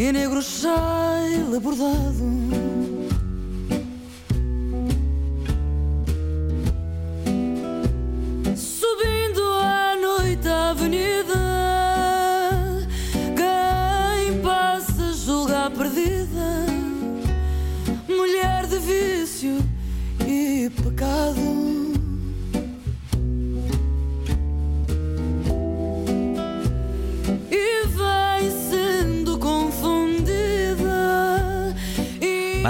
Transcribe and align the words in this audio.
e 0.00 0.12
negro 0.12 0.40
chile 0.40 1.60
bordado. 1.60 2.49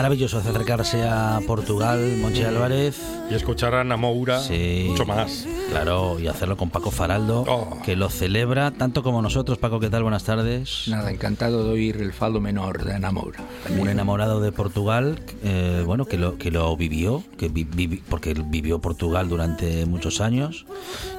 Maravilloso 0.00 0.38
acercarse 0.38 1.02
a 1.06 1.40
Portugal, 1.46 2.16
Monchi 2.22 2.42
Álvarez. 2.42 2.98
Y 3.30 3.34
escuchar 3.34 3.74
a 3.74 3.82
Ana 3.82 3.98
Moura 3.98 4.40
Sí. 4.40 4.86
mucho 4.88 5.04
más. 5.04 5.46
Claro, 5.68 6.18
y 6.18 6.26
hacerlo 6.26 6.56
con 6.56 6.70
Paco 6.70 6.90
Faraldo, 6.90 7.44
Oh. 7.46 7.82
que 7.84 7.96
lo 7.96 8.08
celebra 8.08 8.70
tanto 8.70 9.02
como 9.02 9.20
nosotros. 9.20 9.58
Paco, 9.58 9.78
¿qué 9.78 9.90
tal? 9.90 10.02
Buenas 10.02 10.24
tardes. 10.24 10.84
Nada, 10.88 11.10
encantado 11.10 11.64
de 11.64 11.70
oír 11.72 11.98
el 11.98 12.14
fado 12.14 12.40
menor 12.40 12.82
de 12.82 12.94
Ana 12.94 13.12
Moura. 13.12 13.40
Un 13.78 13.90
enamorado 13.90 14.40
de 14.40 14.52
Portugal, 14.52 15.20
eh, 15.44 15.82
bueno, 15.84 16.06
que 16.06 16.16
lo, 16.16 16.38
que 16.38 16.50
lo 16.50 16.74
vivió, 16.78 17.22
que 17.36 17.50
vi- 17.50 17.64
vivi- 17.66 18.00
porque 18.08 18.30
él 18.30 18.44
vivió 18.46 18.78
Portugal 18.78 19.28
durante 19.28 19.84
muchos 19.84 20.22
años 20.22 20.64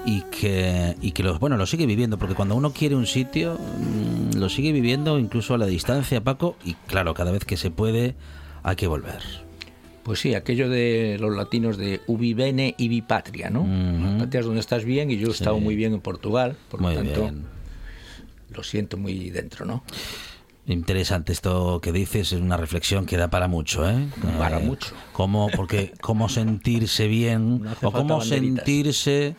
y 0.08 0.22
que, 0.23 0.95
y 1.04 1.12
que 1.12 1.22
lo, 1.22 1.38
bueno, 1.38 1.56
lo 1.56 1.68
sigue 1.68 1.86
viviendo, 1.86 2.18
porque 2.18 2.34
cuando 2.34 2.56
uno 2.56 2.73
quiere 2.73 2.95
un 2.95 3.06
sitio, 3.06 3.60
mm, 3.78 4.38
lo 4.40 4.50
sigue 4.50 4.72
viviendo 4.72 5.20
incluso 5.20 5.54
a 5.54 5.60
la 5.60 5.68
distancia, 5.68 6.23
Paco, 6.23 6.56
y 6.66 6.73
claro, 6.88 7.14
cada 7.14 7.32
vez 7.32 7.45
que 7.45 7.58
se 7.58 7.70
puede 7.70 8.16
hay 8.64 8.76
que 8.76 8.88
volver. 8.88 9.20
Pues 10.04 10.20
sí, 10.20 10.34
aquello 10.34 10.67
de 10.70 11.17
los 11.20 11.36
latinos 11.36 11.78
de 11.78 12.02
ubi 12.08 12.34
bene 12.34 12.73
ibi 12.80 13.02
patria, 13.02 13.50
¿no? 13.52 13.62
Ujú. 13.62 14.17
Patria 14.20 14.40
es 14.40 14.45
donde 14.45 14.59
estás 14.62 14.84
bien 14.84 15.12
y 15.12 15.17
yo 15.17 15.28
he 15.28 15.31
estado 15.31 15.59
muy 15.59 15.76
bien 15.76 15.94
en 15.94 16.02
Portugal, 16.02 16.56
por 16.70 16.82
lo 16.82 16.88
Muy 16.88 16.95
tanto 16.95 17.22
bien. 17.22 17.45
lo 18.50 18.64
siento 18.64 18.98
muy 18.98 19.30
dentro, 19.30 19.66
¿no? 19.66 19.84
Interesante 20.67 21.34
esto 21.34 21.80
que 21.82 21.92
dices, 21.92 22.34
es 22.34 22.39
una 22.39 22.56
reflexión 22.56 23.06
que 23.06 23.17
da 23.17 23.30
para 23.30 23.48
mucho, 23.48 23.88
¿eh? 23.89 24.08
Para 24.38 24.59
Eh, 24.59 24.64
mucho. 24.66 24.94
Cómo, 25.12 25.50
porque 25.56 25.92
cómo 26.02 26.30
sentirse 26.30 27.08
bien 27.08 27.62
No 27.64 27.72
o 27.82 27.92
cómo 27.92 28.17
banderitas. 28.20 28.66
sentirse 28.66 29.36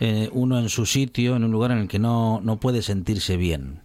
eh, 0.00 0.28
uno 0.32 0.58
en 0.58 0.68
su 0.70 0.86
sitio, 0.86 1.36
en 1.36 1.44
un 1.44 1.52
lugar 1.52 1.70
en 1.72 1.78
el 1.78 1.88
que 1.88 1.98
no, 1.98 2.40
no 2.42 2.58
puede 2.58 2.82
sentirse 2.82 3.36
bien. 3.36 3.80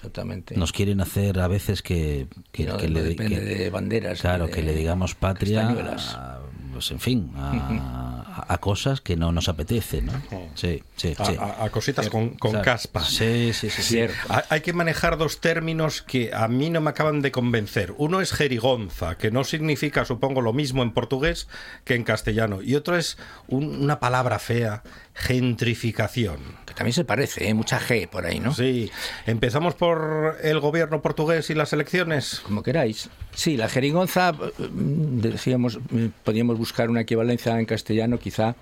Exactamente. 0.00 0.56
Nos 0.56 0.72
quieren 0.72 1.02
hacer 1.02 1.38
a 1.40 1.46
veces 1.46 1.82
que, 1.82 2.26
que, 2.52 2.62
Y 2.62 2.66
no- 2.66 2.78
que 2.78 2.88
no 2.88 2.94
le, 2.94 3.02
depende 3.02 3.34
que- 3.36 3.40
de 3.44 3.68
banderas. 3.70 4.20
claro, 4.22 4.48
que 4.48 4.62
le 4.62 4.74
digamos 4.74 5.14
patria, 5.14 5.68
a, 5.68 6.40
pues 6.72 6.90
en 6.90 7.00
fin, 7.00 7.30
a, 7.36 8.56
cosas 8.60 9.02
que 9.02 9.14
no 9.16 9.30
nos 9.30 9.50
apetece, 9.50 10.00
¿no? 10.00 10.12
Sí, 10.54 10.82
sí, 10.96 11.14
A, 11.18 11.24
sí. 11.26 11.36
a- 11.38 11.64
a 11.64 11.70
cositas 11.70 12.08
con, 12.08 12.30
con 12.30 12.52
Claro. 12.52 12.64
caspa. 12.64 13.04
Sí, 13.04 13.52
sí, 13.52 13.68
sí. 13.68 13.82
Cierto. 13.82 14.16
Hay 14.48 14.62
que 14.62 14.72
manejar 14.72 15.18
dos 15.18 15.42
términos 15.42 16.00
que 16.00 16.30
a 16.32 16.48
mí 16.48 16.70
no 16.70 16.80
me 16.80 16.88
acaban 16.90 17.20
de 17.20 17.30
convencer. 17.30 17.92
Uno 17.98 18.22
es 18.22 18.32
jerigonza, 18.32 19.18
que 19.18 19.30
no 19.30 19.44
significa, 19.44 20.06
supongo, 20.06 20.40
lo 20.40 20.54
mismo 20.54 20.82
en 20.82 20.92
portugués 20.92 21.46
que 21.84 21.94
en 21.94 22.04
castellano. 22.04 22.62
Y 22.62 22.74
otro 22.74 22.96
es 22.96 23.18
un- 23.48 23.82
una 23.82 24.00
palabra 24.00 24.38
fea, 24.38 24.82
gentrificación. 25.12 26.38
También 26.80 26.94
se 26.94 27.04
parece, 27.04 27.46
¿eh? 27.46 27.52
mucha 27.52 27.78
G 27.78 28.08
por 28.08 28.24
ahí, 28.24 28.40
¿no? 28.40 28.54
Sí, 28.54 28.90
empezamos 29.26 29.74
por 29.74 30.38
el 30.42 30.60
gobierno 30.60 31.02
portugués 31.02 31.50
y 31.50 31.54
las 31.54 31.74
elecciones. 31.74 32.40
Como 32.42 32.62
queráis. 32.62 33.10
Sí, 33.34 33.58
la 33.58 33.68
jeringonza, 33.68 34.32
eh, 34.40 34.68
decíamos, 34.72 35.78
eh, 35.94 36.08
podíamos 36.24 36.56
buscar 36.56 36.88
una 36.88 37.02
equivalencia 37.02 37.60
en 37.60 37.66
castellano, 37.66 38.18
quizá 38.18 38.56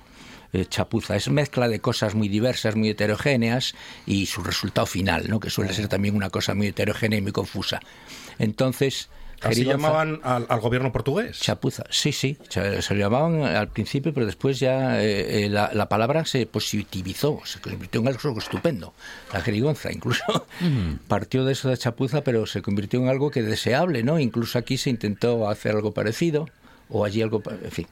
eh, 0.52 0.66
chapuza. 0.66 1.14
Es 1.14 1.28
mezcla 1.28 1.68
de 1.68 1.78
cosas 1.78 2.16
muy 2.16 2.28
diversas, 2.28 2.74
muy 2.74 2.88
heterogéneas 2.88 3.76
y 4.04 4.26
su 4.26 4.42
resultado 4.42 4.88
final, 4.88 5.26
¿no? 5.28 5.38
que 5.38 5.48
suele 5.48 5.72
ser 5.72 5.86
también 5.86 6.16
una 6.16 6.30
cosa 6.30 6.56
muy 6.56 6.66
heterogénea 6.66 7.20
y 7.20 7.22
muy 7.22 7.30
confusa. 7.30 7.78
Entonces, 8.40 9.10
Así 9.42 9.64
llamaban 9.64 10.20
al, 10.24 10.46
al 10.48 10.60
gobierno 10.60 10.90
portugués. 10.92 11.38
Chapuza, 11.40 11.84
sí, 11.90 12.12
sí, 12.12 12.36
se 12.48 12.94
lo 12.94 13.00
llamaban 13.00 13.42
al 13.42 13.68
principio, 13.68 14.12
pero 14.12 14.26
después 14.26 14.58
ya 14.58 15.02
eh, 15.02 15.44
eh, 15.44 15.48
la, 15.48 15.70
la 15.72 15.88
palabra 15.88 16.24
se 16.24 16.44
positivizó, 16.46 17.40
se 17.44 17.60
convirtió 17.60 18.00
en 18.00 18.08
algo 18.08 18.38
estupendo. 18.38 18.94
La 19.32 19.40
jerigonza 19.40 19.92
incluso 19.92 20.46
partió 21.08 21.44
de 21.44 21.52
eso 21.52 21.68
de 21.68 21.76
chapuza, 21.76 22.22
pero 22.24 22.46
se 22.46 22.62
convirtió 22.62 23.00
en 23.00 23.08
algo 23.08 23.30
que 23.30 23.42
deseable, 23.42 24.02
¿no? 24.02 24.18
Incluso 24.18 24.58
aquí 24.58 24.76
se 24.76 24.90
intentó 24.90 25.48
hacer 25.48 25.76
algo 25.76 25.92
parecido, 25.92 26.48
o 26.88 27.04
allí 27.04 27.22
algo, 27.22 27.42
en 27.62 27.70
fin. 27.70 27.86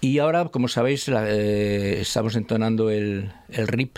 Y 0.00 0.18
ahora, 0.18 0.44
como 0.46 0.68
sabéis, 0.68 1.08
la- 1.08 1.28
eh, 1.28 2.00
estamos 2.00 2.36
entonando 2.36 2.90
el, 2.90 3.32
el 3.48 3.66
RIP 3.66 3.96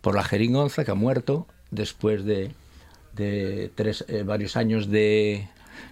por 0.00 0.14
la 0.14 0.22
jeringonza, 0.24 0.84
que 0.84 0.90
ha 0.92 0.94
muerto 0.94 1.46
después 1.70 2.24
de, 2.24 2.52
de 3.14 3.70
tres, 3.74 4.04
eh, 4.08 4.22
varios 4.22 4.56
años 4.56 4.88
de, 4.88 5.48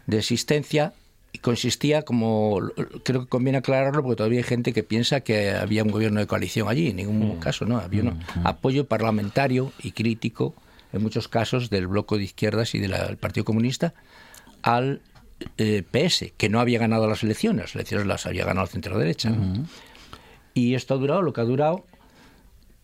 de 0.06 0.18
existencia. 0.18 0.92
Y 1.32 1.38
consistía, 1.38 2.02
como 2.02 2.58
creo 3.04 3.20
que 3.20 3.28
conviene 3.28 3.58
aclararlo, 3.58 4.02
porque 4.02 4.16
todavía 4.16 4.38
hay 4.38 4.44
gente 4.44 4.72
que 4.72 4.82
piensa 4.82 5.20
que 5.20 5.52
había 5.52 5.84
un 5.84 5.92
gobierno 5.92 6.18
de 6.18 6.26
coalición 6.26 6.68
allí. 6.68 6.88
En 6.88 6.96
ningún 6.96 7.36
caso, 7.38 7.66
no. 7.66 7.78
Había 7.78 8.02
un 8.02 8.20
apoyo 8.42 8.86
parlamentario 8.86 9.72
y 9.80 9.92
crítico, 9.92 10.54
en 10.92 11.02
muchos 11.02 11.28
casos, 11.28 11.70
del 11.70 11.86
bloque 11.86 12.16
de 12.16 12.24
izquierdas 12.24 12.74
y 12.74 12.80
del 12.80 13.16
Partido 13.16 13.44
Comunista 13.44 13.94
al 14.62 15.02
eh, 15.56 15.82
PS, 15.90 16.32
que 16.36 16.48
no 16.48 16.60
había 16.60 16.78
ganado 16.78 17.06
las 17.08 17.22
elecciones. 17.22 17.66
Las 17.66 17.74
elecciones 17.76 18.06
las 18.06 18.26
había 18.26 18.44
ganado 18.44 18.66
el 18.66 18.72
centro 18.72 18.98
derecha. 18.98 19.32
Y 20.52 20.74
esto 20.74 20.94
ha 20.94 20.96
durado 20.96 21.22
lo 21.22 21.32
que 21.32 21.40
ha 21.40 21.44
durado, 21.44 21.86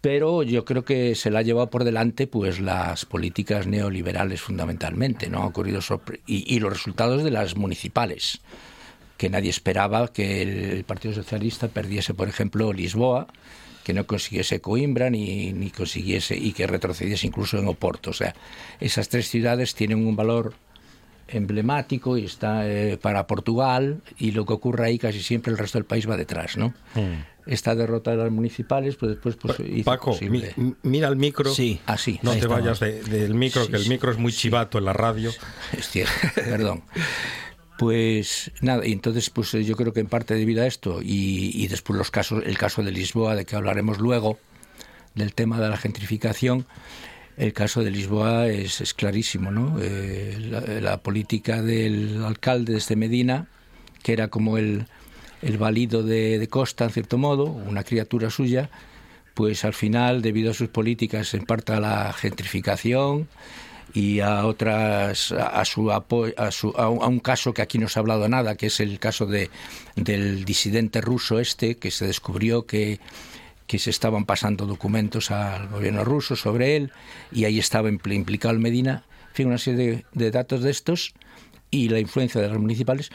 pero 0.06 0.44
yo 0.44 0.64
creo 0.64 0.84
que 0.84 1.16
se 1.16 1.32
la 1.32 1.40
ha 1.40 1.42
llevado 1.42 1.68
por 1.68 1.82
delante 1.82 2.28
pues 2.28 2.60
las 2.60 3.04
políticas 3.04 3.66
neoliberales 3.66 4.40
fundamentalmente, 4.40 5.28
¿no? 5.28 5.42
Ha 5.42 5.46
ocurrido 5.46 5.80
y, 6.28 6.54
y 6.54 6.60
los 6.60 6.72
resultados 6.72 7.24
de 7.24 7.32
las 7.32 7.56
municipales, 7.56 8.40
que 9.16 9.28
nadie 9.28 9.50
esperaba 9.50 10.06
que 10.12 10.42
el 10.42 10.84
Partido 10.84 11.12
Socialista 11.12 11.66
perdiese, 11.66 12.14
por 12.14 12.28
ejemplo, 12.28 12.72
Lisboa, 12.72 13.26
que 13.82 13.94
no 13.94 14.06
consiguiese 14.06 14.60
Coimbra 14.60 15.10
ni, 15.10 15.52
ni 15.52 15.70
consiguiese 15.70 16.36
y 16.36 16.52
que 16.52 16.68
retrocediese 16.68 17.26
incluso 17.26 17.58
en 17.58 17.66
Oporto. 17.66 18.10
O 18.10 18.14
sea, 18.14 18.32
esas 18.78 19.08
tres 19.08 19.28
ciudades 19.28 19.74
tienen 19.74 20.06
un 20.06 20.14
valor 20.14 20.54
emblemático 21.26 22.16
y 22.16 22.26
está 22.26 22.64
eh, 22.68 22.96
para 22.96 23.26
Portugal 23.26 24.02
y 24.18 24.30
lo 24.30 24.46
que 24.46 24.52
ocurre 24.52 24.86
ahí 24.86 24.98
casi 25.00 25.20
siempre 25.20 25.50
el 25.50 25.58
resto 25.58 25.78
del 25.78 25.84
país 25.84 26.08
va 26.08 26.16
detrás, 26.16 26.56
¿no? 26.56 26.74
Esta 27.46 27.74
derrota 27.76 28.10
de 28.10 28.16
las 28.16 28.30
municipales, 28.32 28.96
pues 28.96 29.12
después 29.12 29.36
pues, 29.36 29.60
hizo 29.60 29.84
Paco, 29.84 30.18
mi- 30.20 30.74
mira 30.82 31.06
el 31.08 31.14
micro. 31.16 31.54
Sí. 31.54 31.80
Así, 31.86 32.18
No 32.22 32.32
te 32.32 32.38
estamos. 32.38 32.58
vayas 32.60 32.80
de- 32.80 33.02
del 33.04 33.34
micro, 33.34 33.64
Sí, 33.64 33.70
que 33.70 33.76
el 33.76 33.88
micro 33.88 34.10
es 34.10 34.18
muy 34.18 34.32
chivato 34.32 34.78
en 34.78 34.84
la 34.84 34.92
radio. 34.92 35.30
Es 35.72 35.88
cierto, 35.88 36.12
perdón. 36.34 36.82
Pues 37.78 38.50
nada, 38.62 38.86
y 38.86 38.92
entonces 38.92 39.28
pues 39.28 39.52
yo 39.52 39.76
creo 39.76 39.92
que 39.92 40.00
en 40.00 40.06
parte 40.06 40.34
debido 40.34 40.62
a 40.62 40.66
esto 40.66 41.00
y, 41.02 41.50
y 41.54 41.68
después 41.68 41.98
los 41.98 42.10
casos, 42.10 42.42
el 42.46 42.56
caso 42.56 42.82
de 42.82 42.90
Lisboa, 42.90 43.34
de 43.34 43.44
que 43.44 43.54
hablaremos 43.54 43.98
luego, 43.98 44.38
del 45.14 45.34
tema 45.34 45.60
de 45.60 45.68
la 45.68 45.76
gentrificación, 45.76 46.66
el 47.36 47.52
caso 47.52 47.84
de 47.84 47.90
Lisboa 47.90 48.48
es, 48.48 48.80
es 48.80 48.94
clarísimo, 48.94 49.50
¿no? 49.50 49.76
Eh, 49.82 50.38
la, 50.40 50.60
la 50.80 51.02
política 51.02 51.60
del 51.60 52.24
alcalde 52.24 52.72
desde 52.72 52.96
Medina, 52.96 53.46
que 54.02 54.14
era 54.14 54.28
como 54.28 54.56
el, 54.56 54.86
el 55.46 55.58
valido 55.58 56.02
de, 56.02 56.38
de 56.38 56.48
Costa, 56.48 56.84
en 56.84 56.90
cierto 56.90 57.18
modo, 57.18 57.44
una 57.44 57.84
criatura 57.84 58.30
suya, 58.30 58.68
pues 59.34 59.64
al 59.64 59.74
final, 59.74 60.22
debido 60.22 60.50
a 60.50 60.54
sus 60.54 60.68
políticas, 60.68 61.34
en 61.34 61.44
parte 61.44 61.72
a 61.72 61.80
la 61.80 62.12
gentrificación 62.12 63.28
y 63.94 64.20
a 64.20 64.44
otras, 64.46 65.32
a, 65.32 65.64
su 65.64 65.90
apo- 65.92 66.34
a, 66.36 66.50
su, 66.50 66.70
a, 66.76 66.88
un, 66.88 67.20
caso 67.20 67.54
que 67.54 67.62
aquí 67.62 67.78
no 67.78 67.88
se 67.88 67.98
ha 67.98 68.00
hablado 68.00 68.28
nada, 68.28 68.56
que 68.56 68.66
es 68.66 68.80
el 68.80 68.98
caso 68.98 69.26
de, 69.26 69.50
del 69.94 70.44
disidente 70.44 71.00
ruso 71.00 71.38
este, 71.38 71.76
que 71.76 71.90
se 71.90 72.06
descubrió 72.06 72.66
que 72.66 72.98
que 73.66 73.78
se 73.78 73.90
estaban 73.90 74.24
pasando 74.26 74.64
documentos 74.66 75.30
al 75.32 75.68
gobierno 75.68 76.04
ruso 76.04 76.36
sobre 76.36 76.76
él 76.76 76.92
y 77.32 77.46
ahí 77.46 77.58
estaba 77.58 77.88
implicado 77.90 78.54
el 78.54 78.60
Medina. 78.60 79.04
En 79.30 79.34
fin, 79.34 79.46
una 79.48 79.58
serie 79.58 80.04
de, 80.12 80.30
datos 80.30 80.62
de 80.62 80.70
estos 80.70 81.14
y 81.70 81.88
la 81.88 81.98
influencia 81.98 82.40
de 82.40 82.48
los 82.48 82.58
municipales 82.58 83.10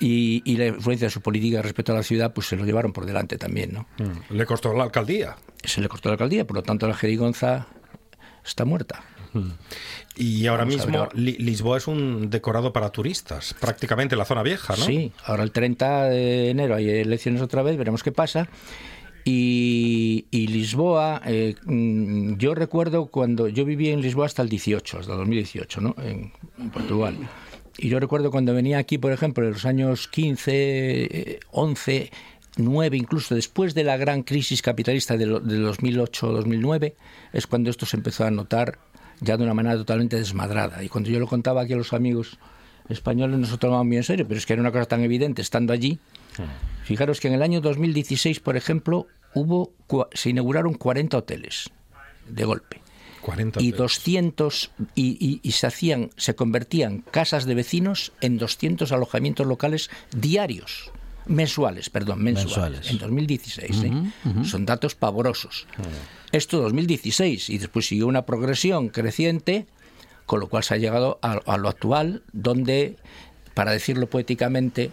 y, 0.00 0.56
la 0.56 0.66
influencia 0.66 1.06
de 1.06 1.10
su 1.10 1.20
política 1.20 1.62
respecto 1.62 1.92
a 1.92 1.96
la 1.96 2.02
ciudad, 2.02 2.32
pues 2.32 2.48
se 2.48 2.56
lo 2.56 2.64
llevaron 2.64 2.92
por 2.92 3.06
delante 3.06 3.38
también, 3.38 3.72
¿no? 3.72 3.86
Mm. 3.98 4.34
Le 4.34 4.46
costó 4.46 4.72
la 4.74 4.84
alcaldía. 4.84 5.36
Se 5.62 5.80
le 5.80 5.88
costó 5.88 6.08
la 6.08 6.14
alcaldía, 6.14 6.46
por 6.46 6.56
lo 6.56 6.62
tanto 6.62 6.86
la 6.88 6.94
jerigonza 6.94 7.68
está 8.44 8.64
muerta. 8.64 9.04
Mm. 9.32 9.50
Y 10.16 10.46
ahora 10.46 10.64
mismo 10.64 11.08
Lisboa 11.14 11.78
es 11.78 11.88
un 11.88 12.30
decorado 12.30 12.72
para 12.72 12.90
turistas, 12.90 13.54
prácticamente 13.54 14.14
la 14.14 14.24
zona 14.24 14.42
vieja, 14.42 14.76
¿no? 14.76 14.84
Sí, 14.84 15.12
ahora 15.24 15.42
el 15.42 15.50
30 15.50 16.04
de 16.04 16.50
enero 16.50 16.76
hay 16.76 16.88
elecciones 16.88 17.42
otra 17.42 17.62
vez, 17.62 17.76
veremos 17.76 18.02
qué 18.02 18.12
pasa. 18.12 18.48
Y, 19.26 20.26
Lisboa, 20.30 21.22
eh, 21.24 21.54
mm, 21.64 22.36
yo 22.36 22.54
recuerdo 22.54 23.06
cuando 23.06 23.48
yo 23.48 23.64
viví 23.64 23.88
en 23.88 24.02
Lisboa 24.02 24.26
hasta 24.26 24.42
el 24.42 24.50
18, 24.50 24.98
hasta 24.98 25.12
el 25.12 25.18
2018, 25.18 25.80
¿no? 25.80 25.94
En, 25.98 26.30
Portugal. 26.70 27.16
Y 27.78 27.88
yo 27.88 27.98
recuerdo 27.98 28.30
cuando 28.30 28.54
venía 28.54 28.78
aquí, 28.78 28.98
por 28.98 29.12
ejemplo, 29.12 29.44
en 29.44 29.52
los 29.52 29.64
años 29.64 30.08
15, 30.08 31.40
11, 31.50 32.10
9, 32.56 32.96
incluso 32.96 33.34
después 33.34 33.74
de 33.74 33.84
la 33.84 33.96
gran 33.96 34.22
crisis 34.22 34.62
capitalista 34.62 35.16
de, 35.16 35.26
2008-2009, 35.26 36.94
es 37.32 37.46
cuando 37.46 37.70
esto 37.70 37.84
se 37.86 37.96
empezó 37.96 38.24
a 38.24 38.30
notar 38.30 38.78
ya 39.20 39.36
de 39.36 39.44
una 39.44 39.54
manera 39.54 39.76
totalmente 39.76 40.16
desmadrada. 40.16 40.82
Y 40.82 40.88
cuando 40.88 41.10
yo 41.10 41.18
lo 41.18 41.26
contaba 41.26 41.62
aquí 41.62 41.72
a 41.72 41.76
los 41.76 41.92
amigos 41.92 42.38
españoles, 42.88 43.38
no 43.38 43.46
se 43.46 43.58
tomaban 43.58 43.86
muy 43.86 43.96
en 43.96 44.04
serio, 44.04 44.26
pero 44.26 44.38
es 44.38 44.46
que 44.46 44.52
era 44.52 44.62
una 44.62 44.70
cosa 44.70 44.86
tan 44.86 45.02
evidente 45.02 45.42
estando 45.42 45.72
allí. 45.72 45.98
Fijaros 46.84 47.20
que 47.20 47.28
en 47.28 47.34
el 47.34 47.42
año 47.42 47.60
2016, 47.60 48.40
por 48.40 48.56
ejemplo, 48.56 49.06
hubo 49.34 49.72
se 50.12 50.30
inauguraron 50.30 50.74
40 50.74 51.16
hoteles 51.16 51.70
de 52.28 52.44
golpe. 52.44 52.83
40 53.24 53.62
y 53.62 53.72
200 53.72 54.70
y, 54.94 55.40
y, 55.42 55.52
se 55.52 55.66
hacían 55.66 56.10
se 56.16 56.34
convertían 56.34 57.00
casas 57.10 57.46
de 57.46 57.54
vecinos 57.54 58.12
en 58.20 58.36
200 58.36 58.92
alojamientos 58.92 59.46
locales 59.46 59.90
diarios 60.14 60.92
mensuales, 61.26 61.88
perdón, 61.88 62.22
mensuales, 62.22 62.90
en 62.90 62.98
2016. 62.98 63.82
¿eh? 63.84 63.92
Son 64.44 64.66
datos 64.66 64.94
pavorosos. 64.94 65.66
Esto 66.32 66.60
2016 66.60 67.50
y 67.50 67.58
después 67.58 67.86
siguió 67.86 68.06
una 68.06 68.26
progresión 68.26 68.88
creciente, 68.88 69.66
con 70.26 70.40
lo 70.40 70.48
cual 70.48 70.64
se 70.64 70.74
ha 70.74 70.76
llegado 70.76 71.18
a, 71.22 71.56
lo 71.56 71.68
actual, 71.68 72.22
donde, 72.32 72.96
para 73.54 73.72
decirlo 73.72 74.08
poéticamente, 74.08 74.90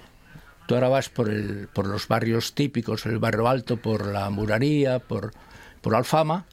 tú 0.67 0.75
ahora 0.75 0.89
vas 0.89 1.09
por, 1.09 1.29
el, 1.29 1.67
por 1.73 1.85
los 1.87 2.07
barrios 2.07 2.53
típicos, 2.53 3.05
el 3.05 3.19
barrio 3.19 3.49
alto, 3.49 3.77
por 3.77 4.07
la 4.07 4.29
muraría, 4.29 4.99
por, 4.99 5.33
por 5.81 5.95
Alfama, 5.95 6.45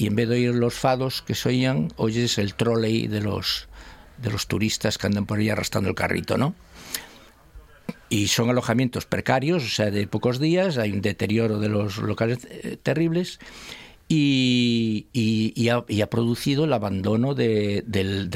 y 0.00 0.06
en 0.06 0.16
vez 0.16 0.28
de 0.28 0.36
oír 0.36 0.54
los 0.54 0.74
fados 0.74 1.20
que 1.20 1.34
se 1.34 1.50
oían, 1.50 1.92
oyes 1.96 2.38
el 2.38 2.54
trolley 2.54 3.06
de 3.06 3.20
los, 3.20 3.68
de 4.16 4.30
los 4.30 4.46
turistas 4.46 4.96
que 4.96 5.06
andan 5.06 5.26
por 5.26 5.38
ahí 5.38 5.50
arrastrando 5.50 5.90
el 5.90 5.94
carrito, 5.94 6.38
¿no? 6.38 6.54
y 8.08 8.26
son 8.26 8.50
alojamientos 8.50 9.06
precarios, 9.06 9.62
o 9.64 9.68
sea, 9.68 9.90
de 9.90 10.06
pocos 10.06 10.40
días, 10.40 10.78
hay 10.78 10.92
un 10.92 11.00
deterioro 11.00 11.60
de 11.60 11.68
los 11.68 11.98
locales 11.98 12.40
eh, 12.50 12.76
terribles 12.82 13.38
y, 14.08 15.06
y, 15.12 15.68
ha, 15.68 16.10
producido 16.10 16.64
el 16.64 16.72
abandono 16.72 17.34
de, 17.34 17.84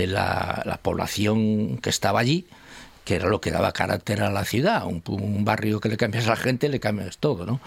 la, 0.06 0.78
población 0.82 1.78
que 1.78 1.90
estaba 1.90 2.20
allí, 2.20 2.46
que 3.05 3.16
era 3.16 3.28
lo 3.28 3.40
que 3.40 3.50
daba 3.50 3.72
carácter 3.72 4.22
a 4.22 4.31
la 4.31 4.44
ciudad, 4.44 4.87
un, 4.87 5.44
barrio 5.44 5.81
que 5.81 5.88
le 5.88 5.96
cambias 5.96 6.26
a 6.26 6.31
la 6.31 6.37
gente, 6.37 6.69
le 6.69 6.78
cambias 6.78 7.19
todo, 7.19 7.44
¿no? 7.44 7.61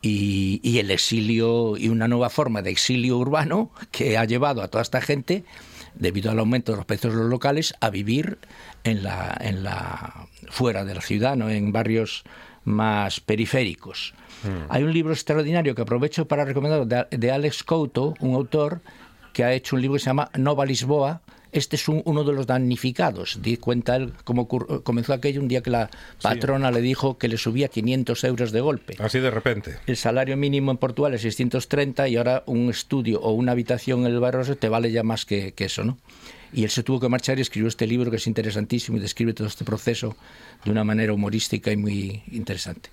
Y, 0.00 0.60
y, 0.62 0.78
el 0.78 0.92
exilio 0.92 1.76
y 1.76 1.88
una 1.88 2.06
nueva 2.06 2.30
forma 2.30 2.62
de 2.62 2.70
exilio 2.70 3.18
urbano 3.18 3.72
que 3.90 4.16
ha 4.16 4.24
llevado 4.24 4.62
a 4.62 4.68
toda 4.68 4.82
esta 4.82 5.00
gente, 5.00 5.44
debido 5.96 6.30
al 6.30 6.38
aumento 6.38 6.70
de 6.70 6.76
los 6.76 6.86
precios 6.86 7.14
de 7.14 7.18
los 7.18 7.28
locales, 7.28 7.74
a 7.80 7.90
vivir 7.90 8.38
en 8.84 9.02
la, 9.02 9.36
en 9.40 9.64
la 9.64 10.28
fuera 10.50 10.84
de 10.84 10.94
la 10.94 11.00
ciudad, 11.00 11.36
¿no? 11.36 11.50
en 11.50 11.72
barrios 11.72 12.24
más 12.64 13.20
periféricos. 13.20 14.14
Mm. 14.44 14.70
Hay 14.70 14.82
un 14.82 14.92
libro 14.92 15.12
extraordinario 15.12 15.74
que 15.74 15.82
aprovecho 15.82 16.28
para 16.28 16.44
recomendar 16.44 17.08
de, 17.08 17.30
Alex 17.30 17.64
Couto, 17.64 18.14
un 18.20 18.34
autor 18.34 18.80
que 19.32 19.44
ha 19.44 19.52
hecho 19.52 19.76
un 19.76 19.82
libro 19.82 19.94
que 19.94 20.00
se 20.00 20.06
llama 20.06 20.30
Nova 20.34 20.66
Lisboa. 20.66 21.22
Este 21.52 21.76
es 21.76 21.88
uno 21.88 22.24
de 22.24 22.32
los 22.32 22.46
damnificados. 22.46 23.38
Di 23.42 23.56
cuenta 23.56 23.96
él 23.96 24.12
cómo 24.24 24.48
comenzó 24.48 25.12
aquello 25.12 25.40
un 25.40 25.48
día 25.48 25.62
que 25.62 25.70
la 25.70 25.90
patrona 26.20 26.70
le 26.70 26.80
dijo 26.80 27.18
que 27.18 27.28
le 27.28 27.38
subía 27.38 27.68
500 27.68 28.24
euros 28.24 28.52
de 28.52 28.60
golpe. 28.60 28.96
Así 28.98 29.18
de 29.18 29.30
repente. 29.30 29.78
El 29.86 29.96
salario 29.96 30.36
mínimo 30.36 30.70
en 30.70 30.76
Portugal 30.76 31.14
es 31.14 31.22
630 31.22 32.08
y 32.08 32.16
ahora 32.16 32.42
un 32.46 32.70
estudio 32.70 33.20
o 33.20 33.32
una 33.32 33.52
habitación 33.52 34.00
en 34.00 34.12
el 34.12 34.20
barrio 34.20 34.56
te 34.56 34.68
vale 34.68 34.92
ya 34.92 35.02
más 35.02 35.24
que, 35.24 35.52
que 35.52 35.64
eso, 35.64 35.84
¿no? 35.84 35.98
y 36.52 36.64
él 36.64 36.70
se 36.70 36.82
tuvo 36.82 37.00
que 37.00 37.08
marchar 37.08 37.38
y 37.38 37.42
escribió 37.42 37.68
este 37.68 37.86
libro 37.86 38.10
que 38.10 38.16
es 38.16 38.26
interesantísimo 38.26 38.96
y 38.96 39.00
describe 39.00 39.34
todo 39.34 39.46
este 39.46 39.64
proceso 39.64 40.16
de 40.64 40.70
una 40.70 40.84
manera 40.84 41.12
humorística 41.12 41.70
y 41.70 41.76
muy 41.76 42.22
interesante. 42.32 42.90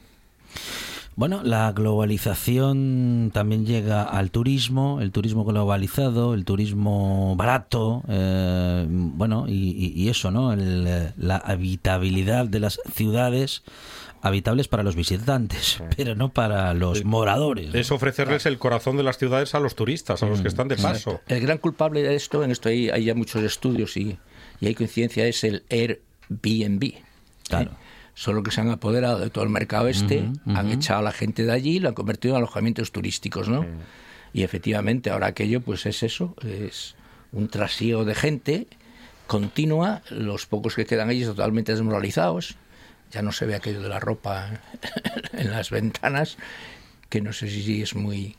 Bueno, 1.17 1.41
la 1.43 1.71
globalización 1.71 3.31
también 3.33 3.65
llega 3.65 4.03
al 4.03 4.31
turismo, 4.31 4.99
el 4.99 5.13
turismo 5.13 5.45
globalizado, 5.45 6.33
el 6.33 6.43
turismo 6.43 7.37
barato, 7.37 8.03
eh, 8.09 8.85
bueno, 8.89 9.45
y, 9.47 10.09
eso, 10.09 10.29
¿no? 10.31 10.53
la 10.55 11.37
habitabilidad 11.37 12.47
de 12.47 12.59
las 12.59 12.81
ciudades 12.93 13.63
habitables 14.21 14.67
para 14.67 14.83
los 14.83 14.95
visitantes, 14.95 15.81
pero 15.95 16.15
no 16.15 16.29
para 16.29 16.73
los 16.73 17.05
moradores. 17.05 17.73
Es 17.73 17.91
ofrecerles 17.91 18.45
el 18.45 18.57
corazón 18.57 18.97
de 18.97 19.03
las 19.03 19.17
ciudades 19.17 19.55
a 19.55 19.61
los 19.61 19.75
turistas, 19.75 20.21
a 20.21 20.25
los 20.25 20.39
que 20.39 20.45
mm, 20.45 20.47
están 20.47 20.67
de 20.67 20.75
paso. 20.75 21.21
El 21.27 21.39
gran 21.39 21.59
culpable 21.59 22.01
de 22.01 22.15
esto, 22.15 22.43
en 22.43 22.51
esto 22.51 22.67
hay, 22.67 22.89
hay 22.89 23.05
ya 23.05 23.15
muchos 23.15 23.41
estudios 23.41 23.95
y, 23.95 24.17
hay 24.61 24.75
coincidencia, 24.75 25.25
es 25.27 25.45
el 25.45 25.63
Airbnb. 25.69 26.95
Claro. 27.47 27.71
Solo 28.15 28.41
que 28.41 28.49
se 28.49 28.61
han 28.61 28.69
apoderado 28.69 29.19
de 29.19 29.29
todo 29.29 29.43
el 29.43 29.49
mercado 29.51 29.87
este, 29.87 30.31
han 30.47 30.71
echado 30.71 31.01
a 31.01 31.03
la 31.03 31.11
gente 31.11 31.43
de 31.43 31.51
allí 31.51 31.75
y 31.75 31.79
lo 31.79 31.89
han 31.89 31.95
convertido 31.95 32.33
en 32.33 32.37
alojamientos 32.37 32.91
turísticos, 32.91 33.47
¿no? 33.49 33.65
Y 34.33 34.43
efectivamente, 34.43 35.11
ahora 35.11 35.27
aquello, 35.27 35.61
pues 35.61 35.85
es 35.85 36.01
eso, 36.01 36.35
es 36.41 36.95
un 37.31 37.49
trasiego 37.49 38.05
de 38.05 38.15
gente 38.15 38.67
continua, 39.27 40.01
los 40.09 40.45
pocos 40.45 40.75
que 40.75 40.85
quedan 40.85 41.09
allí 41.09 41.23
totalmente 41.23 41.71
desmoralizados, 41.71 42.55
ya 43.11 43.21
no 43.21 43.31
se 43.31 43.45
ve 43.45 43.55
aquello 43.55 43.81
de 43.81 43.89
la 43.89 43.99
ropa 43.99 44.61
en 45.33 45.51
las 45.51 45.69
ventanas, 45.69 46.37
que 47.09 47.21
no 47.21 47.33
sé 47.33 47.49
si 47.49 47.81
es 47.81 47.95
muy 47.95 48.35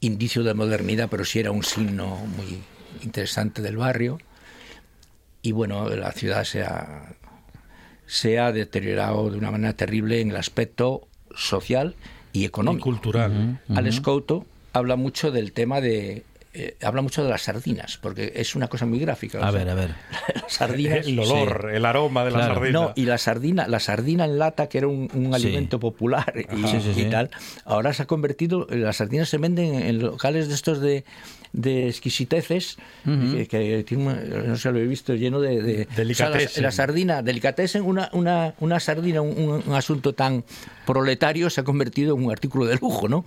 indicio 0.00 0.42
de 0.42 0.54
modernidad, 0.54 1.08
pero 1.10 1.24
sí 1.24 1.38
era 1.38 1.50
un 1.50 1.62
signo 1.62 2.16
muy 2.16 2.62
interesante 3.02 3.62
del 3.62 3.76
barrio. 3.76 4.18
Y 5.42 5.52
bueno, 5.52 5.88
la 5.88 6.12
ciudad 6.12 6.44
se 6.44 6.62
ha, 6.62 7.14
se 8.10 8.40
ha 8.40 8.50
deteriorado 8.50 9.30
de 9.30 9.38
una 9.38 9.52
manera 9.52 9.72
terrible 9.74 10.20
en 10.20 10.30
el 10.30 10.36
aspecto 10.36 11.06
social 11.36 11.94
y 12.32 12.44
económico. 12.44 12.88
Y 12.88 12.92
cultural. 12.92 13.60
Alex 13.68 14.00
Couto 14.00 14.46
habla 14.72 14.96
mucho 14.96 15.30
del 15.30 15.52
tema 15.52 15.80
de 15.80 16.24
eh, 16.52 16.76
habla 16.82 17.00
mucho 17.00 17.22
de 17.22 17.30
las 17.30 17.42
sardinas, 17.42 17.96
porque 17.98 18.32
es 18.34 18.56
una 18.56 18.66
cosa 18.66 18.84
muy 18.84 18.98
gráfica. 18.98 19.38
A 19.38 19.52
ver, 19.52 19.68
a 19.68 19.74
ver. 19.74 19.90
Las 20.34 20.52
sardinas. 20.52 21.06
El 21.06 21.18
olor, 21.20 21.70
el 21.72 21.84
aroma 21.84 22.24
de 22.24 22.32
la 22.32 22.46
sardina. 22.46 22.72
No, 22.72 22.92
y 22.96 23.04
la 23.04 23.18
sardina, 23.18 23.68
la 23.68 23.78
sardina 23.78 24.24
en 24.24 24.38
lata, 24.38 24.68
que 24.68 24.78
era 24.78 24.88
un, 24.88 25.30
alimento 25.32 25.78
popular 25.78 26.32
y, 26.36 27.04
tal, 27.04 27.30
ahora 27.64 27.92
se 27.92 28.02
ha 28.02 28.06
convertido, 28.06 28.66
las 28.68 28.96
sardinas 28.96 29.28
se 29.28 29.38
venden 29.38 29.74
en 29.76 30.00
locales 30.00 30.48
de 30.48 30.54
estos 30.54 30.80
de, 30.80 31.04
de 31.52 31.88
exquisiteces, 31.88 32.76
que, 33.04 33.84
no 34.46 34.56
sé, 34.56 34.72
lo 34.72 34.78
he 34.78 34.86
visto 34.86 35.14
lleno 35.14 35.40
de... 35.40 35.86
de 35.86 36.04
la, 36.60 36.70
sardina, 36.70 37.22
delicatessen, 37.22 37.82
una, 37.82 38.08
una, 38.12 38.54
una 38.60 38.80
sardina, 38.80 39.20
un, 39.20 39.62
asunto 39.74 40.14
tan 40.14 40.44
proletario 40.86 41.50
se 41.50 41.60
ha 41.60 41.64
convertido 41.64 42.16
en 42.16 42.24
un 42.24 42.30
artículo 42.32 42.66
de 42.66 42.76
lujo, 42.76 43.08
¿no? 43.08 43.24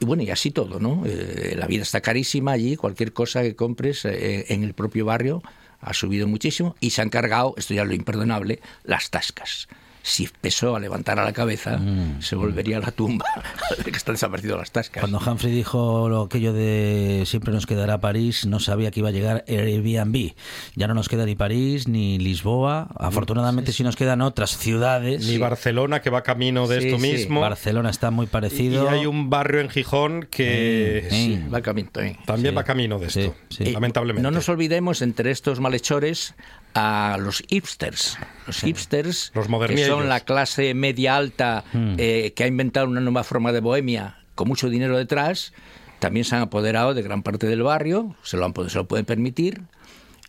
Y 0.00 0.04
bueno, 0.04 0.22
y 0.22 0.30
así 0.30 0.50
todo, 0.50 0.78
¿no? 0.78 1.04
Eh, 1.06 1.54
la 1.56 1.66
vida 1.66 1.82
está 1.82 2.00
carísima 2.00 2.52
allí, 2.52 2.76
cualquier 2.76 3.12
cosa 3.12 3.42
que 3.42 3.56
compres 3.56 4.04
eh, 4.04 4.46
en 4.48 4.62
el 4.62 4.74
propio 4.74 5.04
barrio 5.04 5.42
ha 5.80 5.94
subido 5.94 6.26
muchísimo 6.26 6.76
y 6.80 6.90
se 6.90 7.02
han 7.02 7.10
cargado, 7.10 7.54
esto 7.56 7.74
ya 7.74 7.82
es 7.82 7.88
lo 7.88 7.94
imperdonable, 7.94 8.60
las 8.84 9.10
tascas 9.10 9.68
si 10.08 10.24
empezó 10.24 10.74
a 10.74 10.80
levantar 10.80 11.18
a 11.18 11.24
la 11.24 11.32
cabeza, 11.32 11.76
mm. 11.76 12.22
se 12.22 12.34
volvería 12.34 12.78
a 12.78 12.80
la 12.80 12.90
tumba 12.90 13.26
que 13.84 13.90
están 13.90 14.14
desaparecidas 14.14 14.58
las 14.58 14.70
tascas. 14.70 15.00
Cuando 15.02 15.18
Humphrey 15.18 15.52
dijo 15.52 16.08
lo 16.08 16.22
aquello 16.22 16.52
de 16.52 17.24
siempre 17.26 17.52
nos 17.52 17.66
quedará 17.66 17.98
París, 17.98 18.46
no 18.46 18.58
sabía 18.60 18.90
que 18.90 19.00
iba 19.00 19.10
a 19.10 19.12
llegar 19.12 19.44
Airbnb. 19.46 20.32
Ya 20.74 20.86
no 20.86 20.94
nos 20.94 21.08
queda 21.08 21.26
ni 21.26 21.34
París 21.34 21.88
ni 21.88 22.18
Lisboa. 22.18 22.88
Afortunadamente 22.96 23.72
sí, 23.72 23.82
nos 23.82 23.96
quedan 23.96 24.22
otras 24.22 24.56
ciudades. 24.56 25.26
Ni 25.26 25.38
Barcelona, 25.38 26.00
que 26.00 26.10
va 26.10 26.22
camino 26.22 26.66
de 26.66 26.78
esto 26.78 26.98
mismo. 26.98 27.40
Barcelona 27.40 27.90
está 27.90 28.10
muy 28.10 28.26
parecido. 28.26 28.84
Y 28.84 28.88
hay 28.88 29.06
un 29.06 29.30
barrio 29.30 29.60
en 29.60 29.68
Gijón 29.68 30.26
que 30.30 31.08
va 31.52 31.60
camino, 31.60 31.90
también 32.24 32.56
va 32.56 32.64
camino 32.64 32.98
de 32.98 33.06
esto, 33.08 33.34
lamentablemente. 33.58 34.22
No 34.22 34.30
nos 34.30 34.48
olvidemos 34.48 35.02
entre 35.02 35.30
estos 35.30 35.60
malhechores 35.60 36.34
a 36.74 37.16
los 37.20 37.42
hipsters. 37.48 38.18
Los 38.46 38.60
hipsters, 38.60 39.32
los 39.34 39.48
que 39.68 39.86
son 39.86 40.08
la 40.08 40.20
clase 40.20 40.74
media 40.74 41.16
alta 41.16 41.64
hmm. 41.72 41.94
eh, 41.98 42.32
que 42.34 42.44
ha 42.44 42.46
inventado 42.46 42.86
una 42.86 43.00
nueva 43.00 43.24
forma 43.24 43.52
de 43.52 43.60
bohemia 43.60 44.18
con 44.34 44.48
mucho 44.48 44.70
dinero 44.70 44.96
detrás, 44.96 45.52
también 45.98 46.24
se 46.24 46.36
han 46.36 46.42
apoderado 46.42 46.94
de 46.94 47.02
gran 47.02 47.22
parte 47.22 47.46
del 47.46 47.62
barrio, 47.62 48.14
se 48.22 48.36
lo, 48.36 48.44
han, 48.44 48.54
se 48.68 48.78
lo 48.78 48.86
pueden 48.86 49.04
permitir, 49.04 49.62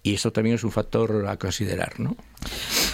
y 0.01 0.15
eso 0.15 0.31
también 0.31 0.55
es 0.55 0.63
un 0.63 0.71
factor 0.71 1.27
a 1.27 1.37
considerar, 1.37 1.99
¿no? 1.99 2.15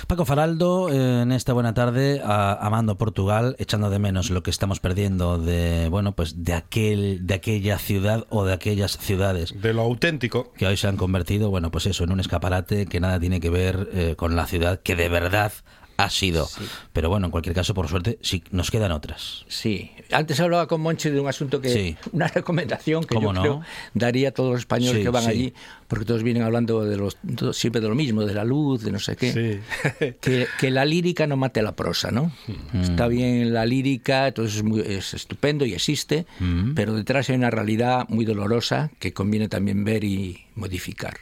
Paco 0.07 0.25
Faraldo, 0.25 0.89
eh, 0.89 1.24
en 1.24 1.31
esta 1.31 1.53
buena 1.53 1.74
tarde, 1.74 2.21
a, 2.24 2.53
amando 2.53 2.97
Portugal, 2.97 3.55
echando 3.59 3.89
de 3.89 3.97
menos 3.97 4.29
lo 4.29 4.43
que 4.43 4.51
estamos 4.51 4.79
perdiendo 4.79 5.39
de, 5.39 5.89
bueno, 5.89 6.15
pues 6.15 6.43
de 6.43 6.53
aquel, 6.53 7.25
de 7.25 7.33
aquella 7.33 7.79
ciudad 7.79 8.25
o 8.29 8.45
de 8.45 8.53
aquellas 8.53 8.97
ciudades 8.97 9.59
De 9.62 9.74
lo 9.74 9.81
auténtico. 9.81 10.53
que 10.53 10.67
hoy 10.67 10.77
se 10.77 10.88
han 10.88 10.97
convertido, 10.97 11.50
bueno, 11.50 11.71
pues 11.71 11.88
eso, 11.88 12.03
en 12.03 12.12
un 12.12 12.19
escaparate 12.19 12.85
que 12.85 13.00
nada 13.00 13.19
tiene 13.19 13.39
que 13.39 13.50
ver 13.50 13.89
eh, 13.93 14.15
con 14.15 14.35
la 14.35 14.45
ciudad 14.45 14.79
que 14.79 14.95
de 14.95 15.09
verdad 15.09 15.51
ha 15.97 16.09
sido. 16.09 16.49
Pero 16.93 17.09
bueno, 17.09 17.27
en 17.27 17.31
cualquier 17.31 17.55
caso, 17.55 17.73
por 17.73 17.87
suerte, 17.87 18.17
sí, 18.21 18.43
nos 18.51 18.69
quedan 18.71 18.91
otras. 18.91 19.45
Sí, 19.47 19.91
antes 20.11 20.39
hablaba 20.39 20.67
con 20.67 20.81
Monchi 20.81 21.09
de 21.09 21.19
un 21.19 21.27
asunto 21.27 21.61
que, 21.61 21.69
Sí. 21.69 21.97
una 22.11 22.27
recomendación 22.27 23.03
que 23.05 23.15
¿Cómo 23.15 23.29
yo 23.29 23.33
no? 23.33 23.41
creo 23.41 23.61
daría 23.93 24.29
a 24.29 24.31
todos 24.31 24.51
los 24.51 24.59
españoles 24.59 24.97
Sí, 24.97 25.03
que 25.03 25.09
van 25.09 25.23
sí. 25.23 25.29
allí, 25.29 25.53
porque 25.87 26.05
todos 26.05 26.21
vienen 26.23 26.43
hablando 26.43 26.83
de 26.83 26.97
los, 26.97 27.17
siempre 27.53 27.81
de 27.81 27.87
lo 27.87 27.95
mismo, 27.95 28.25
de 28.25 28.33
la 28.33 28.43
luz, 28.43 28.83
de 28.83 28.91
no 28.91 28.99
sé 28.99 29.15
qué. 29.15 29.31
Sí. 29.31 30.13
que, 30.21 30.47
que 30.59 30.71
la 30.71 30.85
lírica 30.85 31.27
no 31.27 31.37
mate 31.37 31.59
a 31.61 31.63
la 31.63 31.75
prosa, 31.75 32.11
¿no? 32.11 32.31
Mm. 32.73 32.81
Está 32.81 33.07
bien 33.07 33.53
la 33.53 33.65
lírica, 33.65 34.27
entonces 34.27 34.57
es, 34.57 34.63
muy- 34.63 34.81
es 34.81 35.13
estupendo 35.13 35.65
y 35.65 35.73
existe, 35.73 36.25
Mm. 36.39 36.73
pero 36.73 36.93
detrás 36.93 37.29
hay 37.29 37.35
una 37.35 37.49
realidad 37.49 38.05
muy 38.09 38.25
dolorosa 38.25 38.91
que 38.99 39.13
conviene 39.13 39.47
también 39.47 39.83
ver 39.85 40.03
y 40.03 40.45
modificar. 40.55 41.17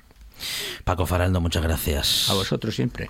Paco 0.83 1.05
Faraldo, 1.05 1.39
muchas 1.39 1.63
gracias. 1.63 2.29
A 2.29 2.33
vosotros 2.33 2.75
siempre. 2.75 3.09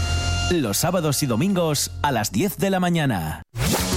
Los 0.51 0.79
sábados 0.79 1.23
y 1.23 1.27
domingos 1.27 1.91
a 2.01 2.11
las 2.11 2.33
10 2.33 2.57
de 2.57 2.69
la 2.69 2.81
mañana. 2.81 3.41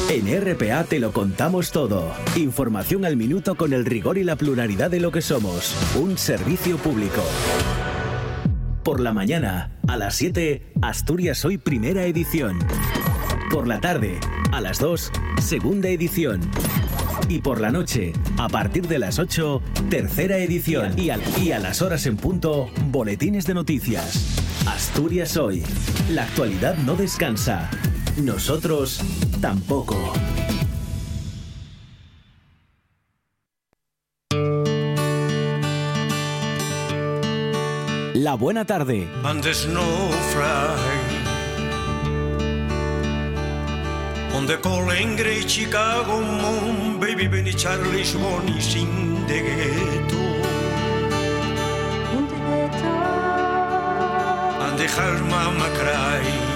En 0.09 0.29
RPA 0.41 0.85
te 0.85 1.01
lo 1.01 1.13
contamos 1.13 1.73
todo. 1.73 2.15
Información 2.37 3.05
al 3.05 3.17
minuto 3.17 3.57
con 3.57 3.73
el 3.73 3.85
rigor 3.85 4.19
y 4.19 4.23
la 4.23 4.37
pluralidad 4.37 4.89
de 4.89 5.01
lo 5.01 5.11
que 5.11 5.21
somos. 5.21 5.75
Un 5.97 6.17
servicio 6.17 6.77
público. 6.77 7.25
Por 8.85 9.01
la 9.01 9.13
mañana, 9.13 9.81
a 9.89 9.97
las 9.97 10.15
7, 10.15 10.75
Asturias 10.81 11.45
Hoy 11.45 11.59
Primera 11.59 12.05
Edición. 12.05 12.61
Por 13.51 13.67
la 13.67 13.81
tarde, 13.81 14.21
a 14.53 14.61
las 14.61 14.79
2, 14.79 15.11
Segunda 15.43 15.89
Edición. 15.89 16.41
Y 17.29 17.41
por 17.41 17.61
la 17.61 17.73
noche, 17.73 18.13
a 18.39 18.49
partir 18.49 18.87
de 18.87 19.01
las 19.01 19.19
8, 19.19 19.61
tercera 19.91 20.37
edición. 20.37 20.97
Y 20.97 21.11
a, 21.11 21.19
y 21.43 21.51
a 21.51 21.59
las 21.59 21.83
horas 21.83 22.07
en 22.07 22.17
punto, 22.17 22.71
boletines 22.93 23.45
de 23.45 23.55
noticias. 23.55 24.44
Asturias 24.67 25.37
hoy. 25.37 25.63
La 26.11 26.25
actualidad 26.25 26.77
no 26.79 26.97
descansa. 26.97 27.71
Nosotros 28.17 29.01
tampoco. 29.41 29.97
La 38.15 38.35
buena 38.35 38.65
tarde. 38.65 39.07
and 39.25 39.45
no 39.69 39.83
fry. 40.33 41.25
On 44.35 44.47
the 44.47 44.57
calling 44.63 45.17
Chicago 45.47 46.21
moon, 46.21 46.99
baby 46.99 47.29
Benny 47.29 47.53
Charlie's 47.53 48.15
money 48.15 48.61
sing 48.61 49.27
the 49.27 49.41
ghetto. 49.41 50.34
And 54.85 54.93
the 54.93 55.01
her 55.01 55.25
mama 55.25 55.71
cry. 55.79 56.54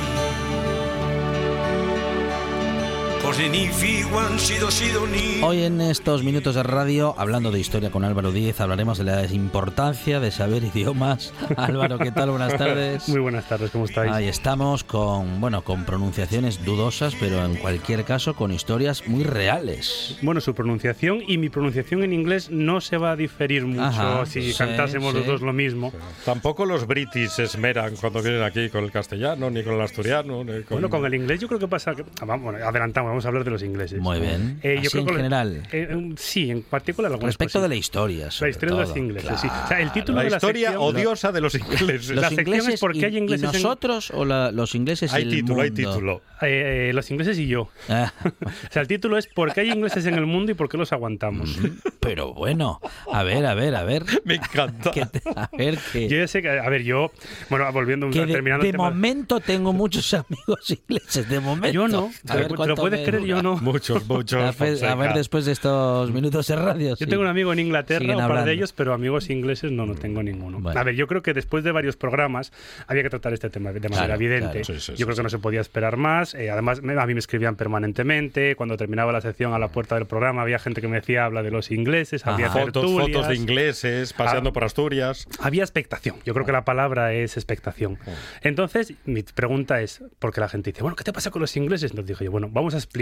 Hoy 5.42 5.62
en 5.62 5.80
estos 5.82 6.22
minutos 6.22 6.54
de 6.54 6.62
radio, 6.62 7.14
hablando 7.18 7.50
de 7.50 7.60
historia 7.60 7.90
con 7.90 8.02
Álvaro 8.02 8.32
Díez, 8.32 8.58
hablaremos 8.58 8.96
de 8.96 9.04
la 9.04 9.26
importancia 9.26 10.18
de 10.18 10.30
saber 10.30 10.64
idiomas. 10.74 11.34
Álvaro, 11.58 11.98
¿qué 11.98 12.10
tal? 12.10 12.30
Buenas 12.30 12.56
tardes. 12.56 13.06
Muy 13.06 13.20
buenas 13.20 13.46
tardes, 13.46 13.70
¿cómo 13.70 13.84
estáis? 13.84 14.10
Ahí 14.10 14.28
estamos 14.28 14.82
con, 14.82 15.42
bueno, 15.42 15.62
con 15.62 15.84
pronunciaciones 15.84 16.64
dudosas, 16.64 17.14
pero 17.20 17.44
en 17.44 17.56
cualquier 17.56 18.04
caso 18.04 18.34
con 18.34 18.50
historias 18.50 19.06
muy 19.06 19.24
reales. 19.24 20.16
Bueno, 20.22 20.40
su 20.40 20.54
pronunciación 20.54 21.20
y 21.26 21.36
mi 21.36 21.50
pronunciación 21.50 22.04
en 22.04 22.14
inglés 22.14 22.50
no 22.50 22.80
se 22.80 22.96
va 22.96 23.10
a 23.10 23.16
diferir 23.16 23.66
mucho 23.66 23.82
Ajá, 23.82 24.24
si 24.24 24.52
sí, 24.52 24.58
cantásemos 24.58 25.12
sí. 25.12 25.18
los 25.18 25.26
dos 25.26 25.42
lo 25.42 25.52
mismo. 25.52 25.92
Tampoco 26.24 26.64
los 26.64 26.86
britis 26.86 27.32
se 27.32 27.44
esmeran 27.44 27.94
cuando 27.96 28.22
vienen 28.22 28.42
aquí 28.42 28.70
con 28.70 28.84
el 28.84 28.90
castellano, 28.90 29.50
ni 29.50 29.62
con 29.62 29.74
el 29.74 29.82
asturiano. 29.82 30.44
Ni 30.44 30.62
con... 30.62 30.76
Bueno, 30.76 30.88
con 30.88 31.04
el 31.04 31.14
inglés 31.14 31.40
yo 31.40 31.46
creo 31.46 31.60
que 31.60 31.68
pasa 31.68 31.94
que... 31.94 32.04
ah, 32.20 32.24
vamos, 32.24 32.54
adelantamos, 32.54 33.17
vamos 33.18 33.24
a 33.24 33.28
hablar 33.28 33.44
de 33.44 33.50
los 33.50 33.62
ingleses. 33.62 34.00
Muy 34.00 34.20
bien. 34.20 34.60
Eh, 34.62 34.76
Así 34.78 34.98
en 34.98 35.06
que- 35.06 35.12
general. 35.14 35.62
eh, 35.72 36.14
sí, 36.16 36.50
en 36.50 36.62
particular 36.62 37.10
algunas 37.10 37.34
Respecto 37.34 37.60
de 37.60 37.68
la 37.68 37.74
cosas. 37.74 37.78
historia. 37.80 38.24
La 38.26 38.30
sobre 38.30 38.50
historia 38.52 38.74
de 38.74 38.80
los 38.80 38.88
todo, 38.90 38.98
ingleses, 38.98 39.40
sí. 39.40 39.48
claro. 39.48 39.64
O 39.64 39.68
sea, 39.68 39.80
el 39.80 39.92
título 39.92 40.16
La 40.18 40.24
de 40.24 40.30
la 40.30 40.36
historia 40.36 40.68
sección- 40.70 40.82
odiosa 40.94 41.32
de 41.32 41.40
los 41.40 41.54
ingleses. 41.56 42.08
Los 42.10 42.10
la 42.22 42.28
sección 42.28 42.40
es 42.54 42.60
ingleses 42.62 42.80
¿por 42.80 42.92
qué 42.92 42.98
y- 43.00 43.04
hay 43.04 43.16
ingleses 43.18 43.42
y 43.52 43.56
en- 43.56 43.62
nosotros 43.62 44.10
o 44.14 44.24
la- 44.24 44.52
los 44.52 44.74
ingleses 44.74 45.12
y 45.12 45.16
Hay 45.16 45.22
el 45.24 45.30
título, 45.30 45.62
hay 45.62 45.70
mundo? 45.70 45.90
título. 45.90 46.22
Eh, 46.42 46.88
eh, 46.90 46.92
los 46.92 47.10
ingleses 47.10 47.36
y 47.38 47.48
yo. 47.48 47.68
Ah, 47.88 48.12
O 48.68 48.72
sea, 48.72 48.82
el 48.82 48.88
título 48.88 49.18
es 49.18 49.26
¿Por 49.26 49.52
qué 49.52 49.62
hay 49.62 49.70
ingleses 49.72 50.06
en 50.06 50.14
el 50.14 50.26
mundo 50.26 50.52
y 50.52 50.54
por 50.54 50.68
qué 50.68 50.76
los 50.76 50.92
aguantamos? 50.92 51.58
pero 52.00 52.32
bueno, 52.34 52.80
a 53.12 53.22
ver, 53.24 53.44
a 53.46 53.54
ver, 53.54 53.74
a 53.74 53.82
ver. 53.84 54.04
Me 54.24 54.36
encanta. 54.36 54.90
que 54.92 55.04
te- 55.06 55.22
a 55.34 55.50
ver 55.56 55.78
que, 55.92 56.08
Yo 56.08 56.18
ya 56.18 56.28
sé 56.28 56.40
que, 56.42 56.48
a 56.50 56.68
ver, 56.68 56.82
yo, 56.84 57.10
bueno, 57.50 57.70
volviendo, 57.72 58.08
que 58.10 58.24
de, 58.26 58.32
terminando 58.32 58.62
de 58.62 58.68
el 58.70 58.72
tema- 58.76 58.90
momento 58.90 59.40
tengo 59.40 59.72
muchos 59.72 60.14
amigos 60.14 60.70
ingleses. 60.70 61.28
De 61.28 61.40
momento. 61.40 61.72
Yo 61.74 61.88
no, 61.88 62.10
A 62.28 62.32
¿te 62.32 62.38
ver 62.38 62.48
te 62.48 62.54
cuánto 62.54 62.66
lo 62.68 62.76
puedes 62.76 63.00
creer? 63.10 63.24
Yo 63.26 63.42
no. 63.42 63.56
Muchos, 63.58 64.06
muchos. 64.08 64.40
A 64.42 64.64
ver, 64.64 64.84
a 64.84 64.94
ver 64.94 65.14
después 65.14 65.44
de 65.44 65.52
estos 65.52 66.10
minutos 66.10 66.46
de 66.46 66.56
radio. 66.56 66.90
Yo 66.90 66.96
sí. 66.96 67.06
tengo 67.06 67.22
un 67.22 67.28
amigo 67.28 67.52
en 67.52 67.58
Inglaterra, 67.58 68.00
Siguen 68.00 68.16
un 68.16 68.22
par 68.22 68.30
hablando. 68.30 68.48
de 68.48 68.54
ellos, 68.54 68.72
pero 68.72 68.92
amigos 68.94 69.30
ingleses 69.30 69.70
no, 69.72 69.86
no 69.86 69.94
tengo 69.94 70.22
ninguno. 70.22 70.58
Bueno. 70.60 70.78
A 70.78 70.84
ver, 70.84 70.94
yo 70.94 71.06
creo 71.06 71.22
que 71.22 71.34
después 71.34 71.64
de 71.64 71.72
varios 71.72 71.96
programas 71.96 72.52
había 72.86 73.02
que 73.02 73.10
tratar 73.10 73.32
este 73.32 73.50
tema 73.50 73.72
de 73.72 73.80
manera 73.80 73.98
Claro, 74.06 74.14
evidente. 74.14 74.60
claro. 74.62 74.64
Sí, 74.64 74.72
sí, 74.80 74.92
yo 74.92 74.96
sí, 74.96 75.04
creo 75.04 75.16
que 75.16 75.22
no 75.22 75.28
se 75.30 75.38
podía 75.38 75.60
esperar 75.60 75.96
más. 75.96 76.34
Eh, 76.34 76.50
además, 76.50 76.82
me- 76.82 77.00
a 77.00 77.06
mí 77.06 77.14
me 77.14 77.20
escribían 77.20 77.56
permanentemente. 77.56 78.56
Cuando 78.56 78.76
terminaba 78.76 79.12
la 79.12 79.20
sección 79.20 79.52
a 79.54 79.58
la 79.58 79.68
puerta 79.68 79.94
del 79.94 80.06
programa, 80.06 80.42
había 80.42 80.58
gente 80.58 80.80
que 80.80 80.88
me 80.88 80.96
decía 80.96 81.24
habla 81.24 81.42
de 81.42 81.50
los 81.50 81.70
ingleses, 81.70 82.26
había. 82.26 82.50
Fotos, 82.50 82.90
fotos 82.90 83.28
de 83.28 83.34
ingleses 83.36 84.12
paseando 84.12 84.50
Ah. 84.50 84.52
por 84.52 84.64
Asturias. 84.64 85.26
Había 85.40 85.62
expectación. 85.62 86.16
Yo 86.24 86.34
creo 86.34 86.44
que 86.46 86.52
la 86.52 86.64
palabra 86.64 87.12
es 87.12 87.36
expectación. 87.36 87.98
Entonces, 88.42 88.94
mi 89.04 89.22
pregunta 89.22 89.80
es, 89.80 90.02
porque 90.18 90.40
la 90.40 90.48
gente 90.48 90.70
dice, 90.70 90.82
bueno, 90.82 90.96
¿qué 90.96 91.04
te 91.04 91.12
pasa 91.12 91.30
con 91.30 91.40
los 91.40 91.56
ingleses? 91.56 91.90
Entonces 91.90 92.08
dije 92.14 92.24
yo, 92.24 92.30
bueno, 92.30 92.48
vamos 92.50 92.74
a 92.74 92.78
explicar 92.78 92.97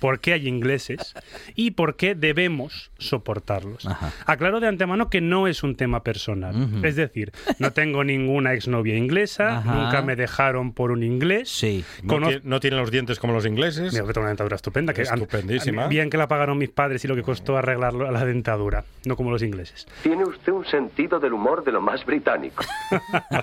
por 0.00 0.20
qué 0.20 0.32
hay 0.32 0.48
ingleses 0.48 1.14
y 1.54 1.72
por 1.72 1.96
qué 1.96 2.14
debemos 2.14 2.90
soportarlos. 2.98 3.86
Ajá. 3.86 4.12
Aclaro 4.26 4.60
de 4.60 4.68
antemano 4.68 5.10
que 5.10 5.20
no 5.20 5.46
es 5.46 5.62
un 5.62 5.76
tema 5.76 6.02
personal. 6.02 6.54
Ujú. 6.60 6.86
Es 6.86 6.96
decir, 6.96 7.32
no 7.58 7.72
tengo 7.72 8.04
ninguna 8.04 8.54
exnovia 8.54 8.96
inglesa, 8.96 9.58
Ajá. 9.58 9.74
nunca 9.74 10.02
me 10.02 10.16
dejaron 10.16 10.72
por 10.72 10.90
un 10.90 11.02
inglés. 11.02 11.48
Sí. 11.48 11.84
No, 12.02 12.14
Conoz- 12.14 12.28
tie- 12.36 12.40
no 12.44 12.60
tienen 12.60 12.80
los 12.80 12.90
dientes 12.90 13.18
como 13.18 13.32
los 13.32 13.46
ingleses. 13.46 13.92
Mira, 13.92 14.04
tengo 14.06 14.20
una 14.20 14.28
dentadura 14.28 14.56
estupenda. 14.56 14.92
Que 14.94 15.02
an- 15.02 15.14
Estupendísima. 15.18 15.86
Bien 15.88 16.10
que 16.10 16.16
la 16.16 16.28
pagaron 16.28 16.58
mis 16.58 16.70
padres 16.70 17.04
y 17.04 17.08
lo 17.08 17.14
que 17.16 17.22
costó 17.22 17.56
arreglarlo 17.56 18.08
a 18.08 18.12
la 18.12 18.24
dentadura, 18.24 18.84
no 19.04 19.16
como 19.16 19.30
los 19.30 19.42
ingleses. 19.42 19.86
Tiene 20.02 20.24
usted 20.24 20.52
un 20.52 20.64
sentido 20.64 21.18
del 21.20 21.32
humor 21.32 21.64
de 21.64 21.72
lo 21.72 21.80
más 21.80 22.04
británico. 22.04 22.64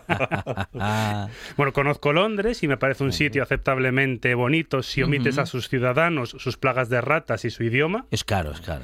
Bueno, 1.58 1.74
conozco 1.74 2.14
Londres 2.14 2.64
y 2.64 2.68
me 2.68 2.78
parece 2.78 3.04
un 3.04 3.12
sitio 3.12 3.44
aceptablemente 3.44 4.34
bonito 4.36 4.84
si 4.84 5.02
omites 5.04 5.38
a 5.38 5.46
sus 5.46 5.70
ciudadanos, 5.80 6.30
sus 6.38 6.58
plagas 6.58 6.90
de 6.90 7.02
ratas 7.02 7.44
y 7.46 7.50
su 7.50 7.64
idioma. 7.64 8.06
es 8.12 8.24
caro, 8.24 8.52
es 8.52 8.62
caro. 8.62 8.84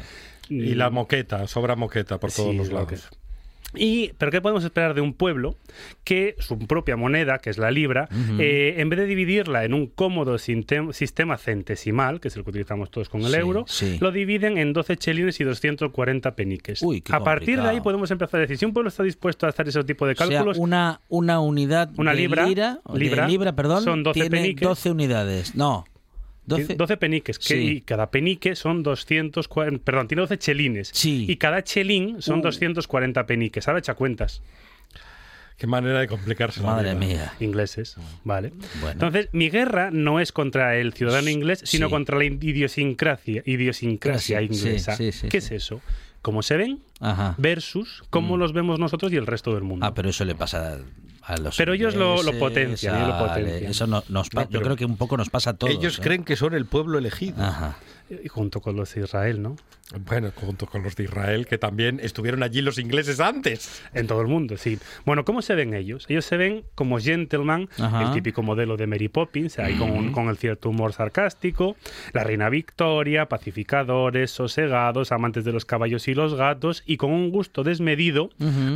Y 0.49 0.75
la 0.75 0.89
moqueta, 0.89 1.47
sobra 1.47 1.75
moqueta 1.77 2.19
por 2.19 2.31
todos 2.31 2.51
Sí, 2.51 2.57
los 2.57 2.67
lo 2.69 2.81
lados. 2.81 3.09
Y, 3.73 4.11
pero 4.17 4.33
¿qué 4.33 4.41
podemos 4.41 4.65
esperar 4.65 4.93
de 4.95 4.99
un 4.99 5.13
pueblo 5.13 5.55
que 6.03 6.35
su 6.39 6.59
propia 6.59 6.97
moneda, 6.97 7.37
que 7.39 7.49
es 7.49 7.57
la 7.57 7.71
libra, 7.71 8.09
eh, 8.37 8.75
en 8.79 8.89
vez 8.89 8.99
de 8.99 9.05
dividirla 9.05 9.63
en 9.63 9.73
un 9.73 9.87
cómodo 9.87 10.37
sistema 10.37 11.37
centesimal, 11.37 12.19
que 12.19 12.27
es 12.27 12.35
el 12.35 12.43
que 12.43 12.49
utilizamos 12.49 12.91
todos 12.91 13.07
con 13.07 13.21
el 13.21 13.31
Sí, 13.31 13.37
euro, 13.37 13.63
sí. 13.69 13.97
lo 14.01 14.11
dividen 14.11 14.57
en 14.57 14.73
12 14.73 14.97
chelines 14.97 15.39
y 15.39 15.45
240 15.45 16.35
peniques. 16.35 16.81
Uy, 16.81 16.99
qué 16.99 17.15
a 17.15 17.21
partir 17.21 17.61
de 17.61 17.69
ahí 17.69 17.79
podemos 17.79 18.11
empezar 18.11 18.39
a 18.39 18.41
decir, 18.41 18.57
si 18.57 18.65
un 18.65 18.73
pueblo 18.73 18.89
está 18.89 19.03
dispuesto 19.03 19.45
a 19.45 19.49
hacer 19.51 19.69
ese 19.69 19.81
tipo 19.85 20.05
de 20.05 20.13
O 20.13 20.15
sea, 20.17 20.27
cálculos, 20.27 20.57
una, 20.57 20.99
una 21.07 21.39
unidad 21.39 21.91
Una 21.95 22.11
de 22.11 22.17
libra, 22.17 22.45
lira, 22.45 22.79
de 22.91 22.99
libra, 22.99 23.25
libra, 23.25 23.55
perdón, 23.55 23.85
son 23.85 24.03
12 24.03 24.13
tiene 24.19 24.29
peniques. 24.31 24.67
12 24.67 24.91
unidades. 24.91 25.55
No, 25.55 25.85
12. 26.57 26.75
12 26.75 26.97
peniques, 26.97 27.39
que 27.39 27.45
Sí. 27.45 27.67
y 27.77 27.81
cada 27.81 28.11
penique 28.11 28.55
son 28.55 28.83
240, 28.83 29.83
perdón, 29.83 30.07
tiene 30.07 30.21
12 30.21 30.37
chelines. 30.37 30.91
Sí. 30.93 31.25
Y 31.27 31.35
cada 31.37 31.63
chelín 31.63 32.21
son 32.21 32.39
Uh. 32.39 32.43
240 32.43 33.25
peniques. 33.25 33.67
Ahora 33.67 33.79
echa 33.79 33.93
cuentas. 33.95 34.41
Qué 35.57 35.67
manera 35.67 35.99
de 35.99 36.07
complicarse 36.07 36.59
la 36.61 36.67
Madre 36.67 36.95
vida. 36.95 36.99
mía. 36.99 37.33
Ingleses, 37.39 37.95
vale. 38.23 38.51
Bueno. 38.79 38.93
Entonces, 38.93 39.29
mi 39.31 39.49
guerra 39.51 39.91
no 39.91 40.19
es 40.19 40.31
contra 40.31 40.75
el 40.77 40.93
ciudadano 40.93 41.29
inglés, 41.29 41.61
sino 41.65 41.85
Sí. 41.87 41.91
contra 41.91 42.17
la 42.17 42.23
idiosincrasia, 42.25 43.43
idiosincrasia 43.45 44.39
Sí, 44.39 44.45
inglesa. 44.45 44.95
sí, 44.95 45.11
sí, 45.11 45.27
¿Qué 45.29 45.39
sí. 45.39 45.53
es 45.55 45.63
eso? 45.63 45.81
¿Cómo 46.23 46.41
se 46.41 46.57
ven 46.57 46.79
Ajá. 46.99 47.35
versus 47.37 48.03
cómo 48.09 48.37
los 48.37 48.53
vemos 48.53 48.79
nosotros 48.79 49.11
y 49.13 49.17
el 49.17 49.27
resto 49.27 49.53
del 49.53 49.63
mundo? 49.63 49.85
Ah, 49.85 49.93
pero 49.93 50.09
eso 50.09 50.25
le 50.25 50.33
pasa 50.33 50.79
a 51.31 51.37
los 51.37 51.55
Pero 51.57 51.73
ellos 51.73 51.95
lo- 51.95 52.15
potencian, 52.39 52.95
ellos 52.95 53.07
lo 53.07 53.15
ale- 53.15 53.27
potencian. 53.43 53.71
Eso 53.71 53.87
no- 53.87 54.03
nos 54.09 54.29
pa- 54.29 54.43
No, 54.45 54.49
yo 54.49 54.61
creo 54.61 54.75
que 54.75 54.85
un 54.85 54.97
poco 54.97 55.17
nos 55.17 55.29
pasa 55.29 55.51
a 55.51 55.53
todos. 55.53 55.73
Ellos 55.73 55.97
¿eh? 55.99 56.01
creen 56.01 56.23
que 56.23 56.35
son 56.35 56.53
el 56.53 56.65
pueblo 56.65 56.97
elegido. 56.97 57.43
Ajá. 57.43 57.77
Y 58.09 58.27
junto 58.27 58.59
con 58.61 58.75
los 58.75 58.93
de 58.93 59.01
Israel, 59.01 59.41
¿no? 59.41 59.55
Bueno, 59.99 60.31
junto 60.35 60.67
con 60.67 60.83
los 60.83 60.95
de 60.95 61.03
Israel, 61.03 61.45
que 61.47 61.57
también 61.57 61.99
estuvieron 62.01 62.43
allí 62.43 62.61
los 62.61 62.77
ingleses 62.77 63.19
antes. 63.19 63.81
En 63.93 64.07
todo 64.07 64.21
el 64.21 64.27
mundo, 64.27 64.57
sí. 64.57 64.79
Bueno, 65.05 65.25
¿cómo 65.25 65.41
se 65.41 65.53
ven 65.55 65.73
ellos? 65.73 66.05
Ellos 66.09 66.25
se 66.25 66.37
ven 66.37 66.63
como 66.75 66.97
gentleman, 66.99 67.67
Ajá. 67.77 68.03
el 68.03 68.11
típico 68.13 68.41
modelo 68.41 68.77
de 68.77 68.87
Mary 68.87 69.09
Poppins, 69.09 69.59
ahí 69.59 69.75
con, 69.75 69.91
un- 69.91 70.11
con 70.11 70.29
el 70.29 70.37
cierto 70.37 70.69
humor 70.69 70.93
sarcástico, 70.93 71.75
la 72.13 72.23
reina 72.23 72.49
Victoria, 72.49 73.27
pacificadores, 73.27 74.31
sosegados, 74.31 75.11
amantes 75.11 75.43
de 75.43 75.51
los 75.51 75.65
caballos 75.65 76.07
y 76.07 76.13
los 76.13 76.35
gatos, 76.35 76.83
y 76.85 76.97
con 76.97 77.11
un 77.11 77.29
gusto 77.29 77.63
desmedido 77.63 78.29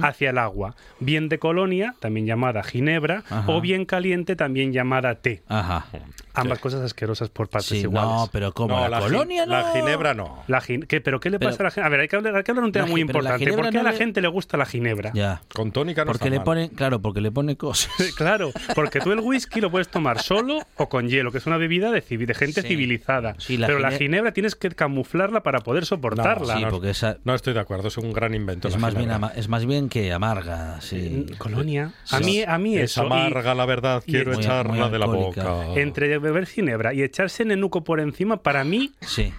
hacia 0.04 0.30
el 0.32 0.38
agua, 0.38 0.76
bien 1.00 1.30
de 1.30 1.40
colonia, 1.40 1.96
también 2.00 2.26
llamada 2.26 2.64
ginebra, 2.64 3.24
Ajá. 3.30 3.46
o 3.52 3.62
bien 3.62 3.86
caliente, 3.86 4.36
también 4.36 4.74
llamada 4.74 5.16
té. 5.16 5.44
Ajá. 5.48 5.86
Ambas 6.34 6.60
cosas 6.60 6.82
asquerosas 6.82 7.30
por 7.30 7.48
partes 7.48 7.70
Sí, 7.70 7.78
iguales. 7.78 8.10
no, 8.12 8.30
pero 8.32 8.52
como 8.54 8.76
No, 8.76 8.88
la, 8.90 9.00
colonia 9.00 9.46
no. 9.46 9.54
la 9.54 9.72
ginebra 9.72 10.14
no. 10.14 10.44
La 10.48 10.60
gin- 10.62 10.86
¿qué, 10.86 11.00
¿Pero 11.06 11.20
qué 11.22 11.30
le 11.30 11.40
Pero- 11.40 11.52
pasa 11.52 11.64
a 11.64 11.66
la 11.66 11.72
gente? 11.72 11.86
A 11.86 11.90
ver, 11.90 12.00
hay 12.02 12.08
que 12.10 12.16
hablar, 12.18 12.36
hay 12.36 12.44
que 12.44 12.52
hablar 12.52 12.64
de 12.64 12.68
un 12.68 12.72
tema 12.74 12.86
La 12.86 12.92
muy 12.92 13.02
importante. 13.02 13.46
¿Por 13.52 13.70
qué 13.70 13.78
a 13.78 13.84
la 13.84 13.92
le- 13.92 13.98
gente 13.98 14.22
le 14.22 14.28
gusta 14.28 14.58
la 14.58 14.66
ginebra? 14.66 15.12
Ya. 15.14 15.42
Con 15.54 15.72
tónica 15.72 16.02
no 16.04 16.08
Porque 16.08 16.26
está 16.26 16.30
le 16.32 16.38
mal. 16.38 16.44
pone, 16.46 16.70
claro, 16.72 17.00
porque 17.02 17.22
le 17.22 17.32
pone 17.32 17.56
cosas. 17.56 17.92
Claro, 18.18 18.52
porque 18.74 19.00
tú 19.00 19.12
el 19.12 19.20
whisky 19.20 19.62
lo 19.62 19.70
puedes 19.70 19.88
tomar 19.88 20.20
solo 20.22 20.60
o 20.78 20.90
con 20.90 21.08
hielo, 21.08 21.32
que 21.32 21.38
es 21.38 21.46
una 21.46 21.58
bebida 21.58 21.92
de, 21.92 22.02
gente 22.02 22.62
Sí. 22.64 22.68
civilizada. 22.70 23.36
Sí, 23.38 23.58
la 23.58 23.68
Pero 23.68 23.80
la 23.80 23.90
gine- 23.92 24.00
ginebra 24.00 24.32
tienes 24.34 24.56
que 24.56 24.70
camuflarla 24.72 25.44
para 25.44 25.60
poder 25.60 25.86
soportarla. 25.86 26.58
Sí, 26.58 26.64
porque 26.70 26.90
esa 26.90 27.18
No 27.24 27.36
estoy 27.36 27.54
de 27.54 27.60
acuerdo, 27.60 27.88
es 27.90 27.98
un 27.98 28.12
gran 28.12 28.34
invento. 28.34 28.68
es 28.68 28.74
la 28.74 28.80
más 28.80 28.96
bien 28.96 29.12
ama- 29.12 29.32
es 29.36 29.48
más 29.48 29.66
bien 29.66 29.90
que 29.90 30.12
amarga, 30.12 30.82
sí. 30.82 31.28
Mm, 31.32 31.38
Colonia. 31.38 31.92
A 32.10 32.20
mí, 32.20 32.42
a 32.42 32.58
mí 32.58 32.78
Es 32.78 32.92
eso. 32.92 33.04
y 33.04 33.06
amarga 33.06 33.54
la 33.54 33.66
verdad, 33.68 34.02
y 34.08 34.12
quiero 34.12 34.32
Muy- 34.34 34.44
echarla 34.44 34.74
muy 34.74 34.90
de 34.90 35.00
la 35.00 35.06
boca. 35.06 35.66
entre 35.76 36.18
beber 36.18 36.48
ginebra 36.48 36.94
y 36.94 37.04
echarse 37.04 37.46
nenuco 37.46 37.84
por 37.84 38.00
encima, 38.00 38.42
para 38.42 38.64
mí 38.64 38.92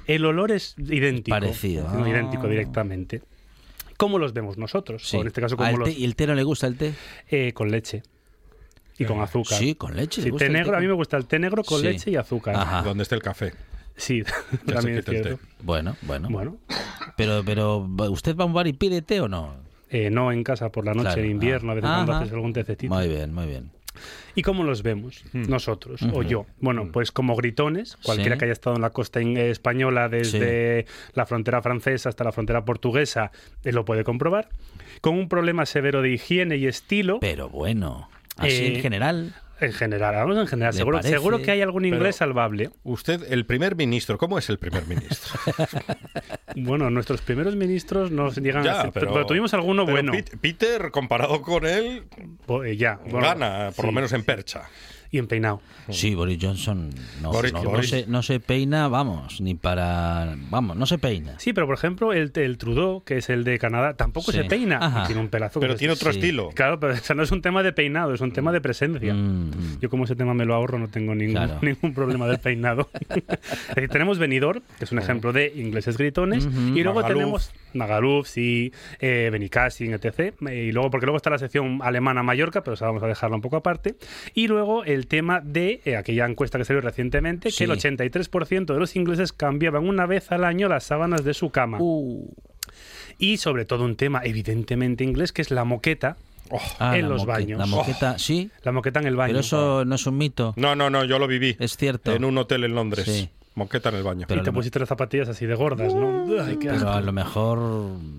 el 0.06 0.24
olor 0.24 0.52
es 0.52 0.74
idéntico. 0.78 1.34
Parecido. 1.34 1.55
No, 1.64 2.04
Ah. 2.04 2.08
idéntico 2.08 2.48
directamente. 2.48 3.22
¿Cómo 3.96 4.18
los 4.18 4.32
vemos 4.34 4.58
nosotros? 4.58 5.08
Sí. 5.08 5.16
O 5.16 5.20
en 5.22 5.28
este 5.28 5.40
caso, 5.40 5.54
Ah, 5.58 5.70
¿cómo 5.70 5.78
el 5.78 5.84
té- 5.84 5.90
los, 5.90 5.98
¿Y 6.00 6.04
el 6.04 6.16
té 6.16 6.26
no 6.26 6.34
le 6.34 6.42
gusta 6.42 6.66
el 6.66 6.76
té? 6.76 6.94
eh, 7.30 7.52
con 7.52 7.70
leche. 7.70 8.02
Y 8.98 9.04
con 9.04 9.20
azúcar. 9.20 9.58
Sí, 9.58 9.74
con 9.74 9.94
leche. 9.96 10.20
Sí, 10.22 10.26
¿le 10.26 10.30
gusta 10.32 10.46
té 10.46 10.52
negro, 10.52 10.76
a 10.76 10.80
mí 10.80 10.86
me 10.86 10.92
gusta 10.94 11.16
el 11.16 11.26
té 11.26 11.38
negro 11.38 11.62
con 11.64 11.80
Sí. 11.80 11.86
leche 11.86 12.10
y 12.10 12.16
azúcar. 12.16 12.56
Ajá. 12.56 12.82
Donde 12.82 13.02
esté 13.02 13.14
el 13.14 13.22
café. 13.22 13.52
Sí, 13.96 14.22
Ya 14.66 14.74
también 14.74 14.98
es 14.98 15.04
cierto. 15.04 15.36
té. 15.36 15.42
Bueno, 15.62 15.96
bueno. 16.02 16.28
Bueno, 16.30 16.56
Pero, 17.16 17.42
pero, 17.44 17.78
¿usted 18.10 18.36
va 18.36 18.44
a 18.44 18.46
un 18.46 18.52
bar 18.52 18.66
y 18.66 18.72
pide 18.74 19.00
té 19.02 19.20
o 19.20 19.28
no? 19.28 19.54
eh, 19.88 20.10
no 20.10 20.32
en 20.32 20.42
casa 20.42 20.70
por 20.70 20.84
la 20.84 20.92
noche, 20.94 21.04
Claro, 21.10 21.22
en 21.22 21.30
invierno, 21.30 21.70
ah. 21.70 21.72
a 21.72 21.74
veces 21.76 21.88
cuando 21.90 22.12
Ajá. 22.12 22.20
haces 22.22 22.34
algún 22.34 22.52
tececito. 22.52 22.92
Muy 22.94 23.08
bien, 23.08 23.32
muy 23.32 23.46
bien. 23.46 23.70
¿Y 24.34 24.42
cómo 24.42 24.64
los 24.64 24.82
vemos 24.82 25.24
nosotros 25.32 26.00
o 26.12 26.22
yo? 26.22 26.46
Bueno, 26.60 26.90
pues 26.92 27.12
como 27.12 27.36
gritones, 27.36 27.96
cualquiera 28.02 28.34
Sí. 28.34 28.38
que 28.38 28.44
haya 28.46 28.52
estado 28.52 28.76
en 28.76 28.82
la 28.82 28.90
costa 28.90 29.20
española 29.20 30.08
desde 30.08 30.86
la 31.14 31.26
frontera 31.26 31.62
francesa 31.62 32.08
hasta 32.08 32.24
la 32.24 32.32
frontera 32.32 32.64
portuguesa, 32.64 33.30
eh, 33.64 33.72
lo 33.72 33.84
puede 33.84 34.04
comprobar. 34.04 34.48
Con 35.00 35.14
un 35.14 35.28
problema 35.28 35.66
severo 35.66 36.02
de 36.02 36.10
higiene 36.12 36.56
y 36.56 36.66
estilo. 36.66 37.18
Pero 37.20 37.48
bueno, 37.48 38.08
así 38.36 38.48
Eh, 38.64 38.76
en 38.76 38.82
general. 38.82 39.34
En 39.58 39.72
general, 39.72 40.14
vamos 40.14 40.36
en 40.36 40.46
general. 40.46 40.72
¿Le 40.74 40.78
Seguro, 40.78 40.98
parece? 40.98 41.14
seguro 41.14 41.40
que 41.40 41.50
hay 41.50 41.62
algún 41.62 41.84
inglés 41.86 42.02
Pero- 42.02 42.12
salvable. 42.12 42.70
Usted, 42.82 43.32
el 43.32 43.46
primer 43.46 43.74
ministro, 43.74 44.18
¿cómo 44.18 44.38
es 44.38 44.48
el 44.50 44.58
primer 44.58 44.86
ministro? 44.86 45.38
Bueno, 46.58 46.88
nuestros 46.88 47.20
primeros 47.20 47.54
ministros 47.54 48.10
nos 48.10 48.36
llegan 48.38 48.64
Ya, 48.64 48.78
a 48.80 48.82
ser- 48.84 48.92
pero- 48.92 49.12
pero 49.12 49.26
tuvimos 49.26 49.52
alguno 49.52 49.84
Pero 49.84 49.96
bueno. 50.10 50.12
Peter, 50.40 50.90
comparado 50.90 51.42
con 51.42 51.66
él, 51.66 52.04
eh, 52.64 52.76
ya, 52.78 52.98
bueno, 53.04 53.20
gana, 53.26 53.72
por 53.76 53.84
lo 53.84 53.92
menos 53.92 54.12
en 54.14 54.24
percha. 54.24 54.62
Y 55.10 55.18
en 55.18 55.26
peinado. 55.26 55.60
Sí, 55.90 56.14
Boris 56.14 56.38
Johnson 56.40 56.90
no, 57.22 57.32
Boris- 57.32 57.52
no, 57.52 57.62
no 57.62 57.70
Boris- 57.70 57.90
se, 57.90 58.06
no 58.06 58.22
se 58.22 58.40
peina, 58.40 58.88
vamos, 58.88 59.40
ni 59.40 59.54
para... 59.54 60.34
Vamos, 60.50 60.76
no 60.76 60.86
se 60.86 60.98
peina. 60.98 61.38
Sí, 61.38 61.52
pero 61.52 61.66
por 61.66 61.76
ejemplo, 61.76 62.12
el, 62.12 62.32
el 62.34 62.58
Trudeau, 62.58 63.02
que 63.04 63.18
es 63.18 63.30
el 63.30 63.44
de 63.44 63.58
Canadá, 63.58 63.94
tampoco 63.94 64.32
Sí. 64.32 64.38
se 64.38 64.44
peina. 64.44 64.78
Ajá. 64.80 65.06
Tiene 65.06 65.20
un 65.20 65.28
pelazo. 65.28 65.60
Pero 65.60 65.76
tiene 65.76 65.94
es- 65.94 66.00
otro 66.00 66.12
sí. 66.12 66.18
estilo. 66.18 66.50
Claro, 66.54 66.80
pero 66.80 66.92
eso 66.94 67.14
no 67.14 67.22
es 67.22 67.30
un 67.30 67.42
tema 67.42 67.62
de 67.62 67.72
peinado, 67.72 68.14
es 68.14 68.20
un 68.20 68.32
tema 68.32 68.52
de 68.52 68.60
presencia. 68.60 69.14
Mm, 69.14 69.50
mm. 69.50 69.78
Yo 69.80 69.90
como 69.90 70.04
ese 70.04 70.16
tema 70.16 70.34
me 70.34 70.44
lo 70.44 70.54
ahorro, 70.54 70.78
no 70.78 70.88
tengo 70.88 71.14
ningún, 71.14 71.34
Claro. 71.36 71.58
ningún 71.62 71.94
problema 71.94 72.26
del 72.26 72.38
peinado. 72.38 72.88
decir, 73.74 73.88
tenemos 73.90 74.18
Benidorm, 74.18 74.62
que 74.78 74.84
es 74.84 74.92
un 74.92 74.98
ejemplo 74.98 75.32
de 75.32 75.52
ingleses 75.56 75.96
gritones, 75.98 76.46
y 76.46 76.82
luego 76.82 77.00
Magaluf. 77.00 77.08
tenemos 77.18 77.50
Magaluf, 77.74 78.26
sí, 78.28 78.72
eh, 79.00 79.28
Benicassin, 79.32 79.92
etc. 79.94 80.34
Y 80.50 80.72
luego, 80.72 80.90
porque 80.90 81.06
luego 81.06 81.16
está 81.16 81.30
la 81.30 81.38
sección 81.38 81.80
alemana 81.82 82.22
Mallorca, 82.22 82.62
pero 82.64 82.74
esa 82.74 82.86
vamos 82.86 83.02
a 83.02 83.06
dejarla 83.06 83.36
un 83.36 83.42
poco 83.42 83.56
aparte. 83.56 83.96
Y 84.34 84.48
luego 84.48 84.84
el 84.96 85.06
tema 85.06 85.40
de 85.40 85.80
eh, 85.84 85.94
aquella 85.96 86.26
encuesta 86.26 86.58
que 86.58 86.64
salió 86.64 86.80
recientemente, 86.80 87.50
Sí. 87.52 87.58
que 87.58 87.64
el 87.64 87.70
83% 87.70 88.74
de 88.74 88.80
los 88.80 88.96
ingleses 88.96 89.32
cambiaban 89.32 89.88
una 89.88 90.06
vez 90.06 90.32
al 90.32 90.42
año 90.44 90.68
las 90.68 90.82
sábanas 90.84 91.22
de 91.24 91.34
su 91.34 91.50
cama. 91.50 91.78
Uh, 91.80 92.28
Y 93.18 93.36
sobre 93.38 93.64
todo 93.64 93.84
un 93.84 93.96
tema 93.96 94.20
evidentemente 94.24 95.02
inglés, 95.04 95.32
que 95.32 95.40
es 95.42 95.50
la 95.50 95.64
moqueta. 95.64 96.16
ah, 96.78 96.96
En 96.98 97.08
los 97.08 97.22
moque- 97.22 97.32
baños. 97.32 97.58
La 97.58 97.66
moqueta, 97.66 98.18
sí, 98.18 98.50
La 98.62 98.72
moqueta 98.72 99.00
en 99.00 99.06
el 99.06 99.16
baño. 99.16 99.30
pero 99.32 99.40
eso 99.40 99.84
no 99.84 99.94
es 99.94 100.06
un 100.06 100.18
mito. 100.18 100.52
No, 100.56 100.74
no, 100.76 100.90
no, 100.90 101.04
yo 101.04 101.18
lo 101.18 101.26
viví. 101.26 101.56
Es 101.58 101.76
cierto. 101.76 102.12
En 102.14 102.24
un 102.24 102.36
hotel 102.38 102.64
en 102.64 102.74
Londres. 102.74 103.04
Sí. 103.06 103.30
Moqueta 103.56 103.88
en 103.88 103.96
el 103.96 104.02
baño. 104.04 104.26
Pero 104.28 104.42
y 104.42 104.44
te 104.44 104.50
me- 104.52 104.54
pusiste 104.54 104.78
las 104.78 104.88
zapatillas 104.88 105.28
así 105.28 105.44
de 105.46 105.54
gordas, 105.54 105.92
¿no? 105.94 106.24
Ay, 106.42 106.56
qué 106.58 106.68
Pero 106.68 106.76
asco. 106.76 106.88
a 106.90 107.00
lo 107.00 107.12
mejor 107.12 107.58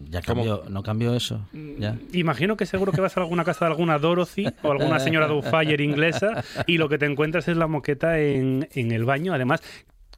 ya 0.10 0.22
¿Cómo? 0.24 0.44
cambió, 0.44 0.64
no 0.70 0.84
cambió 0.84 1.14
eso. 1.16 1.40
Ya. 1.80 1.96
Imagino 2.12 2.58
que 2.58 2.66
seguro 2.66 2.92
que 2.92 3.02
vas 3.02 3.16
a 3.18 3.22
alguna 3.22 3.44
casa 3.46 3.66
de 3.66 3.72
alguna 3.72 4.00
Dorothy 4.00 4.46
o 4.64 4.72
alguna 4.72 5.00
señora 5.00 5.28
Doubtfire 5.28 5.84
inglesa 5.84 6.44
y 6.66 6.78
lo 6.78 6.90
que 6.90 6.98
te 6.98 7.06
encuentras 7.06 7.48
es 7.48 7.56
la 7.56 7.68
moqueta 7.68 8.20
en, 8.20 8.68
en 8.74 8.92
el 8.92 9.06
baño. 9.06 9.34
Además, 9.34 9.62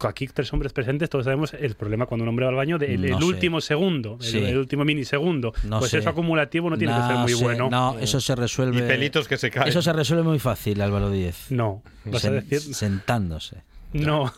aquí 0.02 0.28
tres 0.28 0.54
hombres 0.54 0.72
presentes, 0.72 1.10
todos 1.10 1.26
sabemos 1.26 1.54
el 1.54 1.76
problema 1.76 2.06
cuando 2.06 2.24
un 2.24 2.30
hombre 2.30 2.46
va 2.46 2.52
al 2.52 2.56
baño 2.56 2.78
del 2.78 3.10
No 3.10 3.18
último 3.26 3.60
segundo, 3.60 4.18
el, 4.22 4.26
Sí. 4.26 4.38
el 4.38 4.58
último 4.58 4.86
minisegundo. 4.86 5.52
No 5.66 5.80
pues 5.80 5.92
sé. 5.92 5.98
eso 5.98 6.10
acumulativo 6.12 6.70
no 6.70 6.78
tiene 6.78 6.94
que 6.96 7.02
ser 7.08 7.16
muy 7.18 7.34
sé, 7.34 7.44
bueno. 7.44 7.70
No, 7.70 8.00
eso 8.00 8.22
se 8.22 8.34
resuelve. 8.36 8.78
Y 8.80 8.82
pelitos 8.88 9.28
que 9.28 9.36
se 9.38 9.52
caen. 9.52 9.68
Eso 9.68 9.82
se 9.82 9.92
resuelve 9.92 10.24
muy 10.24 10.40
fácil, 10.40 10.80
Álvaro 10.82 11.10
Díez. 11.12 11.48
No, 11.52 11.84
vas 12.06 12.24
a 12.24 12.32
decir. 12.32 12.62
Sentándose. 12.62 13.64
No, 13.94 14.32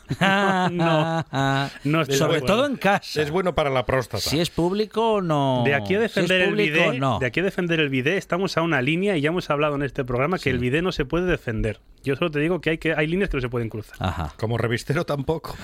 no. 0.72 1.26
No 1.84 2.02
estoy 2.02 2.18
Sobre 2.18 2.42
todo 2.42 2.66
en 2.66 2.78
casa. 2.78 3.22
Es 3.22 3.32
bueno 3.32 3.54
para 3.54 3.70
la 3.70 3.86
próstata. 3.86 4.22
Si 4.22 4.40
es 4.40 4.50
público, 4.50 5.22
no. 5.22 5.64
De 5.66 5.76
aquí 5.76 5.96
a 5.96 6.00
Si 6.00 6.06
es 6.06 6.14
defender 6.16 6.42
el 6.42 7.00
no. 7.00 7.20
de 7.20 7.26
aquí 7.26 7.42
a 7.42 7.44
defender 7.44 7.80
el 7.80 7.90
bidet, 7.90 8.18
estamos 8.18 8.58
a 8.58 8.62
una 8.62 8.82
línea 8.82 9.18
y 9.18 9.22
ya 9.22 9.30
hemos 9.30 9.50
hablado 9.50 9.76
en 9.76 9.84
este 9.84 10.06
programa 10.06 10.40
que 10.40 10.50
el 10.50 10.60
bidet 10.60 10.84
no 10.84 10.92
se 10.92 11.06
puede 11.06 11.26
defender. 11.26 11.80
Yo 12.04 12.16
solo 12.16 12.32
te 12.32 12.40
digo 12.40 12.62
que 12.62 12.72
hay 12.72 12.78
que 12.80 12.96
hay 12.96 13.06
líneas 13.06 13.30
que 13.30 13.38
no 13.38 13.42
se 13.42 13.50
pueden 13.50 13.70
cruzar. 13.70 13.96
Ajá. 14.00 14.34
Como 14.38 14.58
revistero 14.58 15.06
tampoco. 15.06 15.56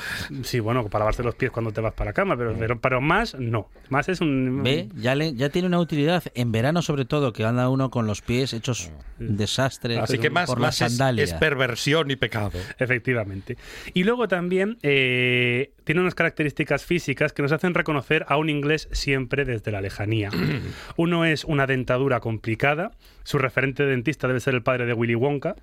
Sí, 0.43 0.60
bueno, 0.60 0.86
para 0.88 1.00
lavarse 1.04 1.23
los 1.23 1.34
pies 1.36 1.50
cuando 1.52 1.71
te 1.71 1.82
vas 1.82 1.93
para 1.93 2.10
la 2.10 2.13
cama, 2.13 2.38
pero, 2.38 2.56
pero, 2.60 2.80
pero 2.80 3.02
más 3.02 3.36
no. 3.36 3.69
Más 3.89 4.08
es 4.10 4.21
un 4.21 4.62
Ve, 4.63 4.89
ya, 4.95 5.15
le, 5.15 5.34
ya 5.34 5.50
tiene 5.50 5.67
una 5.67 5.80
utilidad. 5.80 6.23
En 6.36 6.52
verano, 6.52 6.82
sobre 6.82 7.06
todo, 7.06 7.34
que 7.34 7.43
anda 7.43 7.69
uno 7.69 7.89
con 7.89 8.06
los 8.06 8.21
pies 8.21 8.54
hechos 8.54 8.91
un 9.19 9.36
desastre 9.38 9.97
Así 9.97 10.19
que 10.19 10.30
más, 10.30 10.47
por 10.47 10.60
más 10.60 10.80
la 10.80 10.86
es, 10.86 10.91
sandalia. 10.93 11.23
es 11.23 11.34
perversión 11.34 12.12
y 12.12 12.15
pecado. 12.17 12.52
Efectivamente. 12.78 13.58
Y 13.94 14.04
luego 14.04 14.28
también 14.28 14.78
eh, 14.84 15.74
tiene 15.88 16.02
unas 16.02 16.15
características 16.15 16.86
físicas 16.86 17.32
que 17.34 17.41
nos 17.41 17.54
hacen 17.54 17.73
reconocer 17.73 18.26
a 18.28 18.36
un 18.38 18.50
inglés 18.50 18.89
siempre 18.91 19.45
desde 19.45 19.71
la 19.71 19.82
lejanía. 19.82 20.30
Uno 20.97 21.23
es 21.26 21.45
una 21.45 21.65
dentadura 21.65 22.19
complicada. 22.19 22.91
Su 23.23 23.38
referente 23.38 23.84
de 23.84 23.89
dentista 23.91 24.28
debe 24.28 24.39
ser 24.41 24.54
el 24.54 24.62
padre 24.63 24.86
de 24.86 24.93
Willy 24.93 25.15
Wonka. 25.15 25.56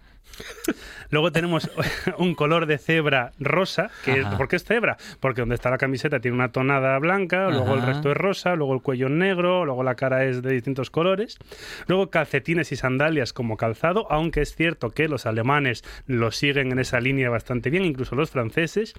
Luego 1.10 1.30
tenemos 1.32 1.70
un 2.18 2.34
color 2.34 2.66
de 2.66 2.78
cebra 2.78 3.32
rosa. 3.38 3.90
Que 4.04 4.20
es- 4.20 4.24
Ajá. 4.26 4.37
¿Por 4.38 4.48
qué 4.48 4.56
es 4.56 4.64
cebra? 4.64 4.96
Porque 5.20 5.42
donde 5.42 5.54
está 5.54 5.70
la 5.70 5.78
camiseta 5.78 6.20
tiene 6.20 6.34
una 6.37 6.50
tonada 6.52 6.98
blanca, 6.98 7.50
luego 7.50 7.74
el 7.74 7.82
resto 7.82 8.10
es 8.10 8.16
rosa, 8.16 8.54
luego 8.56 8.74
el 8.74 8.80
cuello 8.82 9.08
negro, 9.08 9.64
luego 9.64 9.82
la 9.82 9.94
cara 9.94 10.24
es 10.24 10.42
de 10.42 10.52
distintos 10.52 10.90
colores. 10.90 11.38
Luego 11.87 12.10
calcetines 12.10 12.72
y 12.72 12.76
sandalias 12.76 13.32
como 13.32 13.56
calzado, 13.56 14.10
aunque 14.10 14.40
es 14.40 14.54
cierto 14.56 14.90
que 14.90 15.08
los 15.08 15.26
alemanes 15.26 15.84
lo 16.06 16.30
siguen 16.30 16.72
en 16.72 16.78
esa 16.78 17.00
línea 17.00 17.28
bastante 17.30 17.70
bien, 17.70 17.84
incluso 17.84 18.14
los 18.16 18.30
franceses. 18.30 18.94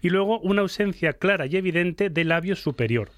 Y 0.00 0.10
luego 0.10 0.38
una 0.40 0.62
ausencia 0.68 1.14
clara 1.14 1.46
y 1.46 1.56
evidente 1.56 2.10
de 2.10 2.24
labio 2.24 2.54
superior, 2.56 3.10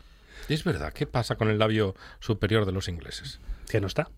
Es 0.49 0.65
verdad, 0.65 0.93
¿qué 0.93 1.07
pasa 1.07 1.37
con 1.37 1.49
el 1.51 1.59
labio 1.59 1.95
superior 2.21 2.65
de 2.67 2.73
los 2.73 2.89
ingleses? 2.89 3.41
que 3.69 3.81
no 3.81 3.87
está. 3.87 4.09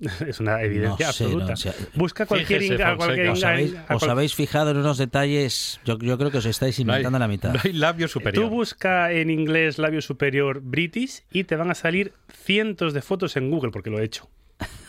Es 0.26 0.40
una 0.40 0.60
evidencia 0.62 1.06
No 1.06 1.12
sé, 1.12 1.24
absoluta. 1.24 1.46
no, 1.46 1.52
o 1.52 1.56
sea, 1.56 1.72
Busca 1.94 2.26
cualquier, 2.26 2.60
fíjese, 2.60 2.82
inga- 2.82 2.96
cualquier 2.96 3.26
Fonseca. 3.28 3.32
¿Os 3.32 3.44
habéis, 3.54 3.74
os 3.90 3.98
cual- 4.00 4.10
habéis 4.10 4.34
fijado 4.34 4.70
en 4.72 4.76
unos 4.78 4.98
detalles? 4.98 5.80
Yo, 5.84 5.98
yo 5.98 6.18
creo 6.18 6.30
que 6.30 6.38
os 6.38 6.46
estáis 6.46 6.78
No 6.84 6.92
hay, 6.92 6.98
inventando 6.98 7.18
la 7.18 7.28
mitad. 7.28 7.52
no 7.54 7.60
hay 7.62 7.72
labio 7.72 8.08
superior. 8.08 8.44
Tú 8.44 8.50
busca 8.50 9.12
en 9.12 9.30
inglés 9.30 9.78
labio 9.78 10.02
superior 10.02 10.60
British 10.62 11.22
y 11.30 11.44
te 11.44 11.56
van 11.56 11.70
a 11.70 11.74
salir 11.74 12.12
cientos 12.32 12.92
de 12.92 13.02
fotos 13.02 13.36
en 13.36 13.50
Google, 13.50 13.70
porque 13.70 13.90
lo 13.90 13.98
he 14.00 14.04
hecho. 14.04 14.28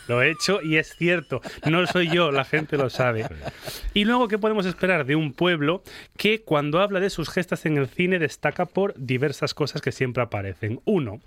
Lo 0.08 0.22
he 0.22 0.30
hecho 0.30 0.60
y 0.62 0.76
es 0.76 0.94
cierto. 0.96 1.40
No 1.70 1.86
soy 1.86 2.08
yo, 2.08 2.30
la 2.30 2.44
gente 2.44 2.76
lo 2.76 2.90
sabe. 2.90 3.26
Y 3.94 4.04
luego, 4.04 4.28
¿qué 4.28 4.38
podemos 4.38 4.66
esperar 4.66 5.06
de 5.06 5.16
un 5.16 5.32
pueblo 5.32 5.82
que 6.16 6.42
cuando 6.42 6.80
habla 6.80 7.00
de 7.00 7.10
sus 7.10 7.28
gestas 7.28 7.66
en 7.66 7.76
el 7.76 7.88
cine 7.88 8.18
destaca 8.18 8.66
por 8.66 8.94
diversas 8.96 9.54
cosas 9.54 9.82
que 9.82 9.92
siempre 9.92 10.22
aparecen? 10.22 10.80
Uno, 10.84 11.20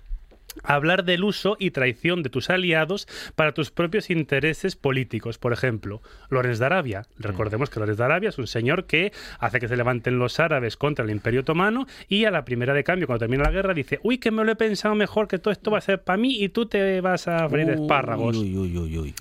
hablar 0.62 1.04
del 1.04 1.24
uso 1.24 1.56
y 1.58 1.70
traición 1.70 2.22
de 2.22 2.30
tus 2.30 2.50
aliados 2.50 3.06
para 3.34 3.52
tus 3.52 3.70
propios 3.70 4.10
intereses 4.10 4.76
políticos. 4.76 5.38
Por 5.38 5.52
ejemplo, 5.52 6.02
Lorenz 6.28 6.58
de 6.58 6.66
Arabia. 6.66 7.06
Recordemos 7.18 7.70
que 7.70 7.80
Lorenz 7.80 7.98
de 7.98 8.04
Arabia 8.04 8.28
es 8.28 8.38
un 8.38 8.46
señor 8.46 8.86
que 8.86 9.12
hace 9.38 9.60
que 9.60 9.68
se 9.68 9.76
levanten 9.76 10.18
los 10.18 10.40
árabes 10.40 10.76
contra 10.76 11.04
el 11.04 11.10
Imperio 11.10 11.40
Otomano 11.40 11.86
y 12.08 12.24
a 12.24 12.30
la 12.30 12.44
primera 12.44 12.74
de 12.74 12.84
cambio, 12.84 13.06
cuando 13.06 13.20
termina 13.20 13.44
la 13.44 13.50
guerra, 13.50 13.74
dice, 13.74 14.00
uy, 14.02 14.18
que 14.18 14.30
me 14.30 14.44
lo 14.44 14.52
he 14.52 14.56
pensado 14.56 14.94
mejor, 14.94 15.28
que 15.28 15.38
todo 15.38 15.52
esto 15.52 15.70
va 15.70 15.78
a 15.78 15.82
ser 15.82 16.02
para 16.02 16.16
mí 16.16 16.42
y 16.42 16.48
tú 16.48 16.66
te 16.66 17.00
vas 17.00 17.28
a 17.28 17.48
freír 17.48 17.70
espárragos 17.70 18.36
Uy, 18.36 18.56
uy, 18.56 18.76
uy, 18.76 18.98
uy. 18.98 19.14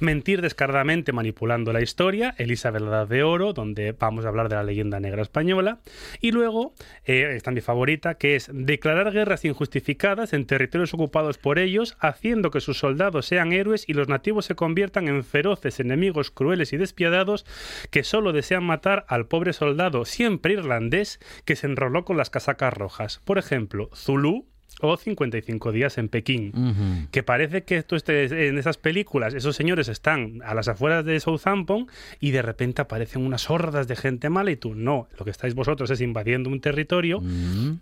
mentir 0.00 0.42
descaradamente 0.42 1.12
manipulando 1.12 1.72
la 1.72 1.82
historia, 1.82 2.34
Elizabeth 2.38 2.82
la 2.82 2.88
Edad 2.88 3.08
de 3.08 3.22
Oro, 3.22 3.52
donde 3.52 3.92
vamos 3.92 4.24
a 4.24 4.28
hablar 4.28 4.48
de 4.48 4.56
la 4.56 4.62
leyenda 4.64 5.00
negra 5.00 5.22
española, 5.22 5.78
y 6.20 6.32
luego, 6.32 6.74
eh, 7.04 7.32
esta 7.36 7.50
es 7.50 7.54
mi 7.54 7.60
favorita, 7.60 8.14
que 8.14 8.36
es 8.36 8.50
declarar 8.52 9.12
guerras 9.12 9.44
injustificadas 9.44 10.32
en 10.32 10.46
territorios 10.74 10.94
ocupados 10.94 11.38
por 11.38 11.60
ellos, 11.60 11.96
haciendo 12.00 12.50
que 12.50 12.60
sus 12.60 12.78
soldados 12.78 13.26
sean 13.26 13.52
héroes 13.52 13.84
y 13.88 13.92
los 13.92 14.08
nativos 14.08 14.44
se 14.46 14.56
conviertan 14.56 15.06
en 15.06 15.22
feroces 15.22 15.78
enemigos 15.78 16.32
crueles 16.32 16.72
y 16.72 16.76
despiadados 16.76 17.46
que 17.92 18.02
solo 18.02 18.32
desean 18.32 18.64
matar 18.64 19.04
al 19.08 19.26
pobre 19.26 19.52
soldado, 19.52 20.04
siempre 20.04 20.54
irlandés, 20.54 21.20
que 21.44 21.54
se 21.54 21.68
enroló 21.68 22.04
con 22.04 22.16
las 22.16 22.28
casacas 22.28 22.74
rojas. 22.74 23.20
Por 23.24 23.38
ejemplo, 23.38 23.88
Zulu 23.94 24.46
o 24.80 24.96
55 24.96 25.70
días 25.70 25.96
en 25.96 26.08
Pekín 26.08 27.06
que 27.12 27.22
parece 27.22 27.62
que 27.62 27.76
esto 27.76 27.94
esté 27.94 28.48
en 28.48 28.58
esas 28.58 28.76
películas, 28.76 29.32
esos 29.32 29.54
señores 29.54 29.86
están 29.86 30.40
a 30.44 30.54
las 30.54 30.66
afueras 30.66 31.04
de 31.04 31.20
Southampton 31.20 31.86
y 32.18 32.32
de 32.32 32.42
repente 32.42 32.82
aparecen 32.82 33.24
unas 33.24 33.48
hordas 33.48 33.86
de 33.86 33.94
gente 33.94 34.28
mala 34.28 34.50
y 34.50 34.56
tú 34.56 34.74
no, 34.74 35.06
lo 35.16 35.24
que 35.24 35.30
estáis 35.30 35.54
vosotros 35.54 35.88
es 35.90 36.00
invadiendo 36.00 36.50
un 36.50 36.60
territorio 36.60 37.22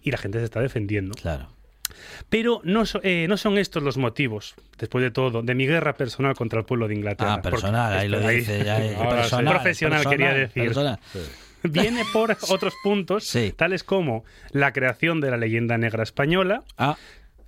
y 0.02 0.10
la 0.10 0.18
gente 0.18 0.40
se 0.40 0.44
está 0.44 0.60
defendiendo. 0.60 1.14
claro. 1.14 1.48
Pero 2.28 2.60
no, 2.64 2.86
so- 2.86 3.00
eh, 3.02 3.26
no 3.28 3.36
son 3.36 3.58
estos 3.58 3.82
los 3.82 3.96
motivos, 3.98 4.54
después 4.78 5.02
de 5.02 5.10
todo, 5.10 5.42
de 5.42 5.54
mi 5.54 5.66
guerra 5.66 5.94
personal 5.94 6.34
contra 6.34 6.60
el 6.60 6.64
pueblo 6.64 6.88
de 6.88 6.94
Inglaterra. 6.94 7.34
Ah, 7.34 7.42
personal, 7.42 7.92
ahí 7.92 8.08
lo 8.08 8.26
ahí- 8.26 8.36
dice. 8.38 8.64
Ya, 8.64 8.82
eh, 8.82 8.96
Ahora 8.98 9.16
personal, 9.22 9.54
Profesional, 9.54 10.06
quería 10.08 10.32
decir. 10.32 10.64
personal. 10.64 10.98
Viene 11.64 12.02
por 12.12 12.36
otros 12.50 12.74
puntos, 12.82 13.24
Sí. 13.24 13.52
tales 13.56 13.84
como 13.84 14.24
la 14.50 14.72
creación 14.72 15.20
de 15.20 15.30
la 15.30 15.36
leyenda 15.36 15.78
negra 15.78 16.02
española, 16.02 16.62
Ah, 16.78 16.96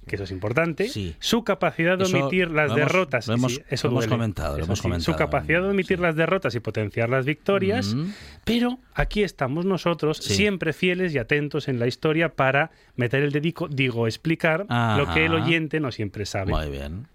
que 0.07 0.17
eso 0.17 0.25
es 0.25 0.31
importante, 0.31 0.89
Sí. 0.89 1.15
su 1.19 1.45
capacidad 1.45 1.97
de 1.99 2.05
Eso 2.05 2.19
omitir 2.19 2.51
las 2.51 2.71
lo 2.71 2.77
hemos- 2.79 2.93
derrotas. 2.93 3.29
lo 3.29 3.35
hemos- 3.35 3.55
sí, 3.55 3.63
eso 3.69 3.89
lo 3.89 3.93
hemos 3.95 4.07
comentado, 4.07 4.53
lo 4.53 4.57
Eso 4.59 4.65
hemos 4.67 4.79
sí, 4.79 4.83
comentado. 4.83 5.13
Su 5.13 5.19
capacidad 5.19 5.63
de 5.63 5.69
omitir 5.69 5.97
Sí. 5.99 6.03
las 6.03 6.17
derrotas 6.17 6.55
y 6.55 6.61
potenciar 6.61 7.09
las 7.11 7.25
victorias, 7.25 7.95
Mm. 7.95 8.11
pero 8.45 8.79
aquí 8.95 9.23
estamos 9.23 9.65
nosotros 9.65 10.19
Sí. 10.19 10.35
siempre 10.35 10.73
fieles 10.73 11.15
y 11.15 11.19
atentos 11.19 11.69
en 11.69 11.79
la 11.79 11.87
historia 11.87 12.31
para 12.35 12.71
meter 12.97 13.23
el 13.23 13.33
dedico, 13.33 13.69
digo, 13.69 14.07
explicar 14.07 14.67
lo 14.69 15.13
que 15.13 15.25
el 15.27 15.35
oyente 15.35 15.81
no 15.81 15.91
siempre 15.93 16.27
sabe. 16.27 16.53
muy 16.53 16.71
bien. 16.71 17.07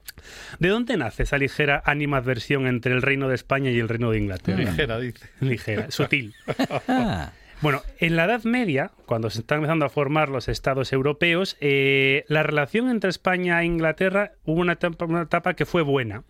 ¿De 0.59 0.67
dónde 0.67 0.97
nace 0.97 1.23
esa 1.23 1.37
ligera 1.37 1.81
animadversión 1.85 2.67
entre 2.67 2.93
el 2.93 3.01
reino 3.01 3.29
de 3.29 3.35
España 3.35 3.71
y 3.71 3.79
el 3.79 3.87
reino 3.87 4.11
de 4.11 4.17
Inglaterra? 4.19 4.57
Ligera, 4.59 4.99
dice. 4.99 5.25
Ligera, 5.39 5.91
sutil. 5.91 6.33
Bueno, 7.61 7.81
en 7.99 8.15
la 8.15 8.23
Edad 8.23 8.45
Media, 8.45 8.91
cuando 9.05 9.29
se 9.29 9.39
están 9.41 9.57
empezando 9.57 9.83
a 9.83 9.89
formar 9.89 10.29
los 10.29 10.47
estados 10.47 10.93
europeos, 10.93 11.57
eh, 11.59 12.23
la 12.29 12.41
relación 12.41 12.89
entre 12.89 13.09
España 13.09 13.61
e 13.61 13.65
Inglaterra 13.65 14.31
hubo 14.45 14.61
una 14.61 14.73
etapa, 14.73 15.03
una 15.03 15.23
etapa 15.23 15.55
que 15.55 15.65
fue 15.65 15.81
buena. 15.81 16.23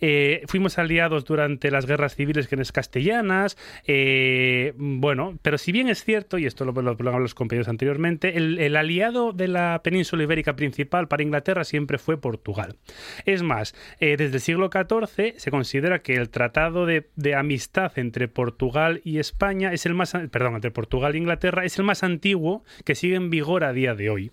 Eh, 0.00 0.42
fuimos 0.46 0.76
aliados 0.76 1.24
durante 1.24 1.70
las 1.70 1.86
guerras 1.86 2.16
civiles 2.16 2.48
castellanas, 2.70 3.56
eh, 3.86 4.74
bueno, 4.76 5.38
pero 5.40 5.56
si 5.56 5.72
bien 5.72 5.88
es 5.88 6.04
cierto, 6.04 6.36
y 6.36 6.44
esto 6.44 6.66
lo, 6.66 6.72
lo, 6.72 6.94
lo 6.94 7.18
los 7.18 7.34
compañeros 7.34 7.68
anteriormente, 7.68 8.36
el, 8.36 8.76
aliado 8.76 9.32
de 9.32 9.48
la 9.48 9.80
península 9.82 10.24
ibérica 10.24 10.54
principal 10.54 11.08
para 11.08 11.22
Inglaterra 11.22 11.64
siempre 11.64 11.96
fue 11.96 12.20
Portugal. 12.20 12.76
Es 13.24 13.42
más, 13.42 13.74
desde 14.00 14.26
el 14.26 14.40
siglo 14.40 14.68
XIV 14.70 15.34
se 15.38 15.50
considera 15.50 16.00
que 16.00 16.16
el 16.16 16.28
tratado 16.28 16.84
de, 16.84 17.08
de 17.16 17.36
amistad 17.36 17.92
entre 17.96 18.28
Portugal 18.28 19.00
y 19.02 19.18
España 19.18 19.72
es 19.72 19.86
el 19.86 19.94
más, 19.94 20.12
perdón, 20.30 20.56
entre 20.56 20.73
Portugal 20.74 21.14
e 21.14 21.18
Inglaterra 21.18 21.64
es 21.64 21.78
el 21.78 21.84
más 21.84 22.02
antiguo 22.02 22.62
que 22.84 22.94
sigue 22.94 23.14
en 23.14 23.30
vigor 23.30 23.64
a 23.64 23.72
día 23.72 23.94
de 23.94 24.10
hoy. 24.10 24.30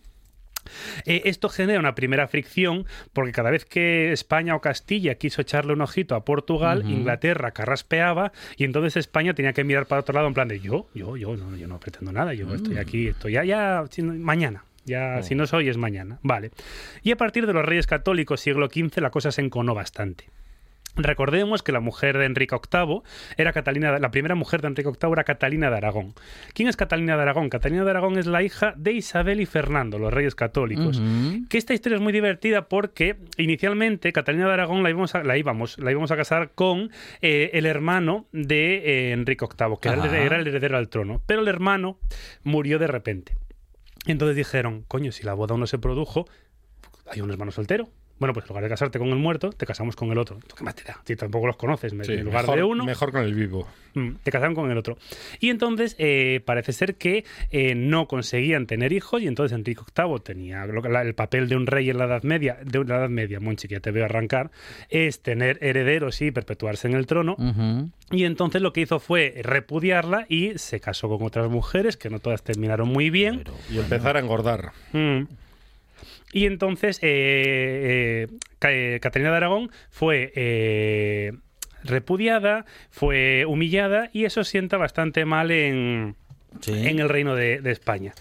Eh, 1.06 1.24
esto 1.26 1.50
genera 1.50 1.80
una 1.80 1.96
primera 1.96 2.28
fricción 2.28 2.86
porque 3.14 3.32
cada 3.32 3.50
vez 3.50 3.66
que 3.66 4.12
España 4.12 4.56
o 4.56 4.62
Castilla 4.62 5.16
quiso 5.16 5.42
echarle 5.42 5.74
un 5.74 5.82
ojito 5.82 6.14
a 6.14 6.24
Portugal, 6.24 6.84
Inglaterra 6.88 7.50
carraspeaba 7.52 8.32
y 8.58 8.66
entonces 8.66 8.96
España 8.98 9.34
tenía 9.34 9.54
que 9.54 9.64
mirar 9.64 9.88
para 9.88 10.02
otro 10.02 10.14
lado 10.14 10.28
en 10.28 10.36
plan 10.36 10.48
de 10.48 10.60
yo, 10.60 10.88
yo, 10.94 11.18
yo, 11.18 11.36
no, 11.36 11.56
yo 11.58 11.68
no 11.68 11.80
pretendo 11.80 12.12
nada, 12.12 12.36
yo 12.36 12.54
estoy 12.54 12.78
aquí, 12.78 13.08
estoy 13.08 13.34
ya, 13.34 13.44
ya, 13.44 13.84
si 13.90 14.04
no- 14.04 14.14
mañana. 14.14 14.66
Ya, 14.84 15.22
si 15.22 15.36
no 15.36 15.46
soy, 15.46 15.70
es 15.70 15.78
mañana. 15.78 16.18
Vale. 16.24 16.50
Y 17.04 17.12
a 17.12 17.16
partir 17.16 17.46
de 17.46 17.54
los 17.54 17.64
Reyes 17.64 17.86
Católicos, 17.86 18.42
siglo 18.42 18.68
XV, 18.68 19.00
la 19.00 19.12
cosa 19.12 19.32
se 19.32 19.42
enconó 19.42 19.76
bastante. 19.76 20.30
Recordemos 20.96 21.64
que 21.64 21.72
la 21.72 21.80
mujer 21.80 22.18
de 22.18 22.26
Enrique 22.26 22.56
VIII 22.56 23.02
era 23.38 23.54
Catalina, 23.54 23.98
la 23.98 24.12
primera 24.12 24.36
mujer 24.36 24.62
de 24.62 24.68
Enrique 24.68 24.90
VIII 24.90 25.14
era 25.14 25.24
Catalina 25.24 25.70
de 25.70 25.78
Aragón. 25.78 26.14
¿Quién 26.54 26.68
es 26.68 26.76
Catalina 26.76 27.16
de 27.16 27.22
Aragón? 27.22 27.50
Catalina 27.50 27.84
de 27.84 27.90
Aragón 27.90 28.18
es 28.18 28.26
la 28.26 28.44
hija 28.44 28.74
de 28.76 28.94
Isabel 28.94 29.40
y 29.40 29.46
Fernando, 29.46 30.00
los 30.00 30.14
reyes 30.14 30.36
católicos. 30.36 31.02
Que 31.50 31.58
esta 31.58 31.74
historia 31.74 31.96
es 31.96 32.02
muy 32.02 32.14
divertida 32.14 32.68
porque 32.68 33.18
inicialmente 33.38 34.12
Catalina 34.12 34.48
de 34.48 34.54
Aragón 34.54 34.84
la 34.84 34.90
íbamos 34.90 35.16
a, 35.16 35.24
la 35.24 35.38
íbamos, 35.38 35.78
la 35.80 35.92
íbamos 35.92 36.12
a 36.12 36.18
casar 36.18 36.52
con 36.56 36.92
eh, 37.22 37.52
el 37.54 37.66
hermano 37.66 38.28
de 38.32 39.10
eh, 39.10 39.12
Enrique 39.14 39.46
VIII, 39.46 39.78
que 39.82 39.90
era 39.90 39.98
el, 39.98 40.10
Ajá. 40.10 40.18
era 40.18 40.36
el 40.38 40.48
heredero 40.48 40.78
al 40.78 40.90
trono. 40.90 41.22
Pero 41.26 41.42
el 41.42 41.48
hermano 41.48 42.00
murió 42.44 42.80
de 42.80 42.88
repente. 42.88 43.38
Entonces 44.08 44.36
dijeron, 44.36 44.84
coño, 44.88 45.12
si 45.12 45.24
la 45.24 45.34
boda 45.34 45.54
aún 45.54 45.62
no 45.62 45.68
se 45.68 45.78
produjo, 45.78 46.28
hay 47.10 47.22
un 47.22 47.30
hermano 47.32 47.52
soltero. 47.52 47.90
Bueno, 48.22 48.34
pues 48.34 48.46
en 48.46 48.50
lugar 48.50 48.64
de 48.64 48.70
casarte 48.70 49.00
con 49.00 49.08
el 49.10 49.16
muerto, 49.16 49.50
te 49.50 49.66
casamos 49.66 49.96
con 49.96 50.12
el 50.12 50.20
otro. 50.20 50.38
¿Tú 50.48 50.56
¿Qué 50.56 50.64
más 50.64 50.76
te 50.76 50.84
da? 50.84 51.02
Si 51.04 51.16
tampoco 51.16 51.48
los 51.48 51.56
conoces, 51.58 51.92
Sí, 52.06 52.14
en 52.14 52.24
lugar 52.26 52.44
mejor, 52.44 52.56
de 52.58 52.64
uno, 52.64 52.86
mejor 52.86 53.12
con 53.12 53.24
el 53.24 53.34
vivo. 53.34 53.68
mm, 53.96 54.10
te 54.24 54.32
casaron 54.32 54.54
con 54.54 54.70
el 54.70 54.78
otro. 54.78 54.96
Y 55.40 55.50
entonces 55.50 55.96
eh, 55.98 56.40
parece 56.46 56.72
ser 56.72 56.96
que 56.96 57.26
eh, 57.50 57.74
no 57.74 58.08
conseguían 58.08 58.68
tener 58.68 58.94
hijos 58.94 59.24
y 59.24 59.28
entonces 59.28 59.58
Enrique 59.58 59.82
VIII 59.98 60.20
tenía 60.20 60.68
lo 60.68 60.82
la- 60.84 61.02
el 61.02 61.16
papel 61.16 61.50
de 61.50 61.56
un 61.56 61.66
rey 61.66 61.90
en 61.90 61.98
la 61.98 62.06
Edad 62.06 62.22
Media, 62.22 62.60
de 62.64 62.86
la 62.86 62.98
Edad 62.98 63.10
Media, 63.10 63.40
Monchi, 63.40 63.68
que 63.68 63.74
ya 63.76 63.80
te 63.82 63.90
veo 63.90 64.06
arrancar, 64.06 64.52
es 64.90 65.24
tener 65.24 65.58
herederos 65.62 66.22
y 66.22 66.30
perpetuarse 66.30 66.88
en 66.88 66.94
el 66.94 67.08
trono. 67.08 67.36
Ujú. 67.40 67.90
Y 68.12 68.26
entonces 68.26 68.62
lo 68.62 68.72
que 68.72 68.82
hizo 68.82 69.00
fue 69.00 69.34
repudiarla 69.44 70.28
y 70.30 70.60
se 70.60 70.80
casó 70.80 71.10
con 71.10 71.26
otras 71.26 71.50
mujeres 71.50 71.98
que 71.98 72.12
no 72.12 72.20
todas 72.20 72.44
terminaron 72.44 72.88
muy 72.88 73.10
bien. 73.10 73.40
Pero, 73.40 73.54
Y 73.72 73.80
empezar 73.80 74.16
a 74.16 74.20
engordar. 74.20 74.74
Mm. 74.94 75.24
Y 76.32 76.46
entonces 76.46 77.00
eh, 77.02 78.28
eh, 78.30 78.38
eh, 78.62 79.00
Catalina 79.02 79.32
de 79.32 79.38
Aragón 79.38 79.72
fue 79.90 80.32
eh, 80.36 81.34
repudiada, 81.84 82.66
fue 82.90 83.46
humillada 83.46 84.10
y 84.14 84.26
eso 84.26 84.44
sienta 84.44 84.78
bastante 84.78 85.26
mal 85.26 85.52
en, 85.52 86.16
sí. 86.62 86.88
en 86.88 87.00
el 87.00 87.10
reino 87.10 87.36
de, 87.36 87.62
de 87.62 87.72
España. 87.72 88.14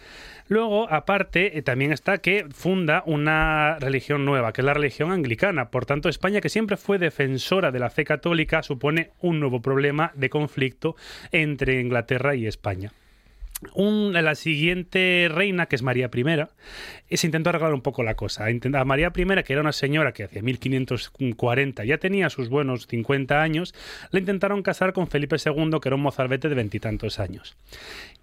Luego, 0.48 0.92
aparte, 0.92 1.62
también 1.62 1.92
está 1.92 2.18
que 2.18 2.44
funda 2.52 3.04
una 3.06 3.76
religión 3.78 4.24
nueva, 4.24 4.52
que 4.52 4.62
es 4.62 4.64
la 4.64 4.74
religión 4.74 5.12
anglicana. 5.12 5.70
Por 5.70 5.86
tanto, 5.86 6.08
España, 6.08 6.40
que 6.40 6.48
siempre 6.48 6.76
fue 6.76 6.98
defensora 6.98 7.70
de 7.70 7.78
la 7.78 7.88
fe 7.88 8.04
católica, 8.04 8.64
supone 8.64 9.10
un 9.20 9.38
nuevo 9.38 9.62
problema 9.62 10.10
de 10.16 10.28
conflicto 10.28 10.96
entre 11.30 11.80
Inglaterra 11.80 12.34
y 12.34 12.48
España. 12.48 12.90
La 13.62 14.34
siguiente 14.36 15.28
reina, 15.30 15.66
que 15.66 15.76
es 15.76 15.82
María 15.82 16.10
I, 16.14 17.16
se 17.16 17.26
intentó 17.26 17.50
arreglar 17.50 17.74
un 17.74 17.82
poco 17.82 18.02
la 18.02 18.14
cosa. 18.14 18.46
A 18.46 18.84
María 18.84 19.12
I, 19.14 19.42
que 19.42 19.52
era 19.52 19.60
una 19.60 19.72
señora 19.72 20.12
que 20.12 20.24
hacia 20.24 20.42
1540 20.42 21.84
ya 21.84 21.98
tenía 21.98 22.30
sus 22.30 22.48
buenos 22.48 22.86
50 22.86 23.42
años, 23.42 23.74
la 24.10 24.18
intentaron 24.18 24.62
casar 24.62 24.94
con 24.94 25.08
Felipe 25.08 25.36
II, 25.44 25.78
que 25.80 25.88
era 25.88 25.96
un 25.96 26.02
mozalbete 26.02 26.48
de 26.48 26.54
veintitantos 26.54 27.18
años. 27.20 27.56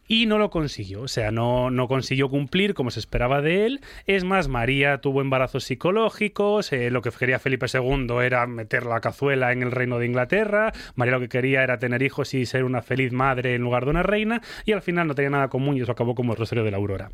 Y 0.07 0.25
no 0.25 0.37
lo 0.37 0.49
consiguió, 0.49 1.01
o 1.01 1.07
sea, 1.07 1.31
no, 1.31 1.69
no 1.69 1.87
consiguió 1.87 2.29
cumplir 2.29 2.73
como 2.73 2.91
se 2.91 2.99
esperaba 2.99 3.41
de 3.41 3.65
él. 3.65 3.81
Es 4.05 4.23
más, 4.23 4.47
María 4.47 4.99
tuvo 4.99 5.21
embarazos 5.21 5.65
psicológicos, 5.65 6.71
eh, 6.71 6.89
lo 6.91 7.01
que 7.01 7.11
quería 7.11 7.39
Felipe 7.39 7.65
II 7.71 8.07
era 8.23 8.47
meter 8.47 8.85
la 8.85 9.01
cazuela 9.01 9.51
en 9.51 9.63
el 9.63 9.71
reino 9.71 9.99
de 9.99 10.05
Inglaterra, 10.05 10.71
María 10.95 11.13
lo 11.13 11.19
que 11.19 11.29
quería 11.29 11.63
era 11.63 11.77
tener 11.77 12.03
hijos 12.03 12.33
y 12.33 12.45
ser 12.45 12.63
una 12.63 12.81
feliz 12.81 13.11
madre 13.11 13.55
en 13.55 13.61
lugar 13.61 13.85
de 13.85 13.91
una 13.91 14.03
reina, 14.03 14.41
y 14.65 14.71
al 14.71 14.81
final 14.81 15.07
no 15.07 15.15
tenía 15.15 15.31
nada 15.31 15.49
común 15.49 15.75
y 15.75 15.81
eso 15.81 15.91
acabó 15.91 16.15
como 16.15 16.31
el 16.31 16.39
Rosario 16.39 16.63
de 16.63 16.71
la 16.71 16.77
Aurora. 16.77 17.11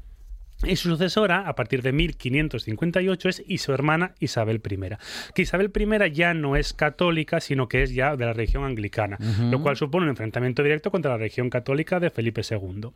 Y 0.66 0.78
su 0.78 0.90
sucesora, 0.90 1.48
a 1.48 1.56
partir 1.56 1.82
de 1.82 1.92
1558, 1.92 3.30
es 3.30 3.44
y 3.46 3.58
su 3.58 3.74
hermana 3.74 4.14
Isabel 4.20 4.62
I. 4.64 4.78
Que 5.36 5.42
Isabel 5.42 5.72
I 5.76 6.12
ya 6.12 6.34
no 6.34 6.56
es 6.56 6.72
católica, 6.72 7.42
sino 7.42 7.68
que 7.68 7.84
es 7.84 7.94
ya 7.94 8.16
de 8.16 8.26
la 8.26 8.32
religión 8.32 8.64
anglicana, 8.64 9.18
lo 9.52 9.62
cual 9.62 9.76
supone 9.76 10.06
un 10.06 10.12
enfrentamiento 10.12 10.64
directo 10.64 10.90
contra 10.90 11.12
la 11.12 11.18
religión 11.18 11.50
católica 11.50 12.00
de 12.00 12.10
Felipe 12.10 12.42
II. 12.50 12.92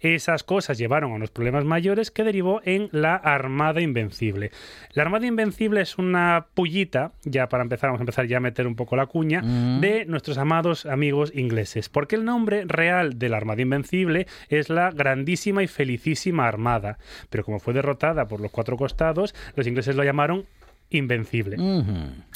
Esas 0.00 0.42
cosas 0.42 0.78
llevaron 0.78 1.12
a 1.12 1.14
unos 1.14 1.30
problemas 1.30 1.64
mayores 1.64 2.10
que 2.10 2.24
derivó 2.24 2.60
en 2.64 2.88
la 2.90 3.14
Armada 3.14 3.80
Invencible. 3.80 4.50
La 4.92 5.04
Armada 5.04 5.26
Invencible 5.26 5.80
es 5.80 5.98
una 5.98 6.46
pullita, 6.54 7.12
ya 7.22 7.48
para 7.48 7.62
empezar, 7.62 7.88
vamos 7.88 8.00
a 8.00 8.02
empezar 8.02 8.26
ya 8.26 8.38
a 8.38 8.40
meter 8.40 8.66
un 8.66 8.74
poco 8.74 8.96
la 8.96 9.06
cuña, 9.06 9.42
de 9.80 10.06
nuestros 10.06 10.38
amados 10.38 10.86
amigos 10.86 11.30
ingleses, 11.34 11.88
porque 11.88 12.16
el 12.16 12.24
nombre 12.24 12.64
real 12.66 13.18
de 13.20 13.28
la 13.28 13.36
Armada 13.36 13.62
Invencible 13.62 14.26
es 14.48 14.70
la 14.70 14.90
Grandísima 14.90 15.62
y 15.62 15.68
Felicísima 15.68 16.48
Armada 16.48 16.98
pero 17.30 17.44
como 17.44 17.58
fue 17.60 17.74
derrotada 17.74 18.26
por 18.26 18.40
los 18.40 18.50
cuatro 18.50 18.76
costados, 18.76 19.34
los 19.56 19.66
ingleses 19.66 19.96
lo 19.96 20.04
llamaron 20.04 20.46
invencible. 20.90 21.56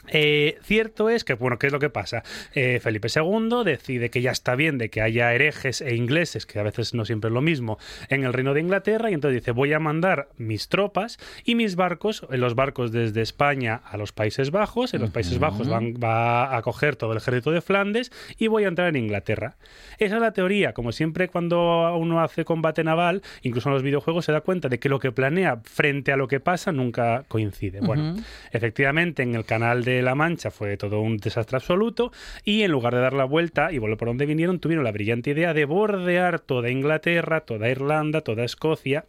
Eh, 0.08 0.58
cierto 0.62 1.10
es 1.10 1.24
que, 1.24 1.34
bueno, 1.34 1.58
¿qué 1.58 1.68
es 1.68 1.72
lo 1.72 1.78
que 1.78 1.90
pasa? 1.90 2.22
Eh, 2.54 2.80
Felipe 2.80 3.08
II 3.14 3.64
decide 3.64 4.10
que 4.10 4.22
ya 4.22 4.30
está 4.30 4.54
bien 4.54 4.78
de 4.78 4.90
que 4.90 5.00
haya 5.00 5.32
herejes 5.34 5.80
e 5.80 5.94
ingleses, 5.94 6.46
que 6.46 6.58
a 6.58 6.62
veces 6.62 6.94
no 6.94 7.04
siempre 7.04 7.28
es 7.28 7.34
lo 7.34 7.42
mismo, 7.42 7.78
en 8.08 8.24
el 8.24 8.32
reino 8.32 8.54
de 8.54 8.60
Inglaterra, 8.60 9.10
y 9.10 9.14
entonces 9.14 9.40
dice, 9.40 9.52
voy 9.52 9.72
a 9.72 9.78
mandar 9.78 10.28
mis 10.36 10.68
tropas 10.68 11.18
y 11.44 11.54
mis 11.54 11.76
barcos, 11.76 12.26
en 12.30 12.40
los 12.40 12.54
barcos 12.54 12.92
desde 12.92 13.22
España 13.22 13.80
a 13.84 13.96
los 13.96 14.12
Países 14.12 14.50
Bajos, 14.50 14.94
en 14.94 15.00
los 15.00 15.10
Países 15.10 15.38
Bajos 15.38 15.68
van, 15.68 15.94
va 15.94 16.56
a 16.56 16.62
coger 16.62 16.96
todo 16.96 17.12
el 17.12 17.18
ejército 17.18 17.50
de 17.50 17.60
Flandes 17.60 18.12
y 18.38 18.48
voy 18.48 18.64
a 18.64 18.68
entrar 18.68 18.88
en 18.88 18.96
Inglaterra. 18.96 19.56
Esa 19.98 20.16
es 20.16 20.20
la 20.20 20.32
teoría, 20.32 20.72
como 20.72 20.92
siempre 20.92 21.28
cuando 21.28 21.96
uno 21.96 22.20
hace 22.22 22.44
combate 22.44 22.84
naval, 22.84 23.22
incluso 23.42 23.68
en 23.68 23.74
los 23.74 23.82
videojuegos 23.82 24.24
se 24.24 24.32
da 24.32 24.40
cuenta 24.40 24.68
de 24.68 24.78
que 24.78 24.88
lo 24.88 24.98
que 24.98 25.12
planea 25.12 25.60
frente 25.64 26.12
a 26.12 26.16
lo 26.16 26.28
que 26.28 26.40
pasa 26.40 26.72
nunca 26.72 27.24
coincide. 27.28 27.80
Bueno, 27.80 28.16
efectivamente 28.52 29.22
en 29.22 29.34
el 29.34 29.44
canal 29.44 29.84
de 29.84 29.95
la 30.02 30.14
Mancha 30.14 30.50
fue 30.50 30.76
todo 30.76 31.00
un 31.00 31.18
desastre 31.18 31.56
absoluto 31.56 32.12
y 32.44 32.62
en 32.62 32.72
lugar 32.72 32.94
de 32.94 33.00
dar 33.00 33.12
la 33.12 33.24
vuelta 33.24 33.72
y 33.72 33.78
volver 33.78 33.96
por 33.96 34.08
donde 34.08 34.26
vinieron, 34.26 34.60
tuvieron 34.60 34.84
la 34.84 34.92
brillante 34.92 35.30
idea 35.30 35.54
de 35.54 35.64
bordear 35.64 36.40
toda 36.40 36.70
Inglaterra, 36.70 37.40
toda 37.40 37.68
Irlanda, 37.68 38.20
toda 38.20 38.44
Escocia 38.44 39.06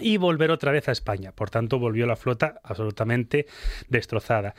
y 0.00 0.16
volver 0.16 0.50
otra 0.50 0.72
vez 0.72 0.88
a 0.88 0.92
España. 0.92 1.32
Por 1.32 1.50
tanto, 1.50 1.78
volvió 1.78 2.06
la 2.06 2.16
flota 2.16 2.60
absolutamente 2.62 3.46
destrozada. 3.88 4.54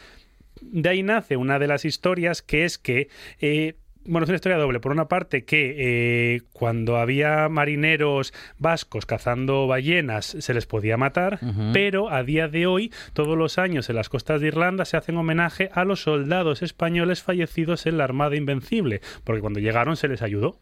De 0.62 0.90
ahí 0.90 1.04
nace 1.04 1.38
una 1.38 1.60
de 1.60 1.68
las 1.68 1.86
historias 1.86 2.42
que 2.42 2.66
es 2.66 2.78
que 2.78 3.10
eh, 3.40 3.76
bueno, 4.06 4.24
es 4.24 4.30
una 4.30 4.36
historia 4.36 4.58
doble. 4.58 4.80
Por 4.80 4.92
una 4.92 5.08
parte, 5.08 5.46
que 5.46 5.76
eh, 5.78 6.42
cuando 6.54 6.98
había 6.98 7.50
marineros 7.50 8.34
vascos 8.58 9.06
cazando 9.06 9.68
ballenas 9.68 10.26
se 10.40 10.54
les 10.54 10.66
podía 10.66 10.98
matar, 10.98 11.40
pero 11.74 12.10
a 12.10 12.24
día 12.24 12.48
de 12.48 12.68
hoy, 12.68 12.92
todos 13.14 13.38
los 13.38 13.58
años 13.58 13.90
en 13.90 13.96
las 13.96 14.10
costas 14.10 14.42
de 14.42 14.48
Irlanda 14.48 14.86
se 14.86 14.98
hacen 14.98 15.18
homenaje 15.18 15.70
a 15.74 15.84
los 15.86 16.02
soldados 16.04 16.62
españoles 16.62 17.24
fallecidos 17.24 17.86
en 17.86 17.98
la 17.98 18.06
Armada 18.06 18.36
Invencible, 18.36 19.02
porque 19.24 19.42
cuando 19.42 19.60
llegaron 19.60 19.96
se 19.96 20.08
les 20.08 20.22
ayudó. 20.22 20.60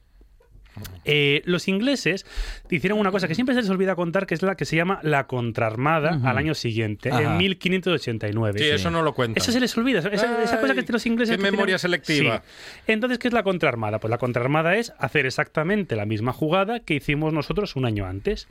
Eh, 1.05 1.41
los 1.45 1.67
ingleses 1.67 2.25
hicieron 2.69 2.99
una 2.99 3.11
cosa 3.11 3.27
que 3.27 3.35
siempre 3.35 3.55
se 3.55 3.61
les 3.61 3.69
olvida 3.69 3.95
contar, 3.95 4.27
que 4.27 4.33
es 4.33 4.41
la 4.41 4.55
que 4.55 4.65
se 4.65 4.75
llama 4.75 4.99
la 5.03 5.27
contraarmada 5.27 6.19
al 6.23 6.37
año 6.37 6.53
siguiente, 6.53 7.09
en 7.09 7.37
1589. 7.37 8.59
Sí, 8.59 8.65
eso 8.65 8.91
no 8.91 9.01
lo 9.01 9.13
cuentan. 9.13 9.41
Eso 9.41 9.51
se 9.51 9.59
les 9.59 9.77
olvida. 9.77 9.99
Esa, 9.99 10.59
cosa 10.59 10.73
que 10.73 10.91
los 10.91 11.05
ingleses. 11.05 11.37
Qué 11.37 11.41
memoria 11.41 11.77
selectiva. 11.77 12.43
Entonces, 12.87 13.19
¿qué 13.19 13.27
es 13.27 13.33
la 13.33 13.43
contraarmada? 13.43 13.99
Pues 13.99 14.09
la 14.09 14.17
contraarmada 14.17 14.75
es 14.75 14.93
hacer 14.99 15.25
exactamente 15.25 15.95
la 15.95 16.05
misma 16.05 16.33
jugada 16.33 16.79
que 16.79 16.95
hicimos 16.95 17.33
nosotros 17.33 17.75
un 17.75 17.85
año 17.85 18.05
antes. 18.05 18.47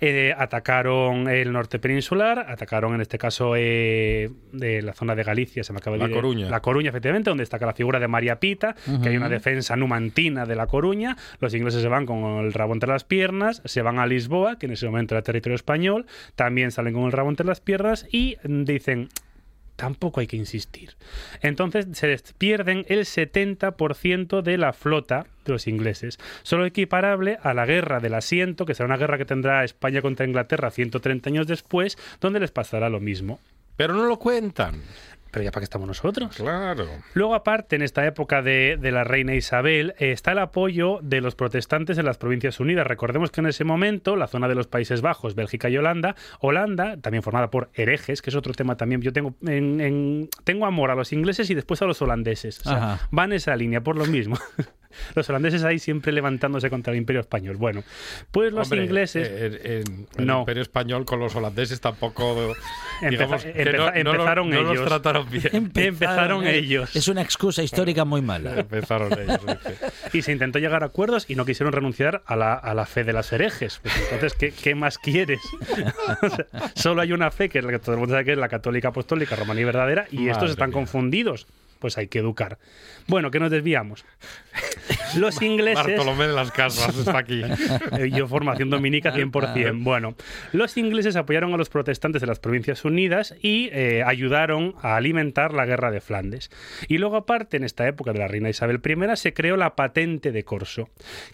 Eh, 0.00 0.34
atacaron 0.36 1.28
el 1.28 1.52
norte 1.52 1.78
peninsular, 1.78 2.38
atacaron 2.50 2.94
en 2.94 3.00
este 3.00 3.16
caso 3.16 3.54
eh, 3.56 4.30
de 4.52 4.82
la 4.82 4.92
zona 4.92 5.14
de 5.14 5.22
Galicia, 5.22 5.64
se 5.64 5.72
me 5.72 5.78
acaba 5.78 5.96
de 5.96 6.08
La 6.08 6.14
Coruña. 6.14 6.50
La 6.50 6.60
Coruña, 6.60 6.90
efectivamente, 6.90 7.30
donde 7.30 7.42
destaca 7.42 7.64
la 7.64 7.72
figura 7.74 7.98
de 7.98 8.08
María 8.08 8.38
Pita, 8.40 8.74
que 9.02 9.08
hay 9.08 9.16
una 9.16 9.28
defensa 9.28 9.76
numantina 9.76 10.46
de 10.46 10.56
La 10.56 10.66
Coruña. 10.66 11.16
Los 11.40 11.53
ingleses 11.54 11.82
se 11.82 11.88
van 11.88 12.06
con 12.06 12.44
el 12.44 12.52
rabo 12.52 12.72
entre 12.72 12.88
las 12.88 13.04
piernas, 13.04 13.62
se 13.64 13.82
van 13.82 13.98
a 13.98 14.06
Lisboa, 14.06 14.58
que 14.58 14.66
en 14.66 14.72
ese 14.72 14.86
momento 14.86 15.14
era 15.14 15.22
territorio 15.22 15.56
español, 15.56 16.06
también 16.34 16.70
salen 16.70 16.94
con 16.94 17.04
el 17.04 17.12
rabo 17.12 17.30
entre 17.30 17.46
las 17.46 17.60
piernas 17.60 18.06
y 18.10 18.36
dicen, 18.44 19.08
tampoco 19.76 20.20
hay 20.20 20.26
que 20.26 20.36
insistir. 20.36 20.96
Entonces 21.40 21.86
se 21.92 22.16
pierden 22.38 22.84
el 22.88 23.00
70% 23.00 24.42
de 24.42 24.58
la 24.58 24.72
flota 24.72 25.26
de 25.44 25.52
los 25.52 25.66
ingleses, 25.66 26.18
solo 26.42 26.64
equiparable 26.66 27.38
a 27.42 27.54
la 27.54 27.66
guerra 27.66 28.00
del 28.00 28.14
asiento, 28.14 28.66
que 28.66 28.74
será 28.74 28.86
una 28.86 28.96
guerra 28.96 29.18
que 29.18 29.24
tendrá 29.24 29.64
España 29.64 30.02
contra 30.02 30.26
Inglaterra 30.26 30.70
130 30.70 31.30
años 31.30 31.46
después, 31.46 31.98
donde 32.20 32.40
les 32.40 32.50
pasará 32.50 32.88
lo 32.88 33.00
mismo. 33.00 33.40
Pero 33.76 33.94
no 33.94 34.06
lo 34.06 34.18
cuentan. 34.18 34.80
Pero 35.34 35.42
ya 35.46 35.50
para 35.50 35.62
qué 35.62 35.64
estamos 35.64 35.88
nosotros. 35.88 36.36
Claro. 36.36 36.86
Luego, 37.14 37.34
aparte, 37.34 37.74
en 37.74 37.82
esta 37.82 38.06
época 38.06 38.40
de, 38.40 38.78
de 38.80 38.92
la 38.92 39.02
reina 39.02 39.34
Isabel, 39.34 39.94
eh, 39.98 40.12
está 40.12 40.30
el 40.30 40.38
apoyo 40.38 41.00
de 41.02 41.20
los 41.20 41.34
protestantes 41.34 41.98
en 41.98 42.04
las 42.04 42.18
Provincias 42.18 42.60
Unidas. 42.60 42.86
Recordemos 42.86 43.32
que 43.32 43.40
en 43.40 43.48
ese 43.48 43.64
momento, 43.64 44.14
la 44.14 44.28
zona 44.28 44.46
de 44.46 44.54
los 44.54 44.68
Países 44.68 45.02
Bajos, 45.02 45.34
Bélgica 45.34 45.68
y 45.68 45.76
Holanda, 45.76 46.14
Holanda, 46.38 46.98
también 46.98 47.24
formada 47.24 47.50
por 47.50 47.68
herejes, 47.74 48.22
que 48.22 48.30
es 48.30 48.36
otro 48.36 48.52
tema 48.52 48.76
también. 48.76 49.02
Yo 49.02 49.12
tengo, 49.12 49.34
en, 49.44 49.80
en- 49.80 50.28
tengo 50.44 50.66
amor 50.66 50.92
a 50.92 50.94
los 50.94 51.12
ingleses 51.12 51.50
y 51.50 51.54
después 51.56 51.82
a 51.82 51.86
los 51.86 52.00
holandeses. 52.00 52.60
O 52.60 52.68
sea, 52.70 53.00
van 53.10 53.32
esa 53.32 53.56
línea 53.56 53.80
por 53.80 53.96
lo 53.96 54.06
mismo. 54.06 54.38
los 55.14 55.28
holandeses 55.28 55.64
ahí 55.64 55.78
siempre 55.78 56.12
levantándose 56.12 56.70
contra 56.70 56.92
el 56.92 56.98
Imperio 56.98 57.20
Español. 57.20 57.56
Bueno, 57.56 57.82
pues 58.30 58.52
los 58.52 58.66
Hombre, 58.70 58.84
ingleses. 58.84 59.28
eh, 59.30 59.82
en- 59.86 60.06
el 60.16 60.26
No. 60.26 60.40
Imperio 60.40 60.62
Español 60.62 61.04
con 61.04 61.20
los 61.20 61.34
holandeses 61.36 61.80
tampoco. 61.80 62.54
Empeza- 63.00 63.10
digamos, 63.10 63.44
no- 63.44 63.50
empeza- 63.50 64.02
no 64.04 64.10
empezaron 64.12 64.50
no 64.50 64.62
los 64.62 64.72
ellos. 64.72 64.86
trataron 64.86 65.30
bien. 65.30 65.72
Empezaron 65.74 66.46
ellos. 66.46 66.94
Es 66.96 67.08
una 67.08 67.22
excusa 67.22 67.62
histórica 67.62 68.04
muy 68.04 68.22
mala. 68.22 68.60
Empezaron 68.60 69.12
ellos. 69.12 69.40
y 70.12 70.22
se 70.22 70.32
intentó 70.32 70.58
llegar 70.58 70.82
a 70.82 70.86
acuerdos 70.86 71.24
y 71.28 71.34
no 71.34 71.44
quisieron 71.44 71.72
renunciar 71.72 72.22
a 72.26 72.36
la, 72.36 72.54
a 72.54 72.74
la 72.74 72.86
fe 72.86 73.04
de 73.04 73.12
las 73.12 73.32
herejes. 73.32 73.80
Pues 73.82 73.94
entonces, 74.12 74.34
¿qué, 74.34 74.50
qué 74.52 74.74
más 74.74 74.98
quieres? 74.98 75.40
O 76.22 76.28
sea, 76.30 76.46
solo 76.74 77.02
hay 77.02 77.12
una 77.12 77.30
fe, 77.30 77.48
que 77.48 77.58
es 77.58 77.64
la 77.64 77.70
que 77.72 77.78
todo 77.78 77.92
el 77.92 77.98
mundo 77.98 78.14
sabe 78.14 78.24
que 78.24 78.32
es 78.32 78.38
la 78.38 78.48
católica 78.48 78.88
apostólica 78.88 79.36
romana 79.36 79.60
y 79.60 79.64
verdadera, 79.64 80.06
y 80.10 80.28
estos 80.28 80.36
Madre 80.42 80.50
están 80.52 80.68
mía. 80.70 80.74
confundidos. 80.74 81.46
Pues 81.84 81.98
hay 81.98 82.08
que 82.08 82.20
educar. 82.20 82.56
Bueno, 83.08 83.30
que 83.30 83.38
nos 83.38 83.50
desviamos. 83.50 84.06
Los 85.18 85.42
ingleses... 85.42 85.84
Bartolomé 85.84 86.28
de 86.28 86.32
las 86.32 86.50
Casas 86.50 86.96
está 86.96 87.18
aquí. 87.18 87.42
Yo 88.10 88.26
formación 88.26 88.70
dominica 88.70 89.12
100%. 89.14 89.84
Bueno, 89.84 90.14
los 90.52 90.78
ingleses 90.78 91.14
apoyaron 91.16 91.52
a 91.52 91.58
los 91.58 91.68
protestantes 91.68 92.22
de 92.22 92.26
las 92.26 92.38
Provincias 92.38 92.86
Unidas 92.86 93.34
y 93.42 93.68
eh, 93.70 94.02
ayudaron 94.02 94.74
a 94.80 94.96
alimentar 94.96 95.52
la 95.52 95.66
guerra 95.66 95.90
de 95.90 96.00
Flandes. 96.00 96.50
Y 96.88 96.96
luego 96.96 97.16
aparte, 97.16 97.58
en 97.58 97.64
esta 97.64 97.86
época 97.86 98.14
de 98.14 98.20
la 98.20 98.28
reina 98.28 98.48
Isabel 98.48 98.80
I, 98.82 99.16
se 99.16 99.34
creó 99.34 99.58
la 99.58 99.76
patente 99.76 100.32
de 100.32 100.42
corso, 100.44 100.88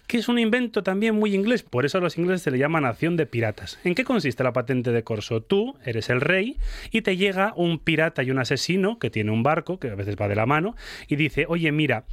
que 0.09 0.19
es 0.19 0.29
un 0.29 0.41
invento 0.41 0.83
también 0.83 1.15
muy 1.15 1.33
inglés. 1.33 1.63
Por 1.63 1.85
eso 1.85 1.99
a 1.99 2.01
los 2.01 2.19
ingleses 2.19 2.43
se 2.43 2.51
le 2.51 2.59
llama 2.59 2.81
nación 2.81 3.17
de 3.17 3.27
piratas. 3.27 3.79
¿En 3.85 3.95
qué 3.95 4.03
consiste 4.03 4.43
la 4.43 4.53
patente 4.53 4.91
de 4.91 5.05
corso? 5.05 5.43
Tú 5.43 5.77
eres 5.85 6.11
el 6.11 6.21
rey 6.21 6.57
y 6.91 7.03
te 7.03 7.17
llega 7.17 7.53
un 7.55 7.79
pirata 7.79 8.25
y 8.25 8.33
un 8.33 8.41
asesino 8.41 8.99
que 8.99 9.11
tiene 9.11 9.31
un 9.31 9.45
barco, 9.45 9.79
que 9.79 9.91
a 9.91 9.95
veces 9.95 10.17
va 10.21 10.27
de 10.27 10.40
la 10.41 10.47
mano, 10.47 10.75
y 11.07 11.17
dice, 11.17 11.45
oye, 11.49 11.71
mira, 11.71 12.05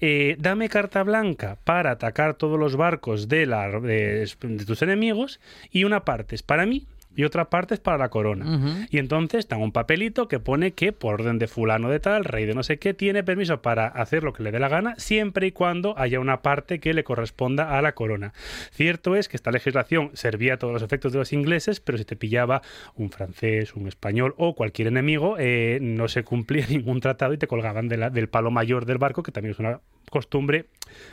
eh, 0.00 0.36
dame 0.38 0.68
carta 0.68 1.02
blanca 1.02 1.56
para 1.64 1.92
atacar 1.92 2.34
todos 2.34 2.58
los 2.58 2.76
barcos 2.76 3.28
de, 3.28 3.46
la, 3.46 3.68
de, 3.80 4.28
de 4.40 4.64
tus 4.64 4.82
enemigos 4.82 5.40
y 5.70 5.84
una 5.84 6.04
parte 6.04 6.34
es 6.34 6.42
para 6.42 6.66
mí 6.66 6.86
y 7.16 7.24
otra 7.24 7.50
parte 7.50 7.74
es 7.74 7.80
para 7.80 7.98
la 7.98 8.08
corona. 8.10 8.86
Y 8.90 8.98
entonces 8.98 9.48
dan 9.48 9.60
un 9.62 9.72
papelito 9.72 10.28
que 10.28 10.38
pone 10.38 10.72
que 10.74 10.92
por 10.92 11.14
orden 11.14 11.38
de 11.38 11.48
fulano 11.48 11.88
de 11.88 11.98
tal, 11.98 12.24
rey 12.24 12.44
de 12.46 12.54
no 12.54 12.62
sé 12.62 12.78
qué, 12.78 12.94
tiene 12.94 13.24
permiso 13.24 13.62
para 13.62 13.86
hacer 13.88 14.22
lo 14.22 14.32
que 14.32 14.42
le 14.44 14.52
dé 14.52 14.60
la 14.60 14.68
gana, 14.68 14.94
siempre 14.98 15.46
y 15.48 15.52
cuando 15.52 15.98
haya 15.98 16.20
una 16.20 16.42
parte 16.42 16.78
que 16.78 16.94
le 16.94 17.02
corresponda 17.02 17.76
a 17.78 17.82
la 17.82 17.92
corona. 17.92 18.32
Cierto 18.70 19.16
es 19.16 19.28
que 19.28 19.36
esta 19.36 19.50
legislación 19.50 20.10
servía 20.14 20.54
a 20.54 20.56
todos 20.58 20.72
los 20.74 20.82
efectos 20.82 21.12
de 21.12 21.18
los 21.18 21.32
ingleses, 21.32 21.80
pero 21.80 21.96
si 21.98 22.04
te 22.04 22.16
pillaba 22.16 22.62
un 22.94 23.10
francés, 23.10 23.74
un 23.74 23.88
español 23.88 24.34
o 24.36 24.54
cualquier 24.54 24.88
enemigo, 24.88 25.36
eh, 25.38 25.78
no 25.80 26.08
se 26.08 26.22
cumplía 26.22 26.66
ningún 26.70 27.00
tratado 27.00 27.32
y 27.32 27.38
te 27.38 27.46
colgaban 27.46 27.88
de 27.88 27.96
la- 27.96 28.10
del 28.10 28.28
palo 28.28 28.50
mayor 28.50 28.84
del 28.84 28.98
barco, 28.98 29.22
que 29.22 29.32
también 29.32 29.52
es 29.52 29.58
una 29.58 29.80
costumbre 30.10 30.66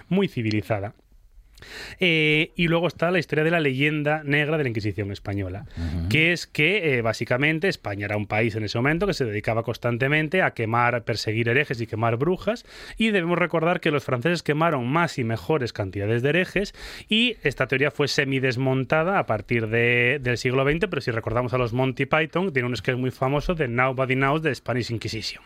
muy 0.09 0.27
civilizada. 0.27 0.93
Eh, 1.99 2.51
y 2.55 2.67
luego 2.67 2.87
está 2.87 3.11
la 3.11 3.19
historia 3.19 3.43
de 3.43 3.51
la 3.51 3.59
leyenda 3.59 4.21
negra 4.23 4.57
de 4.57 4.63
la 4.63 4.69
Inquisición 4.69 5.11
española, 5.11 5.65
que 6.09 6.31
es 6.33 6.47
que 6.47 6.97
eh, 6.97 7.01
básicamente 7.01 7.67
España 7.67 8.05
era 8.05 8.17
un 8.17 8.27
país 8.27 8.55
en 8.55 8.63
ese 8.63 8.77
momento 8.77 9.07
que 9.07 9.13
se 9.13 9.25
dedicaba 9.25 9.63
constantemente 9.63 10.41
a 10.41 10.51
quemar, 10.51 11.03
perseguir 11.03 11.49
herejes 11.49 11.79
y 11.81 11.87
quemar 11.87 12.17
brujas, 12.17 12.65
y 12.97 13.11
debemos 13.11 13.37
recordar 13.37 13.79
que 13.79 13.91
los 13.91 14.03
franceses 14.03 14.43
quemaron 14.43 14.87
más 14.87 15.17
y 15.17 15.23
mejores 15.23 15.73
cantidades 15.73 16.21
de 16.21 16.29
herejes, 16.29 16.73
y 17.09 17.37
esta 17.43 17.67
teoría 17.67 17.91
fue 17.91 18.07
semidesmontada 18.07 19.19
a 19.19 19.25
partir 19.25 19.67
de- 19.67 20.19
del 20.21 20.37
siglo 20.37 20.63
XX, 20.69 20.87
pero 20.89 21.01
si 21.01 21.11
recordamos 21.11 21.53
a 21.53 21.57
los 21.57 21.73
Monty 21.73 22.05
Python, 22.05 22.51
tiene 22.53 22.67
un 22.67 22.75
sketch 22.75 22.97
muy 22.97 23.11
famoso 23.11 23.55
de 23.55 23.67
Nobody 23.67 24.15
Knows 24.15 24.41
de 24.43 24.53
Spanish 24.53 24.91
Inquisition. 24.91 25.43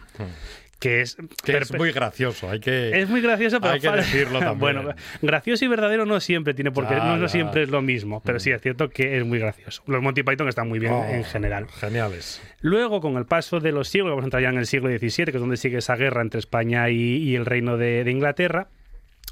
Que 0.80 1.02
es, 1.02 1.18
que 1.44 1.58
es 1.58 1.74
muy 1.74 1.92
gracioso. 1.92 2.50
Hay 2.50 2.60
que, 2.60 3.00
es 3.00 3.10
muy 3.10 3.22
gracioso, 3.22 3.60
pero 3.60 3.74
hay 3.74 3.80
que 3.80 3.90
decirlo 3.92 4.40
también. 4.40 4.60
bueno, 4.60 4.94
gracioso 5.22 5.66
y 5.66 5.68
verdadero 5.68 6.06
no 6.06 6.20
siempre 6.20 6.54
tiene 6.54 6.72
porque 6.72 6.94
Ya, 6.96 7.04
no, 7.06 7.18
no 7.18 7.28
siempre 7.28 7.64
es 7.64 7.70
lo 7.70 7.82
mismo, 7.82 8.22
pero 8.24 8.38
Mm. 8.38 8.40
sí 8.40 8.52
es 8.52 8.62
cierto 8.62 8.90
que 8.90 9.18
es 9.18 9.26
muy 9.26 9.40
gracioso. 9.40 9.82
Los 9.88 10.02
Monty 10.02 10.24
Python 10.24 10.48
están 10.48 10.68
muy 10.68 10.80
bien 10.80 10.94
Oh, 10.94 11.06
en 11.10 11.24
general. 11.24 11.68
Geniales. 11.80 12.42
Luego, 12.62 13.02
con 13.02 13.18
el 13.18 13.26
paso 13.26 13.60
de 13.60 13.72
los 13.72 13.88
siglos, 13.90 14.10
vamos 14.12 14.24
a 14.24 14.28
entrar 14.28 14.44
ya 14.44 14.50
en 14.50 14.58
el 14.58 14.66
siglo 14.68 14.90
XVII, 14.90 15.26
que 15.26 15.32
es 15.32 15.40
donde 15.40 15.58
sigue 15.58 15.78
esa 15.80 15.96
guerra 15.96 16.22
entre 16.22 16.40
España 16.40 16.90
y, 16.90 17.18
y 17.18 17.36
el 17.36 17.46
reino 17.46 17.78
de, 17.78 18.04
de 18.04 18.12
Inglaterra. 18.12 18.68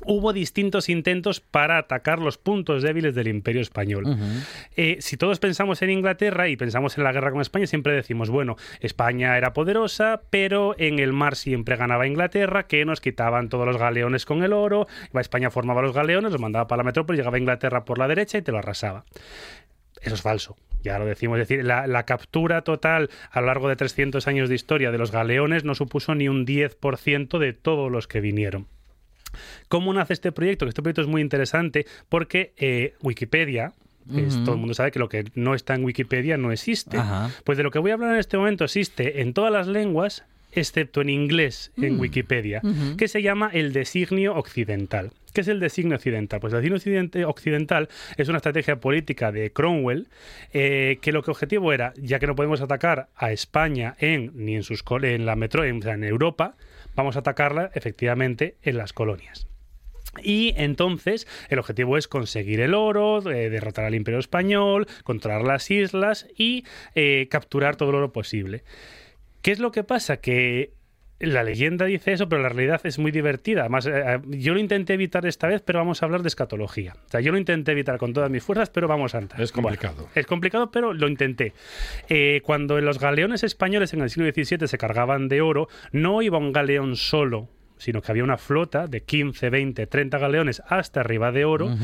Hubo 0.03 0.33
distintos 0.33 0.89
intentos 0.89 1.39
para 1.39 1.77
atacar 1.77 2.19
los 2.19 2.37
puntos 2.37 2.83
débiles 2.83 3.15
del 3.15 3.29
imperio 3.29 3.61
español. 3.61 4.17
Eh, 4.75 4.97
si 4.99 5.15
todos 5.15 5.39
pensamos 5.39 5.81
en 5.81 5.89
Inglaterra 5.89 6.49
y 6.49 6.57
pensamos 6.57 6.97
en 6.97 7.05
la 7.05 7.13
guerra 7.13 7.31
con 7.31 7.39
España, 7.39 7.65
siempre 7.65 7.93
decimos, 7.93 8.29
bueno, 8.29 8.57
España 8.81 9.37
era 9.37 9.53
poderosa, 9.53 10.23
pero 10.29 10.75
en 10.77 10.99
el 10.99 11.13
mar 11.13 11.37
siempre 11.37 11.77
ganaba 11.77 12.07
Inglaterra, 12.07 12.67
que 12.67 12.83
nos 12.83 12.99
quitaban 12.99 13.47
todos 13.47 13.65
los 13.65 13.77
galeones 13.77 14.25
con 14.25 14.43
el 14.43 14.51
oro, 14.51 14.85
España 15.13 15.49
formaba 15.49 15.81
los 15.81 15.93
galeones, 15.93 16.33
los 16.33 16.41
mandaba 16.41 16.67
para 16.67 16.79
la 16.79 16.83
metrópoli, 16.83 17.17
llegaba 17.17 17.39
Inglaterra 17.39 17.85
por 17.85 17.97
la 17.97 18.09
derecha 18.09 18.37
y 18.37 18.41
te 18.41 18.51
lo 18.51 18.57
arrasaba. 18.57 19.05
Eso 20.01 20.15
es 20.15 20.21
falso. 20.21 20.57
Ya 20.83 20.99
lo 20.99 21.05
decimos, 21.05 21.39
es 21.39 21.47
decir, 21.47 21.65
la, 21.65 21.87
la 21.87 22.05
captura 22.05 22.61
total 22.63 23.09
a 23.31 23.39
lo 23.39 23.47
largo 23.47 23.69
de 23.69 23.75
300 23.77 24.27
años 24.27 24.49
de 24.49 24.55
historia 24.55 24.91
de 24.91 24.97
los 24.97 25.11
galeones 25.11 25.63
no 25.63 25.73
supuso 25.73 26.13
ni 26.15 26.27
un 26.27 26.45
10% 26.45 27.39
de 27.39 27.53
todos 27.53 27.91
los 27.91 28.07
que 28.07 28.19
vinieron. 28.19 28.67
¿Cómo 29.67 29.93
nace 29.93 30.13
este 30.13 30.31
proyecto? 30.31 30.65
Que 30.65 30.69
este 30.69 30.81
proyecto 30.81 31.01
es 31.01 31.07
muy 31.07 31.21
interesante 31.21 31.85
porque 32.09 32.53
eh, 32.57 32.93
Wikipedia, 33.01 33.73
es- 34.15 34.43
todo 34.43 34.53
el 34.55 34.59
mundo 34.59 34.73
sabe 34.73 34.91
que 34.91 34.99
lo 34.99 35.09
que 35.09 35.25
no 35.35 35.55
está 35.55 35.73
en 35.75 35.83
Wikipedia 35.83 36.37
no 36.37 36.51
existe. 36.51 36.97
Ajá. 36.97 37.31
Pues 37.43 37.57
de 37.57 37.63
lo 37.63 37.71
que 37.71 37.79
voy 37.79 37.91
a 37.91 37.95
hablar 37.95 38.13
en 38.13 38.19
este 38.19 38.37
momento 38.37 38.63
existe 38.63 39.21
en 39.21 39.33
todas 39.33 39.51
las 39.51 39.67
lenguas, 39.67 40.23
excepto 40.51 41.01
en 41.01 41.09
inglés 41.09 41.71
en 41.77 41.95
Mm. 41.97 41.99
Wikipedia, 41.99 42.61
que 42.97 43.07
se 43.09 43.21
llama 43.21 43.49
el 43.51 43.73
designio 43.73 44.35
occidental. 44.35 45.11
¿Qué 45.33 45.41
es 45.41 45.49
el 45.49 45.59
designio 45.59 45.97
occidental? 45.97 46.39
Pues 46.39 46.53
el 46.53 46.61
designio 46.69 47.27
occidental 47.27 47.89
es 48.15 48.29
una 48.29 48.37
estrategia 48.37 48.79
política 48.79 49.33
de 49.33 49.51
Cromwell 49.51 50.07
eh, 50.53 50.97
que 51.01 51.11
lo 51.11 51.23
que 51.23 51.31
objetivo 51.31 51.73
era, 51.73 51.91
ya 51.97 52.19
que 52.19 52.27
no 52.27 52.35
podemos 52.35 52.61
atacar 52.61 53.09
a 53.17 53.33
España 53.33 53.95
en 53.99 54.31
ni 54.35 54.55
en 54.55 54.63
sus 54.63 54.81
en 55.01 55.25
la 55.25 55.35
metro, 55.35 55.65
en 55.65 56.03
Europa, 56.05 56.55
vamos 56.95 57.15
a 57.15 57.19
atacarla 57.19 57.71
efectivamente 57.73 58.57
en 58.63 58.77
las 58.77 58.93
colonias. 58.93 59.47
Y 60.23 60.53
entonces 60.57 61.27
el 61.49 61.59
objetivo 61.59 61.97
es 61.97 62.07
conseguir 62.07 62.61
el 62.61 62.73
oro, 62.73 63.29
eh, 63.29 63.49
derrotar 63.49 63.85
al 63.85 63.95
imperio 63.95 64.19
español, 64.19 64.87
controlar 65.03 65.43
las 65.43 65.69
islas 65.71 66.27
y 66.37 66.65
eh, 66.95 67.27
capturar 67.29 67.75
todo 67.75 67.89
el 67.89 67.95
oro 67.95 68.13
posible. 68.13 68.63
¿Qué 69.41 69.51
es 69.51 69.59
lo 69.59 69.71
que 69.71 69.83
pasa? 69.83 70.17
Que 70.17 70.73
la 71.25 71.43
leyenda 71.43 71.85
dice 71.85 72.13
eso, 72.13 72.29
pero 72.29 72.41
la 72.41 72.49
realidad 72.49 72.81
es 72.83 72.99
muy 72.99 73.11
divertida. 73.11 73.61
Además, 73.61 73.87
eh, 73.87 74.19
yo 74.29 74.53
lo 74.53 74.59
intenté 74.59 74.93
evitar 74.93 75.25
esta 75.25 75.47
vez, 75.47 75.61
pero 75.61 75.79
vamos 75.79 76.01
a 76.01 76.05
hablar 76.05 76.21
de 76.21 76.27
escatología. 76.27 76.95
O 77.07 77.09
sea, 77.09 77.19
yo 77.21 77.31
lo 77.31 77.37
intenté 77.37 77.71
evitar 77.71 77.97
con 77.97 78.13
todas 78.13 78.29
mis 78.29 78.43
fuerzas, 78.43 78.69
pero 78.69 78.87
vamos 78.87 79.15
a 79.15 79.19
entrar. 79.19 79.41
Es 79.41 79.51
complicado. 79.51 79.95
Bueno, 79.95 80.11
es 80.15 80.25
complicado, 80.25 80.71
pero 80.71 80.93
lo 80.93 81.07
intenté. 81.07 81.53
Eh, 82.09 82.41
cuando 82.43 82.79
los 82.81 82.99
galeones 82.99 83.43
españoles 83.43 83.93
en 83.93 84.01
el 84.01 84.09
siglo 84.09 84.29
XVII 84.31 84.67
se 84.67 84.77
cargaban 84.77 85.27
de 85.27 85.41
oro, 85.41 85.67
no 85.91 86.21
iba 86.21 86.37
un 86.37 86.51
galeón 86.51 86.95
solo, 86.95 87.49
sino 87.77 88.01
que 88.01 88.11
había 88.11 88.23
una 88.23 88.37
flota 88.37 88.87
de 88.87 89.01
15, 89.01 89.49
20, 89.49 89.87
30 89.87 90.17
galeones 90.17 90.61
hasta 90.67 91.01
arriba 91.01 91.31
de 91.31 91.45
oro 91.45 91.75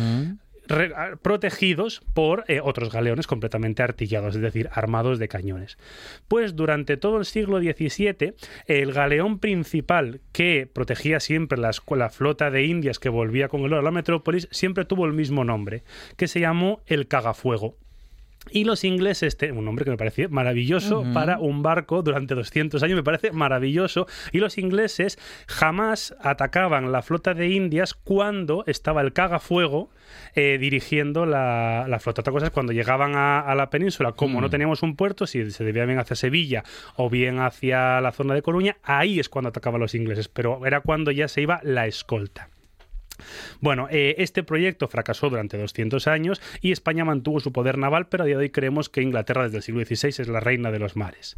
protegidos 1.21 2.01
por 2.13 2.43
eh, 2.47 2.59
otros 2.63 2.91
galeones 2.91 3.27
completamente 3.27 3.83
artillados, 3.83 4.35
es 4.35 4.41
decir, 4.41 4.69
armados 4.71 5.19
de 5.19 5.27
cañones. 5.27 5.77
Pues 6.27 6.55
durante 6.55 6.97
todo 6.97 7.17
el 7.17 7.25
siglo 7.25 7.59
XVII, 7.59 8.33
el 8.67 8.93
galeón 8.93 9.39
principal 9.39 10.21
que 10.31 10.69
protegía 10.71 11.19
siempre 11.19 11.57
las- 11.57 11.81
la 11.95 12.09
flota 12.09 12.49
de 12.51 12.63
indias 12.65 12.99
que 12.99 13.09
volvía 13.09 13.47
con 13.47 13.61
el 13.61 13.67
oro 13.73 13.79
a 13.79 13.83
la 13.83 13.91
metrópolis 13.91 14.47
siempre 14.51 14.85
tuvo 14.85 15.05
el 15.05 15.13
mismo 15.13 15.43
nombre, 15.43 15.83
que 16.17 16.27
se 16.27 16.39
llamó 16.39 16.81
el 16.85 17.07
Cagafuego. 17.07 17.77
Y 18.49 18.63
los 18.63 18.83
ingleses, 18.83 19.37
te- 19.37 19.51
un 19.51 19.63
nombre 19.63 19.85
que 19.85 19.91
me 19.91 19.97
parece 19.97 20.27
maravilloso 20.27 21.03
para 21.13 21.37
un 21.39 21.61
barco 21.61 22.01
durante 22.01 22.33
200 22.33 22.81
años, 22.81 22.95
me 22.95 23.03
parece 23.03 23.31
maravilloso. 23.31 24.07
Y 24.31 24.39
los 24.39 24.57
ingleses 24.57 25.19
jamás 25.47 26.15
atacaban 26.21 26.91
la 26.91 27.01
flota 27.03 27.33
de 27.35 27.49
Indias 27.49 27.93
cuando 27.93 28.63
estaba 28.67 29.01
el 29.01 29.13
cagafuego 29.13 29.89
eh, 30.35 30.57
dirigiendo 30.59 31.25
la, 31.25 31.85
la 31.87 31.99
flota. 31.99 32.21
Otra 32.21 32.33
cosa 32.33 32.45
es 32.47 32.51
cuando 32.51 32.73
llegaban 32.73 33.15
a, 33.15 33.41
a 33.41 33.53
la 33.55 33.69
península, 33.69 34.13
como 34.13 34.41
no 34.41 34.49
teníamos 34.49 34.81
un 34.81 34.95
puerto, 34.95 35.27
si 35.27 35.51
se 35.51 35.63
debía 35.63 35.85
bien 35.85 35.99
hacia 35.99 36.15
Sevilla 36.15 36.63
o 36.95 37.09
bien 37.09 37.39
hacia 37.39 38.01
la 38.01 38.11
zona 38.11 38.33
de 38.33 38.41
Coruña, 38.41 38.77
ahí 38.83 39.19
es 39.19 39.29
cuando 39.29 39.49
atacaban 39.49 39.79
los 39.79 39.93
ingleses, 39.95 40.27
pero 40.27 40.65
era 40.65 40.81
cuando 40.81 41.11
ya 41.11 41.27
se 41.27 41.41
iba 41.41 41.59
la 41.63 41.85
escolta. 41.85 42.49
Bueno, 43.59 43.87
eh, 43.89 44.15
este 44.17 44.43
proyecto 44.43 44.87
fracasó 44.87 45.29
durante 45.29 45.57
200 45.57 46.07
años 46.07 46.41
y 46.61 46.71
España 46.71 47.05
mantuvo 47.05 47.39
su 47.39 47.51
poder 47.51 47.77
naval, 47.77 48.07
pero 48.07 48.23
a 48.23 48.25
día 48.25 48.37
de 48.37 48.43
hoy 48.43 48.49
creemos 48.49 48.89
que 48.89 49.01
Inglaterra 49.01 49.43
desde 49.43 49.57
el 49.57 49.63
siglo 49.63 49.83
XVI 49.83 50.09
es 50.09 50.27
la 50.27 50.39
reina 50.39 50.71
de 50.71 50.79
los 50.79 50.95
mares. 50.95 51.37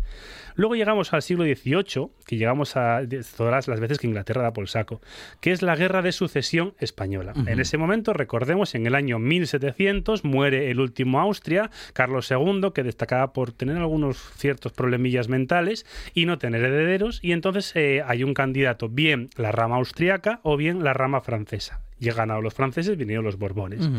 Luego 0.55 0.75
llegamos 0.75 1.13
al 1.13 1.21
siglo 1.21 1.43
XVIII, 1.45 2.09
que 2.25 2.37
llegamos 2.37 2.75
a 2.75 3.01
todas 3.35 3.67
las 3.67 3.79
veces 3.79 3.99
que 3.99 4.07
Inglaterra 4.07 4.43
da 4.43 4.53
por 4.53 4.63
el 4.63 4.67
saco, 4.67 5.01
que 5.41 5.51
es 5.51 5.61
la 5.61 5.75
Guerra 5.75 6.01
de 6.01 6.11
Sucesión 6.11 6.73
Española. 6.79 7.33
En 7.47 7.59
ese 7.59 7.77
momento, 7.77 8.13
recordemos, 8.13 8.75
en 8.75 8.85
el 8.85 8.95
año 8.95 9.19
1700 9.19 10.23
muere 10.23 10.69
el 10.69 10.79
último 10.79 11.19
Austria, 11.19 11.71
Carlos 11.93 12.29
II, 12.29 12.71
que 12.73 12.83
destacaba 12.83 13.33
por 13.33 13.51
tener 13.51 13.77
algunos 13.77 14.17
ciertos 14.37 14.73
problemillas 14.73 15.27
mentales 15.27 15.85
y 16.13 16.25
no 16.25 16.37
tener 16.37 16.63
herederos, 16.63 17.19
y 17.23 17.31
entonces 17.31 17.71
eh, 17.75 18.03
hay 18.05 18.23
un 18.23 18.33
candidato, 18.33 18.89
bien 18.89 19.29
la 19.35 19.51
rama 19.51 19.77
austriaca 19.77 20.39
o 20.43 20.57
bien 20.57 20.83
la 20.83 20.93
rama 20.93 21.21
francesa. 21.21 21.72
Llegan 21.99 22.31
a 22.31 22.39
los 22.41 22.53
franceses, 22.53 22.97
vinieron 22.97 23.23
los 23.23 23.37
Borbones. 23.37 23.89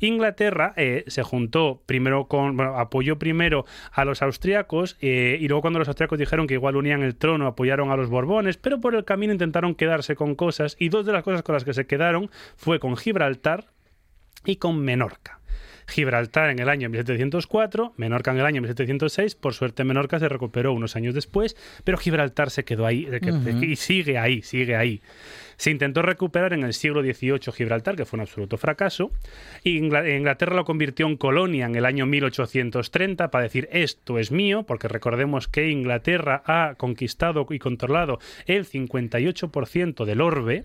Inglaterra 0.00 0.74
eh, 0.76 1.02
se 1.08 1.24
juntó 1.24 1.82
primero 1.86 2.28
con, 2.28 2.56
bueno, 2.56 2.78
apoyó 2.78 3.18
primero 3.18 3.64
a 3.90 4.04
los 4.04 4.22
austriacos 4.22 4.96
eh, 5.00 5.38
y 5.40 5.48
luego 5.48 5.62
cuando 5.62 5.80
los 5.80 5.88
austriacos 5.88 6.20
dijeron 6.20 6.46
que 6.46 6.54
igual 6.54 6.76
unían 6.76 7.02
el 7.02 7.16
trono 7.16 7.48
apoyaron 7.48 7.90
a 7.90 7.96
los 7.96 8.10
Borbones, 8.10 8.58
pero 8.58 8.80
por 8.80 8.94
el 8.94 9.04
camino 9.04 9.32
intentaron 9.32 9.74
quedarse 9.74 10.14
con 10.14 10.36
cosas 10.36 10.76
y 10.78 10.88
dos 10.88 11.04
de 11.04 11.12
las 11.12 11.24
cosas 11.24 11.42
con 11.42 11.54
las 11.54 11.64
que 11.64 11.74
se 11.74 11.86
quedaron 11.86 12.30
fue 12.56 12.78
con 12.78 12.96
Gibraltar 12.96 13.64
y 14.44 14.56
con 14.56 14.78
Menorca. 14.80 15.40
Gibraltar 15.88 16.50
en 16.50 16.58
el 16.58 16.68
año 16.68 16.88
1704, 16.90 17.94
Menorca 17.96 18.30
en 18.30 18.38
el 18.38 18.46
año 18.46 18.60
1706. 18.60 19.34
Por 19.34 19.54
suerte, 19.54 19.84
Menorca 19.84 20.18
se 20.18 20.28
recuperó 20.28 20.72
unos 20.74 20.94
años 20.96 21.14
después, 21.14 21.56
pero 21.82 21.96
Gibraltar 21.98 22.50
se 22.50 22.64
quedó 22.64 22.84
ahí 22.86 23.08
y 23.62 23.76
sigue 23.76 24.18
ahí, 24.18 24.42
sigue 24.42 24.76
ahí. 24.76 25.00
Se 25.56 25.70
intentó 25.72 26.02
recuperar 26.02 26.52
en 26.52 26.62
el 26.62 26.72
siglo 26.72 27.02
XVIII 27.02 27.52
Gibraltar, 27.52 27.96
que 27.96 28.04
fue 28.04 28.18
un 28.18 28.20
absoluto 28.20 28.56
fracaso. 28.58 29.10
y 29.64 29.78
Ingla- 29.80 30.08
Inglaterra 30.16 30.54
lo 30.54 30.64
convirtió 30.64 31.06
en 31.06 31.16
colonia 31.16 31.66
en 31.66 31.74
el 31.74 31.84
año 31.84 32.06
1830 32.06 33.30
para 33.30 33.42
decir 33.44 33.68
esto 33.72 34.18
es 34.18 34.30
mío, 34.30 34.62
porque 34.64 34.86
recordemos 34.88 35.48
que 35.48 35.68
Inglaterra 35.70 36.42
ha 36.46 36.74
conquistado 36.76 37.46
y 37.50 37.58
controlado 37.58 38.20
el 38.46 38.66
58% 38.66 40.04
del 40.04 40.20
orbe. 40.20 40.64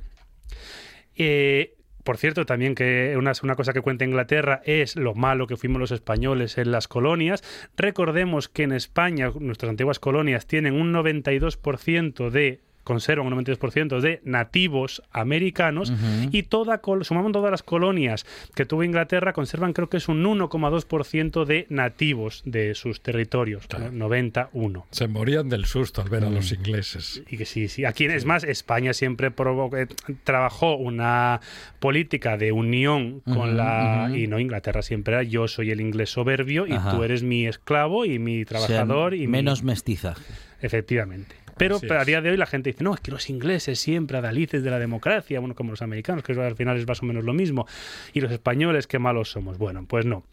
Eh, 1.16 1.76
por 2.04 2.18
cierto, 2.18 2.46
también 2.46 2.76
que 2.76 3.16
una, 3.18 3.32
una 3.42 3.56
cosa 3.56 3.74
que 3.74 3.82
cuenta 3.82 4.06
Inglaterra 4.06 4.62
es 4.66 4.96
lo 4.96 5.13
malo 5.13 5.48
que 5.48 5.58
fuimos 5.58 5.80
los 5.80 5.92
españoles 5.92 6.58
en 6.58 6.72
las 6.72 6.88
colonias. 6.88 7.44
Recordemos 7.78 8.50
que 8.50 8.63
en 8.63 8.74
España 8.74 9.32
nuestras 9.39 9.70
antiguas 9.70 10.00
colonias 10.00 10.46
tienen 10.46 10.74
un 10.74 10.94
92% 10.94 12.30
de 12.30 12.62
conservan 12.84 13.28
un 13.32 13.43
92% 13.46 14.00
de 14.02 14.22
nativos 14.24 15.02
americanos 15.12 15.93
y 16.32 16.43
toda 16.43 16.82
sumamos 17.04 17.32
todas 17.32 17.52
las 17.52 17.63
colonias 17.63 18.26
que 18.56 18.65
tuvo 18.65 18.84
Inglaterra 18.84 19.34
conservan 19.34 19.74
creo 19.74 19.89
que 19.89 19.98
es 19.98 20.08
un 20.08 20.24
1,2% 20.24 21.46
de 21.46 21.65
nativos 21.69 22.41
de 22.46 22.76
sus 22.76 23.02
territorios, 23.02 23.67
¿no? 23.80 23.91
91. 23.91 24.86
Se 24.91 25.08
morían 25.08 25.50
del 25.50 25.65
susto 25.65 26.02
al 26.02 26.10
ver 26.10 26.26
a 26.26 26.30
los 26.30 26.52
ingleses. 26.52 27.24
Y 27.30 27.38
que 27.38 27.46
sí, 27.46 27.67
sí. 27.67 27.86
Aquí 27.86 28.06
es 28.06 28.26
más, 28.26 28.43
España 28.43 28.93
siempre 28.93 29.28
eh, 29.28 29.88
trabajó 30.24 30.76
una 30.76 31.39
política 31.80 32.38
de 32.38 32.52
unión 32.52 33.22
con 33.22 33.58
la. 33.58 34.10
Y 34.13 34.28
no, 34.28 34.39
Inglaterra 34.39 34.82
siempre 34.82 35.13
era 35.15 35.24
yo 35.24 35.48
soy 35.48 35.72
el 35.72 35.82
inglés 35.82 36.10
soberbio 36.12 36.67
y 36.67 36.74
Ajá. 36.74 36.91
tú 36.91 37.04
eres 37.04 37.24
mi 37.24 37.48
esclavo 37.48 38.06
y 38.06 38.19
mi 38.19 38.46
trabajador. 38.46 39.13
Y 39.13 39.22
mi- 39.22 39.28
menos 39.28 39.63
mestizaje. 39.63 40.24
Efectivamente. 40.62 41.36
Pero, 41.58 41.80
a 41.98 42.06
día 42.06 42.22
de 42.22 42.32
hoy 42.32 42.38
la 42.38 42.46
gente 42.46 42.72
dice, 42.72 42.84
no, 42.84 42.94
es 42.94 43.00
que 43.00 43.12
los 43.12 43.30
ingleses 43.30 43.80
siempre 43.80 44.18
adalices 44.18 44.63
de 44.63 44.72
la 44.72 44.80
democracia, 44.80 45.39
bueno, 45.39 45.56
como 45.56 45.72
los 45.72 45.82
americanos, 45.82 46.24
que 46.24 46.34
al 46.34 46.56
final 46.56 46.78
es 46.78 46.88
más 46.88 47.02
o 47.02 47.06
menos 47.06 47.24
lo 47.24 47.34
mismo, 47.34 47.68
y 48.13 48.22
los 48.22 48.32
españoles, 48.32 48.88
qué 48.88 49.00
malos 49.00 49.32
somos. 49.32 49.58
Bueno, 49.58 49.86
pues 49.88 50.06
no. 50.06 50.24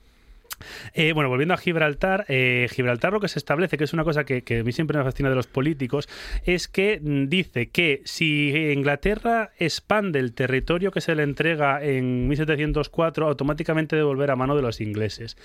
Eh, 0.94 1.12
bueno, 1.12 1.28
volviendo 1.28 1.54
a 1.54 1.56
Gibraltar, 1.56 2.26
eh, 2.28 2.68
Gibraltar 2.70 3.12
lo 3.12 3.20
que 3.20 3.28
se 3.28 3.38
establece, 3.38 3.78
que 3.78 3.84
es 3.84 3.92
una 3.92 4.04
cosa 4.04 4.24
que, 4.24 4.42
que 4.42 4.58
a 4.58 4.64
mí 4.64 4.72
siempre 4.72 4.98
me 4.98 5.04
fascina 5.04 5.30
de 5.30 5.34
los 5.34 5.46
políticos, 5.46 6.08
es 6.44 6.68
que 6.68 7.00
mm, 7.02 7.28
dice 7.28 7.68
que 7.68 8.02
si 8.04 8.50
Inglaterra 8.72 9.50
expande 9.58 10.18
el 10.18 10.32
territorio 10.32 10.90
que 10.90 11.00
se 11.00 11.14
le 11.14 11.22
entrega 11.22 11.82
en 11.82 12.28
1704, 12.28 13.26
automáticamente 13.26 13.96
debe 13.96 14.06
volver 14.06 14.30
a 14.30 14.36
mano 14.36 14.56
de 14.56 14.62
los 14.62 14.80
ingleses. 14.80 15.36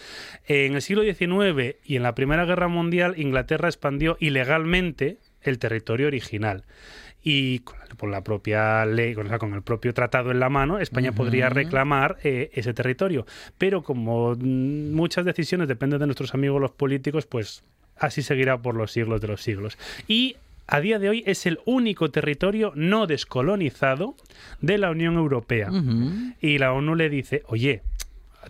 En 0.48 0.76
el 0.76 0.82
siglo 0.82 1.04
XIX 1.04 1.78
y 1.86 1.96
en 1.96 2.04
la 2.04 2.16
Primera 2.16 2.46
Guerra 2.46 2.68
Mundial, 2.68 3.16
Inglaterra 3.18 3.70
expandió 3.70 4.18
ilegalmente 4.20 5.18
el 5.46 5.60
territorio 5.60 6.08
original. 6.08 6.64
y 7.28 7.60
con 7.60 7.80
la, 7.80 7.86
por 7.96 8.10
la 8.10 8.24
propia 8.24 8.86
ley, 8.86 9.16
con, 9.16 9.26
o 9.26 9.30
sea, 9.30 9.40
con 9.40 9.54
el 9.54 9.64
propio 9.64 9.94
tratado 9.94 10.30
en 10.30 10.40
la 10.40 10.50
mano, 10.50 10.78
España 10.78 11.12
podría 11.12 11.50
reclamar 11.50 12.18
eh, 12.24 12.52
ese 12.54 12.74
territorio. 12.74 13.26
Pero 13.58 13.82
como 13.82 14.36
mm, 14.36 14.94
muchas 14.94 15.26
decisiones 15.26 15.68
dependen 15.68 16.00
de 16.00 16.06
nuestros 16.06 16.36
amigos 16.36 16.62
los 16.62 16.72
políticos, 16.72 17.26
pues 17.26 17.64
así 17.98 18.22
seguirá 18.22 18.60
por 18.60 18.76
los 18.76 18.92
siglos 18.92 19.22
de 19.22 19.28
los 19.28 19.42
siglos. 19.42 19.78
Y 20.08 20.36
a 20.68 20.80
día 20.80 21.00
de 21.00 21.10
hoy 21.10 21.24
es 21.26 21.46
el 21.46 21.60
único 21.66 22.10
territorio 22.10 22.72
no 22.76 23.08
descolonizado 23.08 24.16
de 24.62 24.78
la 24.78 24.92
Unión 24.92 25.16
Europea. 25.16 25.70
Y 26.42 26.58
la 26.58 26.74
ONU 26.74 26.96
le 26.96 27.10
dice, 27.10 27.44
oye, 27.48 27.82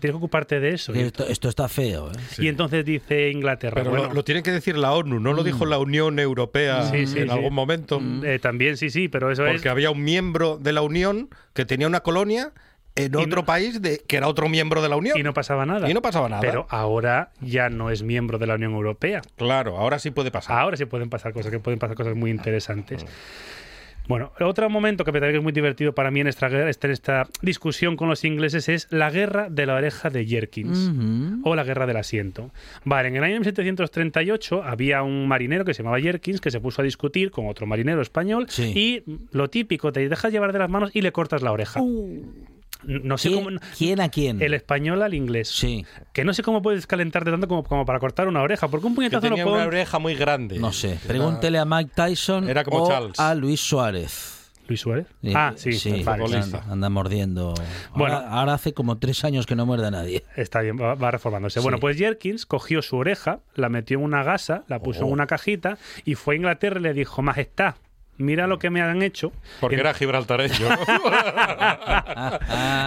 tienes 0.00 0.12
que 0.14 0.16
ocuparte 0.18 0.60
de 0.60 0.70
eso. 0.70 0.92
Esto, 0.94 1.26
esto 1.26 1.48
está 1.48 1.68
feo, 1.68 2.10
¿eh? 2.10 2.14
y 2.38 2.48
entonces 2.48 2.84
dice 2.84 3.30
Inglaterra, 3.30 3.74
Pero 3.76 3.90
bueno, 3.90 4.06
lo, 4.08 4.14
lo 4.14 4.24
tiene 4.24 4.42
que 4.42 4.52
decir 4.52 4.76
la 4.76 4.92
ONU, 4.92 5.20
no 5.20 5.32
lo 5.32 5.42
dijo 5.44 5.66
la 5.66 5.78
Unión 5.78 6.18
Europea 6.18 6.82
Sí, 6.90 7.06
sí, 7.06 7.18
en 7.20 7.26
sí. 7.28 7.30
algún 7.32 7.54
momento. 7.54 8.00
eh, 8.24 8.38
también 8.40 8.76
sí, 8.76 8.90
sí, 8.90 9.08
pero 9.08 9.30
eso 9.30 9.46
es... 9.46 9.52
Porque 9.54 9.68
había 9.68 9.90
un 9.90 10.02
miembro 10.04 10.58
de 10.58 10.72
la 10.72 10.82
Unión 10.82 11.28
que 11.54 11.64
tenía 11.64 11.86
una 11.86 12.00
colonia 12.00 12.52
en 12.98 13.12
Y 13.12 13.16
otro 13.16 13.42
no- 13.42 13.44
país 13.44 13.82
de, 13.82 13.98
que 14.06 14.16
era 14.16 14.26
otro 14.26 14.48
miembro 14.48 14.80
de 14.80 14.88
la 14.88 14.96
Unión. 14.96 15.18
Y 15.18 15.22
no 15.22 15.34
pasaba 15.34 15.66
nada. 15.66 15.90
Y 15.90 15.92
no 15.92 16.00
pasaba 16.00 16.28
nada. 16.30 16.40
Pero 16.40 16.66
ahora 16.70 17.30
ya 17.42 17.68
no 17.68 17.90
es 17.90 18.02
miembro 18.02 18.38
de 18.38 18.46
la 18.46 18.54
Unión 18.54 18.72
Europea. 18.72 19.20
Claro, 19.36 19.76
ahora 19.76 19.98
sí 19.98 20.10
puede 20.10 20.30
pasar. 20.30 20.58
Ahora 20.58 20.76
sí 20.78 20.86
pueden 20.86 21.10
pasar 21.10 21.32
cosas, 21.34 21.50
que 21.50 21.58
pueden 21.58 21.78
pasar 21.78 21.94
cosas 21.94 22.14
muy 22.16 22.30
interesantes. 22.30 23.04
Bueno, 24.08 24.30
otro 24.40 24.70
momento 24.70 25.04
que 25.04 25.12
me 25.12 25.18
parece 25.20 25.32
que 25.34 25.38
es 25.38 25.42
muy 25.42 25.52
divertido 25.52 25.94
para 25.94 26.10
mí 26.10 26.20
en 26.20 26.26
esta, 26.28 26.46
en 26.46 26.68
esta 26.68 27.26
discusión 27.42 27.96
con 27.96 28.08
los 28.08 28.24
ingleses 28.24 28.68
es 28.68 28.86
la 28.90 29.10
guerra 29.10 29.48
de 29.50 29.66
la 29.66 29.74
oreja 29.74 30.10
de 30.10 30.24
Jerkins 30.24 30.90
o 31.44 31.54
la 31.56 31.64
guerra 31.64 31.86
del 31.86 31.96
asiento. 31.96 32.50
Vale, 32.84 33.08
en 33.08 33.16
el 33.16 33.24
año 33.24 33.34
1738 33.40 34.62
había 34.62 35.02
un 35.02 35.26
marinero 35.28 35.64
que 35.64 35.74
se 35.74 35.82
llamaba 35.82 36.00
Jerkins 36.00 36.40
que 36.40 36.50
se 36.50 36.60
puso 36.60 36.82
a 36.82 36.84
discutir 36.84 37.30
con 37.30 37.46
otro 37.48 37.66
marinero 37.66 38.00
español 38.02 38.46
Sí. 38.48 38.72
y 38.74 39.02
lo 39.32 39.48
típico, 39.50 39.92
te 39.92 40.08
dejas 40.08 40.32
llevar 40.32 40.52
de 40.52 40.58
las 40.60 40.70
manos 40.70 40.90
y 40.94 41.00
le 41.02 41.12
cortas 41.12 41.42
la 41.42 41.52
oreja. 41.52 41.80
No 42.84 43.18
sé 43.18 43.28
¿Quién, 43.30 43.44
cómo... 43.44 43.56
quién 43.76 44.00
a 44.00 44.08
quién? 44.08 44.40
El 44.42 44.54
español 44.54 45.02
al 45.02 45.14
inglés. 45.14 45.48
Sí, 45.48 45.84
Que 46.12 46.24
no 46.24 46.32
sé 46.34 46.42
cómo 46.42 46.62
puedes 46.62 46.86
calentarte 46.86 47.30
tanto 47.30 47.48
como, 47.48 47.64
como 47.64 47.84
para 47.84 47.98
cortar 47.98 48.28
una 48.28 48.42
oreja, 48.42 48.68
porque 48.68 48.86
un 48.86 48.92
que 48.92 48.96
puñetazo 48.96 49.22
no 49.26 49.30
tenía 49.30 49.44
puedo... 49.44 49.56
una 49.56 49.66
oreja 49.66 49.98
muy 49.98 50.14
grande. 50.14 50.58
no 50.58 50.72
sé. 50.72 50.98
Pregúntele 51.06 51.58
a 51.58 51.64
Mike 51.64 51.90
Tyson 51.94 52.48
Era 52.48 52.64
como 52.64 52.84
o 52.84 52.88
Charles. 52.88 53.18
a 53.20 53.34
Luis 53.34 53.60
Suárez. 53.60 54.32
Luis 54.68 54.80
Suárez. 54.80 55.06
Ah, 55.32 55.52
sí, 55.54 55.70
vale. 56.02 56.24
futbolista. 56.24 56.58
anda, 56.58 56.72
anda 56.72 56.88
mordiendo. 56.90 57.54
Bueno. 57.94 58.16
ahora, 58.16 58.28
ahora 58.30 58.54
hace 58.54 58.74
como 58.74 58.98
tres 58.98 59.24
años 59.24 59.46
que 59.46 59.54
no 59.54 59.64
muerde 59.64 59.86
a 59.86 59.90
nadie. 59.92 60.24
Está 60.34 60.60
bien, 60.60 60.76
va, 60.76 60.96
va 60.96 61.12
reformándose. 61.12 61.60
Sí. 61.60 61.62
Bueno, 61.62 61.78
pues 61.78 61.96
Jerkins 61.96 62.46
cogió 62.46 62.82
su 62.82 62.96
oreja, 62.96 63.38
la 63.54 63.68
metió 63.68 63.98
en 63.98 64.04
una 64.04 64.24
gasa, 64.24 64.64
la 64.66 64.80
puso 64.80 65.04
Oh. 65.04 65.06
en 65.06 65.12
una 65.12 65.28
cajita 65.28 65.78
y 66.04 66.16
fue 66.16 66.34
a 66.34 66.36
Inglaterra 66.38 66.80
y 66.80 66.82
le 66.82 66.94
dijo, 66.94 67.22
Majestad, 67.22 67.76
mira 68.18 68.46
lo 68.46 68.58
que 68.58 68.70
me 68.70 68.82
han 68.82 69.02
hecho. 69.02 69.32
Porque 69.60 69.76
Y- 69.76 69.80
era 69.80 69.94
gibraltareño. 69.94 70.54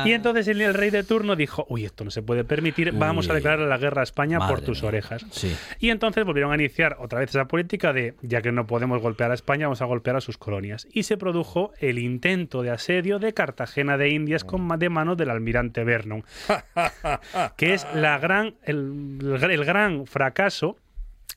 Y 0.06 0.14
entonces 0.14 0.48
el, 0.48 0.62
el 0.62 0.74
rey 0.74 0.90
de 0.90 1.04
turno 1.04 1.36
dijo, 1.36 1.66
uy, 1.70 1.86
esto 1.86 2.04
no 2.04 2.12
se 2.12 2.22
puede 2.22 2.44
permitir, 2.44 2.92
vamos 2.94 3.30
a 3.30 3.34
declarar 3.34 3.60
la 3.68 3.78
guerra 3.78 4.02
a 4.02 4.04
España 4.04 4.40
por 4.48 4.62
tus 4.62 4.82
mía. 4.82 4.90
orejas. 4.90 5.26
Sí. 5.32 5.56
Y 5.80 5.90
entonces 5.90 6.26
volvieron 6.26 6.52
a 6.52 6.56
iniciar 6.56 6.98
otra 7.00 7.20
vez 7.20 7.30
esa 7.30 7.46
política 7.46 7.94
de, 7.94 8.16
ya 8.22 8.42
que 8.42 8.52
no 8.52 8.68
podemos 8.68 9.02
golpear 9.02 9.32
a 9.32 9.34
España, 9.34 9.68
vamos 9.68 9.82
a 9.82 9.86
golpear 9.86 10.16
a 10.16 10.22
sus 10.22 10.38
colonias. 10.38 10.88
Y 10.92 11.04
se 11.04 11.18
produjo 11.18 11.72
el 11.80 12.00
intento 12.00 12.62
de 12.62 12.72
asedio 12.72 13.20
de 13.20 13.34
Cartagena 13.34 13.98
de 13.98 14.10
Indias 14.10 14.44
con 14.44 14.68
de 14.80 14.90
manos 14.90 15.18
del 15.18 15.32
almirante 15.32 15.84
Vernon, 15.84 16.24
que 17.58 17.74
es 17.74 17.88
la 17.96 18.20
gran, 18.20 18.56
el, 18.64 19.20
el 19.42 19.66
gran 19.66 20.06
fracaso 20.06 20.78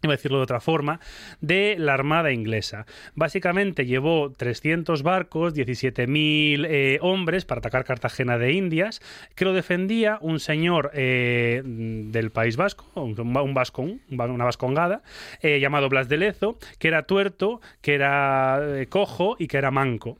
iba 0.02 0.12
a 0.12 0.16
decirlo 0.16 0.38
de 0.38 0.44
otra 0.44 0.60
forma, 0.60 1.00
de 1.40 1.76
la 1.78 1.94
Armada 1.94 2.32
inglesa. 2.32 2.86
Básicamente 3.14 3.86
llevó 3.86 4.32
300 4.32 5.02
barcos, 5.02 5.54
17.000 5.54 6.66
eh, 6.68 6.98
hombres 7.00 7.44
para 7.44 7.60
atacar 7.60 7.84
Cartagena 7.84 8.38
de 8.38 8.52
Indias, 8.52 9.00
que 9.34 9.44
lo 9.44 9.52
defendía 9.52 10.18
un 10.20 10.40
señor 10.40 10.90
eh, 10.94 11.62
del 11.64 12.30
País 12.30 12.56
Vasco, 12.56 12.84
un, 12.94 13.18
un 13.20 13.54
vascón, 13.54 14.00
una 14.10 14.44
vascongada, 14.44 15.02
eh, 15.40 15.60
llamado 15.60 15.88
Blas 15.88 16.08
de 16.08 16.16
Lezo, 16.16 16.58
que 16.78 16.88
era 16.88 17.04
tuerto, 17.04 17.60
que 17.80 17.94
era 17.94 18.60
eh, 18.80 18.86
cojo 18.86 19.36
y 19.38 19.46
que 19.46 19.58
era 19.58 19.70
manco, 19.70 20.18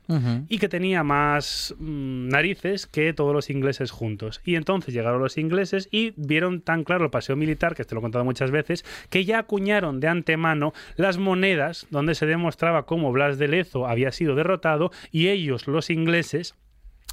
y 0.49 0.59
que 0.59 0.69
tenía 0.69 1.03
más 1.03 1.75
mm, 1.79 2.29
narices 2.29 2.87
que 2.87 3.13
todos 3.13 3.35
los 3.35 3.51
ingleses 3.51 3.91
juntos. 3.91 4.41
Y 4.45 4.55
entonces 4.55 4.95
llegaron 4.95 5.21
los 5.21 5.39
ingleses 5.39 5.89
y 5.91 6.13
vieron 6.17 6.61
tan 6.61 6.85
claro 6.85 7.05
el 7.05 7.11
paseo 7.11 7.35
militar, 7.35 7.75
que 7.75 7.85
te 7.85 7.95
lo 7.95 8.01
he 8.01 8.03
contado 8.03 8.25
muchas 8.25 8.51
veces, 8.51 8.85
que 9.11 9.25
ya 9.25 9.41
acuñaron 9.41 9.72
de 9.81 10.09
antemano 10.09 10.75
las 10.97 11.17
monedas 11.17 11.87
donde 11.91 12.15
se 12.15 12.27
demostraba 12.27 12.85
cómo 12.85 13.11
Blas 13.11 13.39
de 13.39 13.49
Lezo 13.49 13.87
había 13.87 14.13
sido 14.13 14.35
derrotado 14.35 14.91
y 15.11 15.29
ellos, 15.29 15.67
los 15.67 15.89
ingleses, 15.89 16.55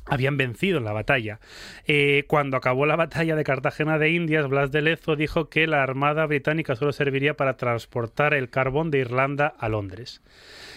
habían 0.06 0.36
vencido 0.36 0.80
en 0.80 0.84
la 0.84 0.92
batalla. 0.92 1.40
Eh, 1.86 2.26
cuando 2.28 2.58
acabó 2.58 2.86
la 2.86 2.98
batalla 2.98 3.36
de 3.36 3.44
Cartagena 3.44 3.98
de 3.98 4.10
Indias, 4.10 4.48
Blas 4.48 4.72
de 4.72 4.82
Lezo 4.82 5.16
dijo 5.16 5.50
que 5.50 5.68
la 5.68 5.84
Armada 5.84 6.26
británica 6.26 6.76
solo 6.76 6.92
serviría 6.92 7.36
para 7.36 7.56
transportar 7.56 8.34
el 8.34 8.50
carbón 8.50 8.92
de 8.92 9.00
Irlanda 9.00 9.54
a 9.58 9.70
Londres. 9.70 10.22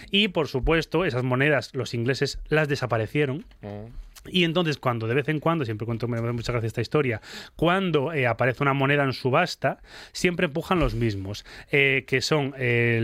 Y, 0.09 0.29
por 0.29 0.47
supuesto, 0.47 1.03
esas 1.03 1.23
monedas 1.23 1.71
los 1.73 1.93
ingleses 1.93 2.39
las 2.47 2.69
desaparecieron. 2.69 3.45
Y 4.27 4.43
entonces, 4.43 4.77
cuando 4.77 5.07
de 5.07 5.15
vez 5.15 5.27
en 5.29 5.39
cuando, 5.39 5.65
siempre 5.65 5.85
cuento, 5.85 6.07
me 6.07 6.19
da 6.19 6.31
mucha 6.31 6.51
gracia 6.51 6.67
esta 6.67 6.81
historia, 6.81 7.21
cuando 7.55 8.13
eh, 8.13 8.27
aparece 8.27 8.63
una 8.63 8.73
moneda 8.73 9.03
en 9.03 9.13
subasta, 9.13 9.81
siempre 10.11 10.45
empujan 10.45 10.79
los 10.79 10.95
mismos, 10.95 11.45
eh, 11.71 12.05
que 12.07 12.21
son 12.21 12.53
eh, 12.57 12.97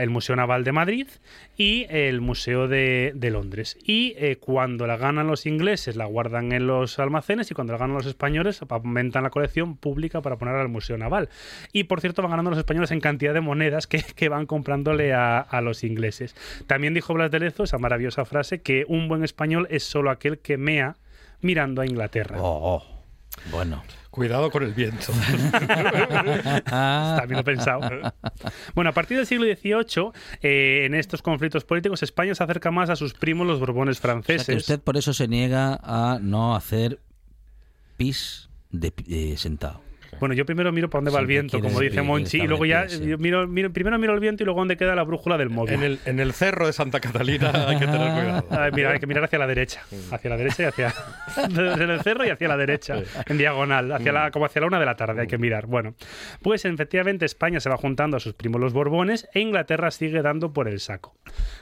el 0.00 0.10
Museo 0.10 0.36
Naval 0.36 0.64
de 0.64 0.72
Madrid 0.72 1.08
y 1.56 1.86
el 1.88 2.20
Museo 2.20 2.68
de, 2.68 3.12
Londres. 3.32 3.76
Y 3.84 4.14
cuando 4.36 4.86
la 4.86 4.96
ganan 4.96 5.26
los 5.26 5.46
ingleses, 5.46 5.96
la 5.96 6.04
guardan 6.04 6.52
en 6.52 6.66
los 6.66 6.98
almacenes 6.98 7.50
y 7.50 7.54
cuando 7.54 7.72
la 7.72 7.78
ganan 7.78 7.96
los 7.96 8.06
españoles, 8.06 8.60
aumentan 8.68 9.22
la 9.22 9.30
colección 9.30 9.76
pública 9.76 10.20
para 10.20 10.36
poner 10.36 10.54
al 10.56 10.68
Museo 10.68 10.98
Naval. 10.98 11.28
Y, 11.72 11.84
por 11.84 12.00
cierto, 12.00 12.22
van 12.22 12.32
ganando 12.32 12.50
los 12.50 12.58
españoles 12.58 12.90
en 12.90 13.00
cantidad 13.00 13.34
de 13.34 13.40
monedas 13.40 13.86
que, 13.86 14.02
que 14.14 14.28
van 14.28 14.46
comprándole 14.46 15.14
a, 15.14 15.38
a 15.38 15.60
los 15.60 15.84
ingleses. 15.84 16.36
También 16.66 16.94
dijo 16.94 17.14
Blas 17.14 17.30
de 17.30 17.40
Lezo 17.40 17.64
esa 17.64 17.78
maravillosa 17.78 18.24
frase 18.24 18.60
que 18.60 18.84
un 18.88 19.08
buen 19.08 19.24
español 19.24 19.66
es 19.70 19.84
solo 19.84 20.10
aquel 20.10 20.38
que 20.44 20.56
mea 20.56 20.96
mirando 21.40 21.82
a 21.82 21.86
Inglaterra. 21.86 22.36
Oh, 22.40 22.76
oh. 22.76 22.94
Bueno. 23.50 23.82
Cuidado 24.10 24.48
con 24.48 24.62
el 24.62 24.72
viento. 24.74 25.12
También 26.64 27.32
lo 27.32 27.40
he 27.40 27.44
pensado. 27.44 27.80
Bueno, 28.76 28.90
a 28.90 28.92
partir 28.92 29.16
del 29.16 29.26
siglo 29.26 29.44
XVIII, 29.44 30.12
eh, 30.40 30.84
en 30.84 30.94
estos 30.94 31.20
conflictos 31.20 31.64
políticos, 31.64 32.04
España 32.04 32.32
se 32.36 32.44
acerca 32.44 32.70
más 32.70 32.90
a 32.90 32.96
sus 32.96 33.12
primos 33.12 33.44
los 33.44 33.58
Borbones 33.58 33.98
O 33.98 34.00
sea, 34.00 34.10
franceses. 34.12 34.46
que 34.46 34.54
usted 34.54 34.80
por 34.80 34.96
eso 34.96 35.12
se 35.12 35.26
niega 35.26 35.80
a 35.82 36.20
no 36.22 36.54
hacer 36.54 37.00
pis 37.96 38.48
de, 38.70 38.92
eh, 39.08 39.34
sentado. 39.36 39.80
Bueno, 40.20 40.34
yo 40.34 40.44
primero 40.46 40.70
miro 40.72 40.88
para 40.90 41.00
dónde 41.00 41.10
va 41.10 41.20
el 41.20 41.26
viento, 41.26 41.60
como 41.60 41.80
dice 41.80 42.02
Monchi, 42.02 42.38
y 42.42 42.46
luego 42.46 42.64
ya 42.66 42.86
yo 42.86 43.18
miro, 43.18 43.46
miro- 43.46 43.72
primero 43.72 43.98
miro 43.98 44.14
el 44.14 44.20
viento 44.20 44.42
y 44.42 44.46
luego 44.46 44.60
dónde 44.60 44.76
queda 44.76 44.94
la 44.94 45.02
brújula 45.02 45.36
del 45.38 45.50
móvil. 45.50 45.74
En 45.74 45.82
el, 45.82 45.98
en 46.06 46.20
el 46.20 46.32
cerro 46.32 46.66
de 46.66 46.72
Santa 46.72 47.00
Catalina 47.00 47.50
hay 47.68 47.78
que 47.78 47.86
tener 47.86 48.12
cuidado. 48.12 48.46
Ay, 48.50 48.70
mira, 48.72 48.90
hay 48.92 48.98
que 49.00 49.06
mirar 49.06 49.24
hacia 49.24 49.38
la 49.38 49.46
derecha. 49.46 49.82
Hacia 50.10 50.30
la 50.30 50.36
derecha 50.36 50.62
y 50.62 50.66
hacia. 50.66 50.94
en 51.82 51.90
el 51.90 52.00
cerro 52.02 52.24
y 52.26 52.30
hacia 52.30 52.48
la 52.48 52.56
derecha. 52.56 52.96
En 53.26 53.38
diagonal. 53.38 53.92
Hacia 53.92 54.12
la, 54.12 54.30
como 54.30 54.46
hacia 54.46 54.60
la 54.60 54.66
una 54.68 54.78
de 54.80 54.86
la 54.86 54.96
tarde 54.96 55.22
hay 55.22 55.26
que 55.26 55.38
mirar. 55.38 55.66
Bueno, 55.66 55.94
pues 56.42 56.64
efectivamente 56.64 57.24
España 57.24 57.60
se 57.60 57.68
va 57.68 57.76
juntando 57.76 58.16
a 58.16 58.20
sus 58.20 58.34
primos 58.34 58.60
los 58.60 58.72
Borbones 58.72 59.28
e 59.34 59.40
Inglaterra 59.40 59.90
sigue 59.90 60.22
dando 60.22 60.52
por 60.52 60.68
el 60.68 60.80
saco. 60.80 61.14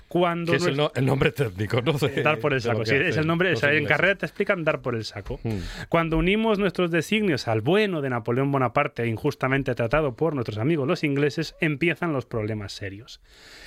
Cuando 0.09 0.53
es 0.55 0.67
el, 0.67 0.75
nues- 0.75 0.77
no- 0.77 0.93
el 0.95 1.07
nombre 1.07 1.33
técnico, 1.33 1.81
¿no? 1.81 1.93
De- 1.95 2.23
Dar 2.23 2.39
por 2.39 2.53
el 2.53 2.61
saco, 2.61 2.85
sí, 2.85 2.95
es 2.95 3.17
el 3.17 3.27
nombre, 3.27 3.49
o 3.49 3.53
los 3.53 3.61
sea, 3.61 3.73
en 3.73 3.87
carrera 3.87 4.15
te 4.17 4.27
explican 4.27 4.63
dar 4.65 4.81
por 4.83 4.95
el 4.95 5.05
saco. 5.05 5.41
Mm. 5.43 5.57
Cuando 5.89 6.19
unimos 6.19 6.59
nuestros 6.59 6.91
designios 6.91 7.49
al 7.49 7.63
bueno 7.63 8.03
de 8.03 8.11
Napoleón 8.11 8.42
Bonaparte, 8.51 9.07
injustamente 9.07 9.75
tratado 9.75 10.17
por 10.17 10.35
nuestros 10.35 10.59
amigos 10.59 10.89
los 10.89 11.05
ingleses, 11.05 11.55
empiezan 11.61 12.13
los 12.13 12.27
problemas 12.27 12.73
serios. 12.73 13.21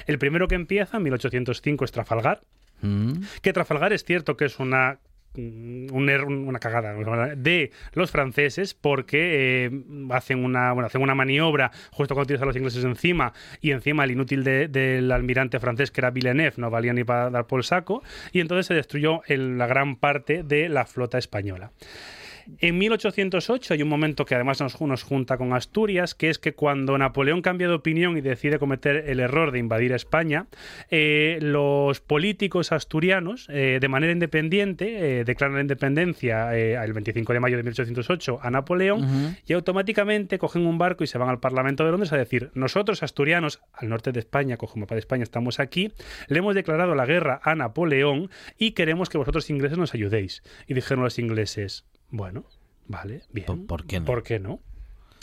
El 0.07 0.17
primero 0.19 0.47
que 0.47 0.55
empieza, 0.55 0.97
en 0.97 1.03
1805, 1.03 1.85
es 1.85 1.91
Trafalgar, 1.91 2.41
Mm. 2.81 3.13
que 3.41 3.53
Trafalgar 3.53 3.93
es 3.93 4.03
cierto 4.03 4.35
que 4.35 4.43
es 4.45 4.59
una 4.59 4.99
mm, 5.37 5.87
er- 6.09 6.25
una 6.25 6.59
cagada 6.59 6.93
de 7.35 7.71
los 7.93 8.11
franceses 8.11 8.73
porque 8.73 9.65
eh, 9.65 9.71
hacen 10.11 10.43
una 10.43 10.71
bueno 10.73 10.87
hacen 10.87 11.01
una 11.01 11.13
maniobra 11.15 11.71
justo 11.91 12.15
cuando 12.15 12.27
tienes 12.27 12.41
a 12.41 12.45
los 12.45 12.55
ingleses 12.55 12.83
encima 12.83 13.31
y 13.61 13.71
encima 13.71 14.03
el 14.05 14.11
inútil 14.11 14.43
de- 14.45 14.67
del 14.69 15.11
almirante 15.11 15.59
francés 15.59 15.91
que 15.91 16.01
era 16.01 16.11
Villeneuve 16.11 16.53
no 16.57 16.69
valía 16.69 16.93
ni 16.93 17.03
para 17.05 17.29
dar 17.29 17.47
por 17.47 17.59
el 17.59 17.63
saco 17.65 18.01
y 18.33 18.39
entonces 18.41 18.65
se 18.67 18.73
destruyó 18.75 19.21
el- 19.27 19.57
la 19.57 19.67
gran 19.67 19.95
parte 19.97 20.43
de 20.43 20.67
la 20.69 20.85
flota 20.85 21.17
española 21.17 21.71
En 22.59 22.77
1808 22.77 23.73
hay 23.73 23.81
un 23.81 23.89
momento 23.89 24.25
que 24.25 24.35
además 24.35 24.61
nos, 24.61 24.79
nos 24.79 25.03
junta 25.03 25.37
con 25.37 25.53
Asturias, 25.53 26.15
que 26.15 26.29
es 26.29 26.39
que 26.39 26.53
cuando 26.53 26.97
Napoleón 26.97 27.41
cambia 27.41 27.67
de 27.67 27.73
opinión 27.73 28.17
y 28.17 28.21
decide 28.21 28.59
cometer 28.59 29.05
el 29.07 29.19
error 29.19 29.51
de 29.51 29.59
invadir 29.59 29.91
España, 29.91 30.47
eh, 30.89 31.39
los 31.41 32.01
políticos 32.01 32.71
asturianos, 32.71 33.47
eh, 33.49 33.79
de 33.81 33.87
manera 33.87 34.13
independiente, 34.13 35.19
eh, 35.19 35.25
declaran 35.25 35.55
la 35.55 35.61
independencia 35.61 36.55
el 36.55 36.93
25 36.93 37.33
de 37.33 37.39
mayo 37.39 37.57
de 37.57 37.63
1808 37.63 38.39
a 38.41 38.49
Napoleón 38.49 39.35
y 39.45 39.53
automáticamente 39.53 40.37
cogen 40.37 40.65
un 40.65 40.77
barco 40.77 41.03
y 41.03 41.07
se 41.07 41.17
van 41.17 41.29
al 41.29 41.39
Parlamento 41.39 41.83
de 41.83 41.91
Londres 41.91 42.13
a 42.13 42.17
decir, 42.17 42.51
nosotros 42.53 43.03
asturianos, 43.03 43.61
al 43.73 43.89
norte 43.89 44.11
de 44.11 44.19
España, 44.19 44.57
cojo 44.57 44.79
mapa 44.79 44.95
de 44.95 44.99
España, 44.99 45.23
estamos 45.23 45.59
aquí, 45.59 45.91
le 46.27 46.39
hemos 46.39 46.55
declarado 46.55 46.95
la 46.95 47.05
guerra 47.05 47.39
a 47.43 47.55
Napoleón 47.55 48.29
y 48.57 48.71
queremos 48.71 49.09
que 49.09 49.17
vosotros 49.17 49.49
ingleses 49.49 49.77
nos 49.77 49.93
ayudéis. 49.93 50.43
Y 50.67 50.73
dijeron 50.73 51.03
los 51.03 51.19
ingleses, 51.19 51.85
bueno, 52.09 52.45
vale, 52.87 53.21
bien. 53.31 53.45
¿Por- 53.47 53.65
por 53.67 53.85
qué 53.85 53.99
no? 53.99 54.05
¿Por 54.05 54.23
qué 54.23 54.39
no? 54.39 54.59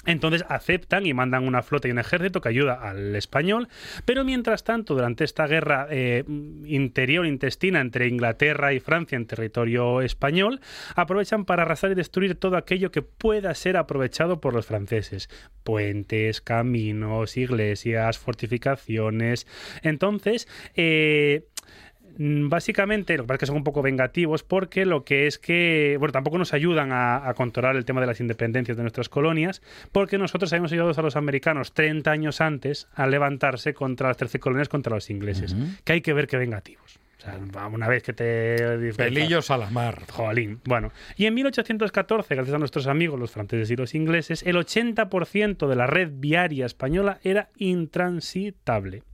Entonces 0.05 0.45
aceptan 0.49 1.07
y 1.07 1.14
mandan 1.14 1.47
una 1.47 1.62
flota 1.62 1.87
y 1.87 1.93
un 1.93 2.01
ejército 2.01 2.41
que 2.41 2.49
ayuda 2.49 2.74
al 2.74 3.14
español, 3.14 3.68
pero 4.05 4.24
mientras 4.24 4.64
tanto, 4.64 4.95
durante 4.97 5.22
esta 5.22 5.47
guerra 5.47 5.87
eh, 5.91 6.24
interior, 6.26 7.24
intestina 7.24 7.80
entre 7.80 8.09
Inglaterra 8.09 8.72
y 8.72 8.80
Francia 8.80 9.14
en 9.14 9.26
territorio 9.26 10.01
español, 10.01 10.61
aprovechan 10.97 11.45
para 11.45 11.62
arrasar 11.62 11.93
y 11.93 11.95
destruir 11.95 12.35
todo 12.35 12.57
aquello 12.57 12.91
que 12.91 13.03
pueda 13.03 13.55
ser 13.55 13.76
aprovechado 13.76 14.41
por 14.41 14.55
los 14.55 14.66
franceses. 14.66 15.28
Puentes, 15.62 16.41
caminos, 16.41 17.37
iglesias, 17.37 18.18
fortificaciones. 18.18 19.47
Entonces, 19.83 20.49
eh, 20.74 21.47
Básicamente, 22.48 23.16
lo 23.16 23.24
que 23.24 23.28
pasa 23.28 23.34
es 23.34 23.40
que 23.40 23.46
son 23.46 23.56
un 23.56 23.64
poco 23.64 23.82
vengativos 23.82 24.42
porque 24.42 24.86
lo 24.86 25.04
que 25.04 25.26
es 25.26 25.38
que, 25.38 25.96
bueno, 25.98 26.12
tampoco 26.12 26.38
nos 26.38 26.52
ayudan 26.54 26.92
a, 26.92 27.28
a 27.28 27.34
controlar 27.34 27.74
el 27.74 27.84
tema 27.84 28.00
de 28.00 28.06
las 28.06 28.20
independencias 28.20 28.76
de 28.76 28.82
nuestras 28.82 29.08
colonias, 29.08 29.60
porque 29.90 30.18
nosotros 30.18 30.52
habíamos 30.52 30.72
ayudado 30.72 30.92
a 30.96 31.02
los 31.02 31.16
americanos 31.16 31.72
30 31.72 32.10
años 32.10 32.40
antes 32.40 32.88
a 32.94 33.06
levantarse 33.06 33.74
contra 33.74 34.08
las 34.08 34.16
13 34.18 34.38
colonias 34.38 34.68
contra 34.68 34.94
los 34.94 35.10
ingleses. 35.10 35.56
Que 35.84 35.94
hay 35.94 36.00
que 36.00 36.12
ver 36.12 36.26
que 36.26 36.36
vengativos. 36.36 37.00
O 37.18 37.24
sea, 37.24 37.38
una 37.68 37.88
vez 37.88 38.02
que 38.02 38.12
te... 38.12 38.92
Pelillos 38.96 39.50
a 39.50 39.56
la 39.56 39.70
mar. 39.70 40.02
Jolín. 40.10 40.60
Bueno, 40.64 40.90
y 41.16 41.26
en 41.26 41.34
1814, 41.34 42.34
gracias 42.34 42.54
a 42.54 42.58
nuestros 42.58 42.88
amigos 42.88 43.18
los 43.18 43.30
franceses 43.30 43.70
y 43.70 43.76
los 43.76 43.94
ingleses, 43.94 44.42
el 44.42 44.56
80% 44.56 45.68
de 45.68 45.76
la 45.76 45.86
red 45.86 46.10
viaria 46.12 46.66
española 46.66 47.20
era 47.22 47.50
intransitable. 47.56 49.04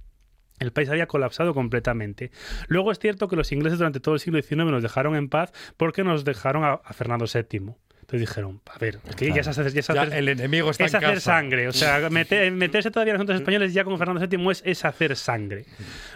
El 0.59 0.73
país 0.73 0.89
había 0.89 1.07
colapsado 1.07 1.55
completamente. 1.55 2.31
Luego 2.67 2.93
es 2.93 2.99
cierto 2.99 3.29
que 3.29 3.37
los 3.37 3.53
ingleses 3.53 3.79
durante 3.79 4.01
todo 4.01 4.15
el 4.15 4.21
siglo 4.21 4.41
XIX 4.41 4.65
nos 4.67 4.83
dejaron 4.83 5.17
en 5.17 5.29
paz 5.29 5.53
porque 5.77 6.05
nos 6.05 6.25
dejaron 6.25 6.65
a, 6.65 6.73
a 6.73 6.93
Fernando 6.93 7.27
VII. 7.33 7.75
Entonces 8.11 8.27
dijeron, 8.27 8.59
a 8.75 8.79
ver, 8.79 9.01
es 9.07 9.17
que 9.17 9.31
ya 9.35 9.43
es 9.43 9.49
hacer, 9.49 9.71
ya 9.71 9.81
es 9.81 9.87
Ya 9.87 10.01
hacer- 10.01 10.15
el 10.15 10.29
enemigo 10.31 10.71
está 10.71 10.87
es 10.87 10.95
en 10.95 10.97
hacer 10.97 11.15
casa. 11.17 11.21
sangre. 11.33 11.69
O 11.69 11.73
sea, 11.75 12.09
meter- 12.11 12.51
meterse 12.53 12.91
todavía 12.91 13.11
en 13.13 13.17
los 13.19 13.21
asuntos 13.21 13.37
españoles 13.43 13.75
ya 13.75 13.85
con 13.85 13.99
Fernando 13.99 14.27
VII 14.27 14.51
es, 14.51 14.63
es 14.65 14.83
hacer 14.87 15.15
sangre. 15.15 15.67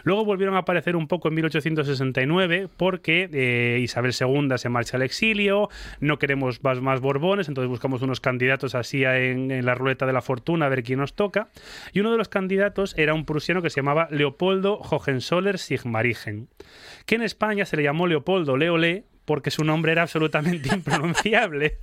Luego 0.02 0.24
volvieron 0.24 0.54
a 0.56 0.60
aparecer 0.60 0.96
un 0.96 1.06
poco 1.06 1.28
en 1.28 1.34
1869 1.34 2.68
porque 2.78 3.28
eh, 3.30 3.78
Isabel 3.82 4.12
II 4.18 4.48
se 4.56 4.70
marcha 4.70 4.96
al 4.96 5.02
exilio, 5.02 5.68
no 6.00 6.18
queremos 6.18 6.64
más, 6.64 6.80
más 6.80 7.02
Borbones, 7.02 7.48
entonces 7.48 7.68
buscamos 7.68 8.00
unos 8.00 8.20
candidatos 8.20 8.74
así 8.74 9.04
en, 9.04 9.50
en 9.50 9.66
la 9.66 9.74
ruleta 9.74 10.06
de 10.06 10.14
la 10.14 10.22
fortuna 10.22 10.64
a 10.64 10.68
ver 10.70 10.82
quién 10.84 10.98
nos 10.98 11.12
toca. 11.14 11.48
Y 11.92 12.00
uno 12.00 12.10
de 12.10 12.16
los 12.16 12.30
candidatos 12.30 12.94
era 12.96 13.12
un 13.12 13.26
prusiano 13.26 13.60
que 13.60 13.68
se 13.68 13.76
llamaba 13.82 14.08
Leopoldo 14.10 14.78
Hohenzoller 14.78 15.58
Sigmaringen, 15.58 16.48
que 17.04 17.16
en 17.16 17.22
España 17.22 17.66
se 17.66 17.76
le 17.76 17.82
llamó 17.82 18.06
Leopoldo 18.06 18.56
Leolé 18.56 19.04
porque 19.32 19.50
su 19.50 19.64
nombre 19.64 19.92
era 19.92 20.02
absolutamente 20.02 20.68
impronunciable. 20.74 21.78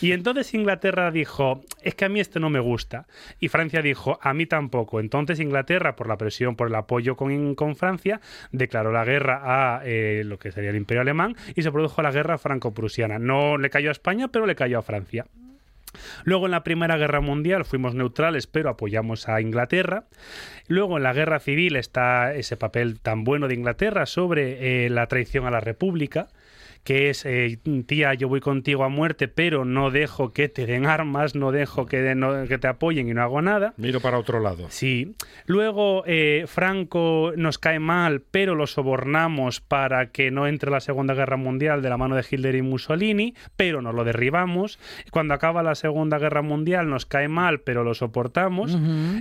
Y 0.00 0.12
entonces 0.12 0.54
Inglaterra 0.54 1.10
dijo, 1.10 1.64
es 1.82 1.96
que 1.96 2.04
a 2.04 2.08
mí 2.08 2.20
esto 2.20 2.38
no 2.38 2.48
me 2.48 2.60
gusta. 2.60 3.08
Y 3.40 3.48
Francia 3.48 3.82
dijo, 3.82 4.20
a 4.22 4.32
mí 4.34 4.46
tampoco. 4.46 5.00
Entonces 5.00 5.40
Inglaterra, 5.40 5.96
por 5.96 6.06
la 6.06 6.16
presión, 6.16 6.54
por 6.54 6.68
el 6.68 6.76
apoyo 6.76 7.16
con, 7.16 7.56
con 7.56 7.74
Francia, 7.74 8.20
declaró 8.52 8.92
la 8.92 9.04
guerra 9.04 9.40
a 9.42 9.82
eh, 9.84 10.22
lo 10.24 10.38
que 10.38 10.52
sería 10.52 10.70
el 10.70 10.76
Imperio 10.76 11.00
Alemán 11.00 11.34
y 11.56 11.62
se 11.62 11.72
produjo 11.72 12.02
la 12.02 12.12
guerra 12.12 12.38
franco-prusiana. 12.38 13.18
No 13.18 13.58
le 13.58 13.68
cayó 13.68 13.88
a 13.88 13.92
España, 13.92 14.28
pero 14.28 14.46
le 14.46 14.54
cayó 14.54 14.78
a 14.78 14.82
Francia. 14.82 15.26
Luego 16.22 16.46
en 16.46 16.52
la 16.52 16.62
Primera 16.62 16.96
Guerra 16.96 17.20
Mundial 17.20 17.64
fuimos 17.64 17.96
neutrales, 17.96 18.46
pero 18.46 18.70
apoyamos 18.70 19.28
a 19.28 19.40
Inglaterra. 19.40 20.04
Luego 20.68 20.96
en 20.96 21.02
la 21.02 21.12
Guerra 21.12 21.40
Civil 21.40 21.74
está 21.76 22.34
ese 22.34 22.56
papel 22.56 23.00
tan 23.00 23.24
bueno 23.24 23.48
de 23.48 23.54
Inglaterra 23.54 24.06
sobre 24.06 24.86
eh, 24.86 24.90
la 24.90 25.06
traición 25.08 25.46
a 25.46 25.50
la 25.50 25.60
República 25.60 26.28
que 26.84 27.10
es, 27.10 27.24
eh, 27.24 27.58
tía, 27.86 28.14
yo 28.14 28.28
voy 28.28 28.40
contigo 28.40 28.84
a 28.84 28.88
muerte, 28.88 29.26
pero 29.26 29.64
no 29.64 29.90
dejo 29.90 30.32
que 30.32 30.48
te 30.48 30.66
den 30.66 30.86
armas, 30.86 31.34
no 31.34 31.50
dejo 31.50 31.86
que, 31.86 31.96
de- 32.02 32.14
no- 32.14 32.46
que 32.46 32.58
te 32.58 32.68
apoyen 32.68 33.08
y 33.08 33.14
no 33.14 33.22
hago 33.22 33.40
nada. 33.42 33.72
Miro 33.78 34.00
para 34.00 34.18
otro 34.18 34.38
lado. 34.40 34.66
Sí. 34.68 35.14
Luego, 35.46 36.04
eh, 36.06 36.44
Franco 36.46 37.32
nos 37.36 37.58
cae 37.58 37.78
mal, 37.78 38.20
pero 38.30 38.54
lo 38.54 38.66
sobornamos 38.66 39.60
para 39.60 40.10
que 40.10 40.30
no 40.30 40.46
entre 40.46 40.70
la 40.70 40.80
Segunda 40.80 41.14
Guerra 41.14 41.36
Mundial 41.36 41.82
de 41.82 41.88
la 41.88 41.96
mano 41.96 42.16
de 42.16 42.24
Hitler 42.30 42.54
y 42.54 42.62
Mussolini, 42.62 43.34
pero 43.56 43.80
no 43.82 43.92
lo 43.92 44.04
derribamos. 44.04 44.78
Cuando 45.10 45.34
acaba 45.34 45.62
la 45.62 45.74
Segunda 45.74 46.18
Guerra 46.18 46.42
Mundial 46.42 46.88
nos 46.90 47.06
cae 47.06 47.28
mal, 47.28 47.60
pero 47.60 47.82
lo 47.84 47.94
soportamos. 47.94 48.76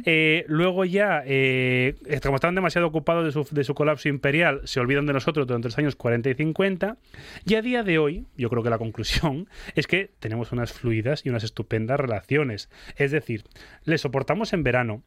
Eh, 0.05 0.45
luego 0.47 0.85
ya, 0.85 1.23
eh, 1.25 1.95
como 2.21 2.35
estaban 2.35 2.55
demasiado 2.55 2.87
ocupados 2.87 3.25
de 3.25 3.31
su, 3.31 3.47
de 3.55 3.63
su 3.63 3.73
colapso 3.73 4.09
imperial, 4.09 4.61
se 4.65 4.79
olvidan 4.79 5.05
de 5.05 5.13
nosotros 5.13 5.47
durante 5.47 5.69
los 5.69 5.77
años 5.77 5.95
40 5.95 6.29
y 6.29 6.33
50. 6.35 6.97
Y 7.45 7.52
a 7.55 7.61
día 7.61 7.83
de 7.83 7.99
hoy, 7.99 8.25
yo 8.37 8.49
creo 8.49 8.63
que 8.63 8.69
la 8.69 8.77
conclusión 8.77 9.47
es 9.75 9.87
que 9.87 10.11
tenemos 10.19 10.51
unas 10.51 10.73
fluidas 10.73 11.25
y 11.25 11.29
unas 11.29 11.43
estupendas 11.43 11.99
relaciones. 11.99 12.69
Es 12.95 13.11
decir, 13.11 13.43
le 13.83 13.97
soportamos 13.97 14.53
en 14.53 14.63
verano. 14.63 15.03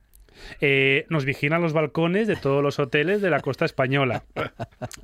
Eh, 0.61 1.07
nos 1.09 1.25
vigilan 1.25 1.63
los 1.63 1.73
balcones 1.73 2.27
de 2.27 2.37
todos 2.37 2.63
los 2.63 2.79
hoteles 2.79 3.23
de 3.23 3.31
la 3.31 3.41
costa 3.41 3.65
española. 3.65 4.25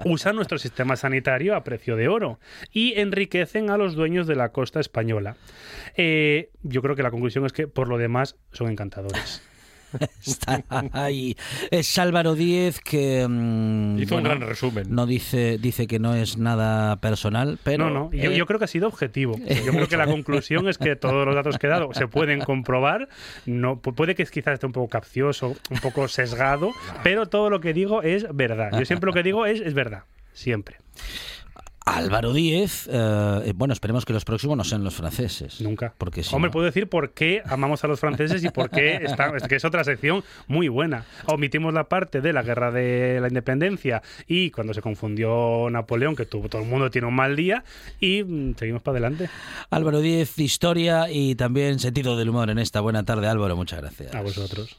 Usan 0.04 0.36
nuestro 0.36 0.58
sistema 0.58 0.96
sanitario 0.96 1.56
a 1.56 1.64
precio 1.64 1.96
de 1.96 2.08
oro 2.08 2.38
y 2.70 3.00
enriquecen 3.00 3.70
a 3.70 3.78
los 3.78 3.94
dueños 3.94 4.26
de 4.26 4.36
la 4.36 4.50
costa 4.50 4.78
española. 4.78 5.36
Eh, 5.96 6.50
yo 6.62 6.82
creo 6.82 6.96
que 6.96 7.02
la 7.02 7.10
conclusión 7.10 7.46
es 7.46 7.52
que 7.52 7.66
por 7.66 7.88
lo 7.88 7.96
demás 7.96 8.36
son 8.52 8.70
encantadores. 8.70 9.42
Está 10.26 10.62
ahí. 10.92 11.36
Es 11.70 11.98
Álvaro 11.98 12.34
Díez 12.34 12.80
que 12.80 13.26
mm, 13.28 13.98
Hizo 14.00 14.16
un 14.16 14.22
gran 14.24 14.40
resumen. 14.40 14.86
No 14.88 15.06
dice, 15.06 15.58
dice 15.58 15.86
que 15.86 15.98
no 15.98 16.14
es 16.14 16.36
nada 16.38 16.96
personal, 17.00 17.58
pero 17.62 17.90
no, 17.90 17.90
no, 17.90 18.12
yo, 18.12 18.30
eh, 18.30 18.36
yo 18.36 18.46
creo 18.46 18.58
que 18.58 18.64
ha 18.66 18.68
sido 18.68 18.88
objetivo. 18.88 19.36
Yo 19.38 19.72
creo 19.72 19.88
que 19.88 19.96
la 19.96 20.06
conclusión 20.12 20.68
es 20.68 20.78
que 20.78 20.96
todos 20.96 21.26
los 21.26 21.34
datos 21.34 21.58
que 21.58 21.66
he 21.66 21.70
dado 21.70 21.92
se 21.94 22.06
pueden 22.08 22.40
comprobar. 22.40 23.08
No, 23.46 23.80
pu- 23.80 23.94
puede 23.94 24.14
que 24.14 24.24
quizás 24.26 24.54
esté 24.54 24.66
un 24.66 24.72
poco 24.72 24.88
capcioso, 24.88 25.56
un 25.70 25.78
poco 25.80 26.08
sesgado, 26.08 26.70
pero 27.02 27.26
todo 27.26 27.50
lo 27.50 27.60
que 27.60 27.72
digo 27.72 28.02
es 28.02 28.26
verdad. 28.34 28.70
Yo 28.78 28.84
siempre 28.84 29.06
lo 29.08 29.12
que 29.12 29.22
digo 29.22 29.46
es, 29.46 29.60
es 29.60 29.74
verdad. 29.74 30.04
Siempre. 30.32 30.76
Álvaro 31.84 32.32
Díez, 32.32 32.88
eh, 32.92 33.52
bueno, 33.56 33.72
esperemos 33.74 34.04
que 34.04 34.12
los 34.12 34.24
próximos 34.24 34.56
no 34.56 34.64
sean 34.64 34.84
los 34.84 34.94
franceses. 34.94 35.60
Nunca. 35.60 35.94
Porque 35.98 36.22
si 36.22 36.34
Hombre, 36.34 36.48
no- 36.48 36.52
puedo 36.52 36.66
decir 36.66 36.88
por 36.88 37.12
qué 37.12 37.42
amamos 37.44 37.82
a 37.84 37.88
los 37.88 37.98
franceses 37.98 38.44
y 38.44 38.50
por 38.50 38.70
qué 38.70 38.96
está, 39.02 39.36
es 39.36 39.42
que 39.48 39.56
es 39.56 39.64
otra 39.64 39.82
sección 39.82 40.22
muy 40.46 40.68
buena. 40.68 41.04
Omitimos 41.26 41.74
la 41.74 41.84
parte 41.88 42.20
de 42.20 42.32
la 42.32 42.42
guerra 42.42 42.70
de 42.70 43.18
la 43.20 43.28
independencia 43.28 44.02
y 44.28 44.50
cuando 44.50 44.74
se 44.74 44.80
confundió 44.82 45.68
Napoleón, 45.70 46.14
que 46.14 46.26
tuvo 46.26 46.48
todo 46.48 46.62
el 46.62 46.68
mundo 46.68 46.90
tiene 46.90 47.08
un 47.08 47.14
mal 47.14 47.34
día, 47.36 47.64
y 48.00 48.22
mm, 48.22 48.54
seguimos 48.56 48.82
para 48.82 48.98
adelante. 48.98 49.28
Álvaro 49.70 50.00
Díez, 50.00 50.38
historia 50.38 51.10
y 51.10 51.34
también 51.34 51.78
sentido 51.80 52.16
del 52.16 52.28
humor 52.28 52.50
en 52.50 52.58
esta 52.58 52.80
buena 52.80 53.04
tarde. 53.04 53.26
Álvaro, 53.28 53.56
muchas 53.56 53.80
gracias. 53.80 54.14
A 54.14 54.22
vosotros. 54.22 54.78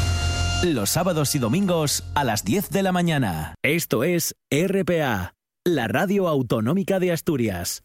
Los 0.63 0.91
sábados 0.91 1.33
y 1.33 1.39
domingos 1.39 2.03
a 2.13 2.23
las 2.23 2.43
10 2.45 2.69
de 2.69 2.83
la 2.83 2.91
mañana. 2.91 3.55
Esto 3.63 4.03
es 4.03 4.35
RPA, 4.51 5.33
la 5.65 5.87
radio 5.87 6.27
autonómica 6.27 6.99
de 6.99 7.11
Asturias. 7.11 7.83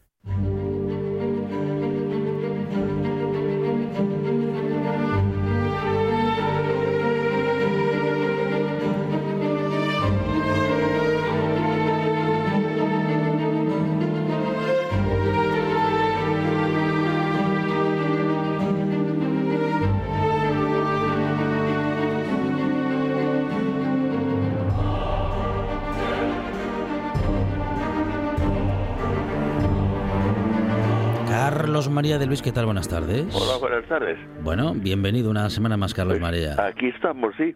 María 31.97 32.19
de 32.19 32.27
Luis, 32.27 32.43
¿qué 32.43 32.51
tal? 32.51 32.65
Buenas 32.65 32.87
tardes. 32.87 33.25
Hola, 33.33 33.57
buenas 33.59 33.83
tardes. 33.89 34.19
Bueno, 34.43 34.75
bienvenido 34.75 35.31
una 35.31 35.49
semana 35.49 35.77
más, 35.77 35.95
Carlos 35.95 36.19
María. 36.19 36.53
Aquí 36.63 36.89
estamos, 36.89 37.33
sí. 37.37 37.55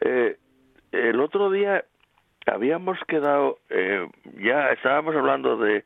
Eh, 0.00 0.38
el 0.90 1.20
otro 1.20 1.50
día 1.50 1.84
habíamos 2.46 2.98
quedado, 3.06 3.58
eh, 3.68 4.08
ya 4.42 4.70
estábamos 4.70 5.14
hablando 5.14 5.58
de, 5.58 5.84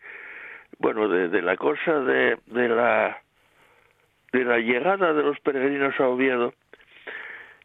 bueno, 0.78 1.09
de, 1.09 1.28
de 1.28 1.42
la 1.42 1.57
cosa 1.57 1.98
de, 1.98 2.38
de 2.46 2.68
la 2.68 3.20
de 4.32 4.44
la 4.44 4.59
llegada 4.59 5.12
de 5.12 5.22
los 5.24 5.40
peregrinos 5.40 5.98
a 5.98 6.07
Oviedo 6.07 6.55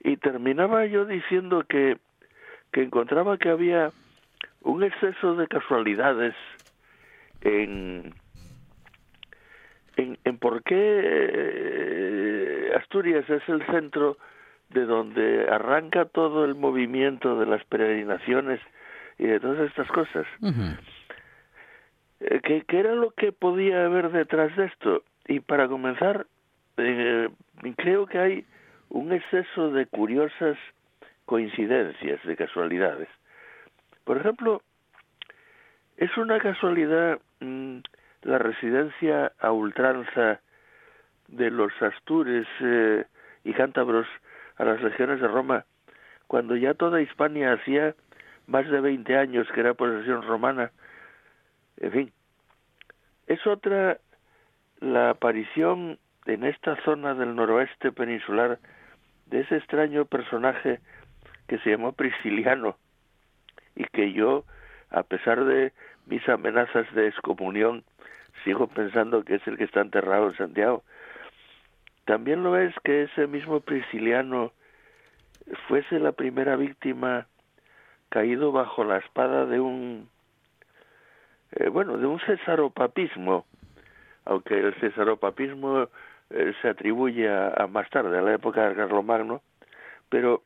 y 0.03 0.17
terminaba 0.17 0.87
yo 0.87 1.05
diciendo 1.05 1.63
que 1.69 1.99
que 2.71 2.81
encontraba 2.81 3.37
que 3.37 3.49
había 3.49 3.91
un 4.61 4.83
exceso 4.83 5.35
de 5.35 5.47
casualidades 5.47 6.33
en 7.41 8.15
en, 9.97 10.17
en 10.23 10.37
por 10.37 10.63
qué 10.63 11.01
eh, 11.03 12.71
Asturias 12.75 13.29
es 13.29 13.47
el 13.47 13.65
centro 13.67 14.17
de 14.69 14.85
donde 14.85 15.47
arranca 15.49 16.05
todo 16.05 16.45
el 16.45 16.55
movimiento 16.55 17.39
de 17.39 17.45
las 17.45 17.63
peregrinaciones 17.65 18.59
y 19.17 19.25
de 19.25 19.39
todas 19.39 19.69
estas 19.69 19.87
cosas. 19.87 20.25
Eh, 22.19 22.41
¿qué, 22.43 22.63
¿Qué 22.67 22.79
era 22.79 22.95
lo 22.95 23.11
que 23.11 23.31
podía 23.31 23.85
haber 23.85 24.11
detrás 24.11 24.55
de 24.55 24.65
esto? 24.65 25.03
Y 25.27 25.39
para 25.39 25.67
comenzar, 25.67 26.27
eh, 26.77 27.29
creo 27.77 28.05
que 28.05 28.19
hay 28.19 28.45
un 28.89 29.11
exceso 29.13 29.71
de 29.71 29.85
curiosas 29.85 30.57
coincidencias, 31.25 32.23
de 32.23 32.35
casualidades. 32.35 33.09
Por 34.03 34.17
ejemplo, 34.17 34.61
es 35.97 36.15
una 36.17 36.39
casualidad 36.39 37.19
mm, 37.39 37.79
la 38.25 38.39
residencia 38.39 39.31
a 39.39 39.51
ultranza 39.51 40.41
de 41.27 41.51
los 41.51 41.71
astures 41.79 42.47
eh, 42.59 43.05
y 43.43 43.53
cántabros 43.53 44.07
a 44.57 44.65
las 44.65 44.81
legiones 44.81 45.21
de 45.21 45.27
Roma, 45.27 45.65
cuando 46.25 46.55
ya 46.55 46.73
toda 46.73 47.01
Hispania 47.01 47.53
hacía 47.53 47.93
más 48.47 48.67
de 48.67 48.81
20 48.81 49.15
años 49.15 49.47
que 49.53 49.59
era 49.59 49.75
posesión 49.75 50.23
romana. 50.23 50.71
En 51.77 51.91
fin, 51.91 52.11
es 53.27 53.45
otra 53.45 53.99
la 54.79 55.11
aparición 55.11 55.99
en 56.25 56.45
esta 56.45 56.75
zona 56.83 57.13
del 57.13 57.35
noroeste 57.35 57.91
peninsular 57.91 58.57
de 59.27 59.41
ese 59.41 59.57
extraño 59.57 60.05
personaje 60.05 60.79
que 61.47 61.59
se 61.59 61.69
llamó 61.69 61.91
Prisciliano 61.91 62.75
y 63.75 63.83
que 63.85 64.13
yo, 64.13 64.45
a 64.89 65.03
pesar 65.03 65.45
de 65.45 65.73
mis 66.07 66.27
amenazas 66.27 66.91
de 66.95 67.07
excomunión, 67.07 67.83
sigo 68.45 68.67
pensando 68.73 69.23
que 69.25 69.35
es 69.35 69.47
el 69.47 69.57
que 69.57 69.65
está 69.65 69.81
enterrado 69.81 70.29
en 70.29 70.37
Santiago. 70.37 70.83
También 72.05 72.43
lo 72.43 72.55
es 72.57 72.73
que 72.83 73.03
ese 73.03 73.27
mismo 73.27 73.59
Prisciliano 73.59 74.53
fuese 75.67 75.99
la 75.99 76.11
primera 76.11 76.55
víctima 76.55 77.27
caído 78.09 78.51
bajo 78.51 78.83
la 78.83 78.97
espada 78.97 79.45
de 79.45 79.59
un 79.59 80.09
eh, 81.51 81.69
bueno 81.69 81.97
de 81.97 82.05
un 82.05 82.19
cesaropapismo 82.21 83.45
aunque 84.25 84.57
el 84.57 84.73
cesaropapismo 84.75 85.87
eh, 86.29 86.53
se 86.61 86.69
atribuye 86.69 87.29
a, 87.29 87.67
más 87.67 87.89
tarde 87.89 88.17
a 88.17 88.21
la 88.21 88.33
época 88.33 88.69
de 88.69 88.75
Carlomagno 88.75 89.41
pero 90.09 90.43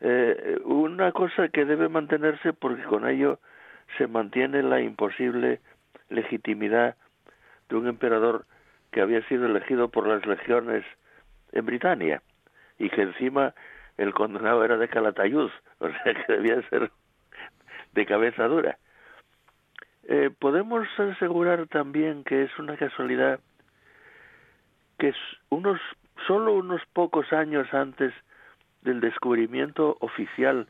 eh, 0.00 0.58
una 0.64 1.12
cosa 1.12 1.48
que 1.48 1.64
debe 1.64 1.88
mantenerse 1.88 2.52
porque 2.52 2.82
con 2.84 3.08
ello 3.08 3.38
se 3.98 4.06
mantiene 4.06 4.62
la 4.62 4.80
imposible 4.80 5.60
legitimidad 6.12 6.96
de 7.68 7.76
un 7.76 7.88
emperador 7.88 8.46
que 8.90 9.00
había 9.00 9.26
sido 9.28 9.46
elegido 9.46 9.88
por 9.88 10.06
las 10.06 10.24
legiones 10.26 10.84
en 11.52 11.66
Britania 11.66 12.22
y 12.78 12.90
que 12.90 13.02
encima 13.02 13.54
el 13.96 14.14
condenado 14.14 14.64
era 14.64 14.76
de 14.76 14.88
Calatayud, 14.88 15.50
o 15.78 15.88
sea 15.88 16.14
que 16.14 16.32
debía 16.32 16.62
ser 16.68 16.90
de 17.92 18.06
cabeza 18.06 18.46
dura. 18.46 18.78
Eh, 20.04 20.30
podemos 20.36 20.86
asegurar 20.98 21.66
también 21.68 22.24
que 22.24 22.42
es 22.42 22.58
una 22.58 22.76
casualidad 22.76 23.40
que 24.98 25.14
unos 25.48 25.80
solo 26.26 26.54
unos 26.54 26.82
pocos 26.92 27.32
años 27.32 27.72
antes 27.72 28.12
del 28.82 29.00
descubrimiento 29.00 29.96
oficial 30.00 30.66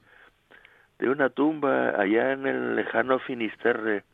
de 0.98 1.08
una 1.08 1.30
tumba 1.30 2.00
allá 2.00 2.32
en 2.32 2.46
el 2.46 2.76
lejano 2.76 3.18
Finisterre, 3.20 4.04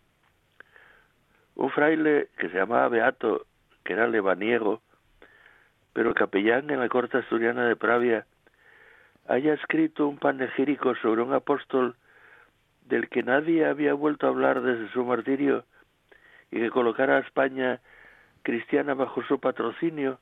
un 1.59 1.71
fraile 1.71 2.29
que 2.39 2.49
se 2.49 2.57
llamaba 2.57 2.89
Beato, 2.89 3.45
que 3.85 3.93
era 3.93 4.07
lebaniego, 4.07 4.81
pero 5.93 6.15
capellán 6.15 6.71
en 6.71 6.79
la 6.79 6.89
corte 6.89 7.19
asturiana 7.19 7.67
de 7.67 7.75
Pravia, 7.75 8.27
haya 9.27 9.55
escrito 9.55 10.07
un 10.07 10.19
panegírico 10.19 10.95
sobre 10.97 11.21
un 11.21 11.35
apóstol 11.35 11.97
del 12.87 13.09
que 13.09 13.25
nadie 13.25 13.67
había 13.67 13.93
vuelto 13.93 14.27
a 14.27 14.31
hablar 14.31 14.63
desde 14.63 14.91
su 14.93 15.05
martirio 15.05 15.65
y 16.53 16.61
que 16.61 16.71
colocara 16.71 17.17
a 17.17 17.21
España 17.21 17.81
cristiana 18.43 18.95
bajo 18.95 19.23
su 19.25 19.41
patrocinio, 19.41 20.21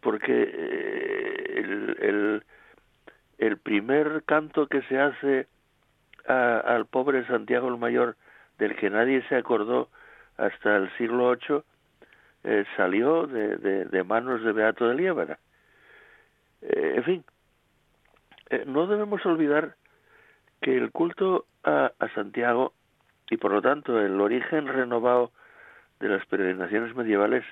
porque 0.00 0.32
eh, 0.32 1.54
el, 1.56 2.44
el, 3.38 3.56
primer 3.58 4.22
canto 4.24 4.68
que 4.68 4.82
se 4.82 4.98
hace 4.98 5.48
a, 6.28 6.58
al 6.58 6.86
pobre 6.86 7.26
Santiago 7.26 7.68
el 7.68 7.78
Mayor, 7.78 8.16
del 8.58 8.76
que 8.76 8.90
nadie 8.90 9.22
se 9.28 9.34
acordó 9.34 9.88
hasta 10.36 10.76
el 10.76 10.90
siglo 10.96 11.36
VIII, 11.36 11.62
eh, 12.44 12.64
salió 12.76 13.26
de, 13.26 13.56
de, 13.84 14.04
manos 14.04 14.42
de 14.42 14.52
Beato 14.52 14.88
de 14.88 14.94
Liébana. 14.94 15.38
Eh, 16.62 16.94
en 16.96 17.04
fin, 17.04 17.24
eh, 18.50 18.64
no 18.66 18.86
debemos 18.86 19.24
olvidar 19.26 19.76
que 20.60 20.76
el 20.76 20.90
culto 20.90 21.46
a, 21.64 21.92
a, 21.98 22.08
Santiago 22.14 22.72
y 23.30 23.36
por 23.36 23.52
lo 23.52 23.62
tanto 23.62 24.00
el 24.00 24.20
origen 24.20 24.66
renovado 24.66 25.30
de 26.00 26.08
las 26.08 26.26
peregrinaciones 26.26 26.94
medievales 26.96 27.44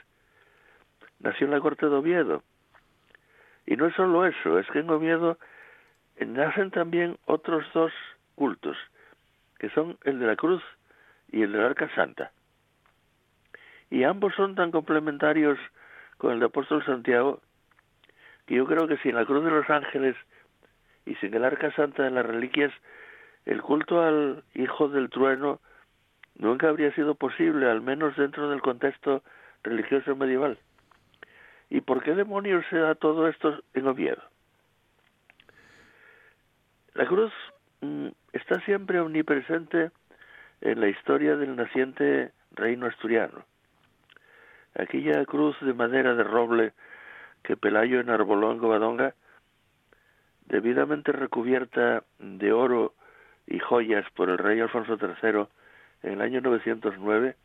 nació 1.20 1.47
en 1.47 1.53
la 1.53 1.61
corte 1.61 1.87
de 1.87 1.95
Oviedo. 1.95 2.43
Y 3.66 3.76
no 3.76 3.87
es 3.87 3.95
solo 3.95 4.26
eso, 4.26 4.59
es 4.59 4.66
que 4.70 4.81
en 4.81 4.91
Oviedo 4.91 5.39
nacen 6.18 6.70
también 6.70 7.18
otros 7.26 7.64
dos 7.72 7.93
cultos, 8.35 8.76
que 9.59 9.70
son 9.70 9.99
el 10.05 10.18
de 10.18 10.26
la 10.26 10.37
cruz 10.37 10.62
y 11.31 11.43
el 11.43 11.53
de 11.53 11.59
la 11.59 11.66
arca 11.66 11.89
santa. 11.95 12.33
Y 13.91 14.05
ambos 14.05 14.34
son 14.34 14.55
tan 14.55 14.70
complementarios 14.70 15.59
con 16.16 16.32
el 16.32 16.41
de 16.41 16.47
apóstol 16.47 16.84
Santiago 16.84 17.41
que 18.47 18.55
yo 18.55 18.66
creo 18.66 18.86
que 18.86 18.97
sin 18.99 19.14
la 19.14 19.24
cruz 19.24 19.45
de 19.45 19.51
los 19.51 19.68
ángeles 19.68 20.16
y 21.07 21.14
sin 21.16 21.34
el 21.34 21.45
arca 21.45 21.72
santa 21.72 22.05
de 22.05 22.11
las 22.11 22.24
reliquias, 22.24 22.72
el 23.47 23.62
culto 23.62 24.03
al 24.03 24.45
hijo 24.55 24.88
del 24.88 25.11
trueno 25.11 25.61
nunca 26.36 26.68
habría 26.68 26.95
sido 26.95 27.14
posible, 27.14 27.70
al 27.70 27.80
menos 27.80 28.16
dentro 28.16 28.49
del 28.51 28.61
contexto 28.61 29.22
religioso 29.62 30.14
medieval. 30.16 30.59
¿Y 31.68 31.80
por 31.80 32.03
qué 32.03 32.14
demonios 32.14 32.64
se 32.70 32.78
da 32.78 32.95
todo 32.95 33.28
esto 33.28 33.62
en 33.74 33.86
Oviedo? 33.86 34.22
La 36.95 37.07
cruz 37.07 37.32
mm, 37.80 38.09
está 38.32 38.61
siempre 38.64 39.01
omnipresente 39.01 39.91
en 40.61 40.80
la 40.80 40.88
historia 40.88 41.36
del 41.36 41.57
naciente 41.57 42.32
reino 42.53 42.86
asturiano. 42.86 43.45
Aquella 44.75 45.25
cruz 45.25 45.57
de 45.61 45.75
madera 45.75 46.14
de 46.14 46.25
roble 46.25 46.73
que 47.43 47.57
Pelayo 47.57 48.01
enarboló 48.01 48.53
en 48.53 48.59
Govadonga, 48.59 49.14
debidamente 50.47 51.12
recubierta 51.12 52.05
de 52.18 52.53
oro 52.53 52.95
y 53.47 53.59
joyas 53.59 54.05
por 54.14 54.31
el 54.31 54.39
rey 54.39 54.61
Alfonso 54.61 54.97
III 55.01 55.47
en 56.03 56.12
el 56.12 56.21
año 56.21 56.41
909, 56.41 57.37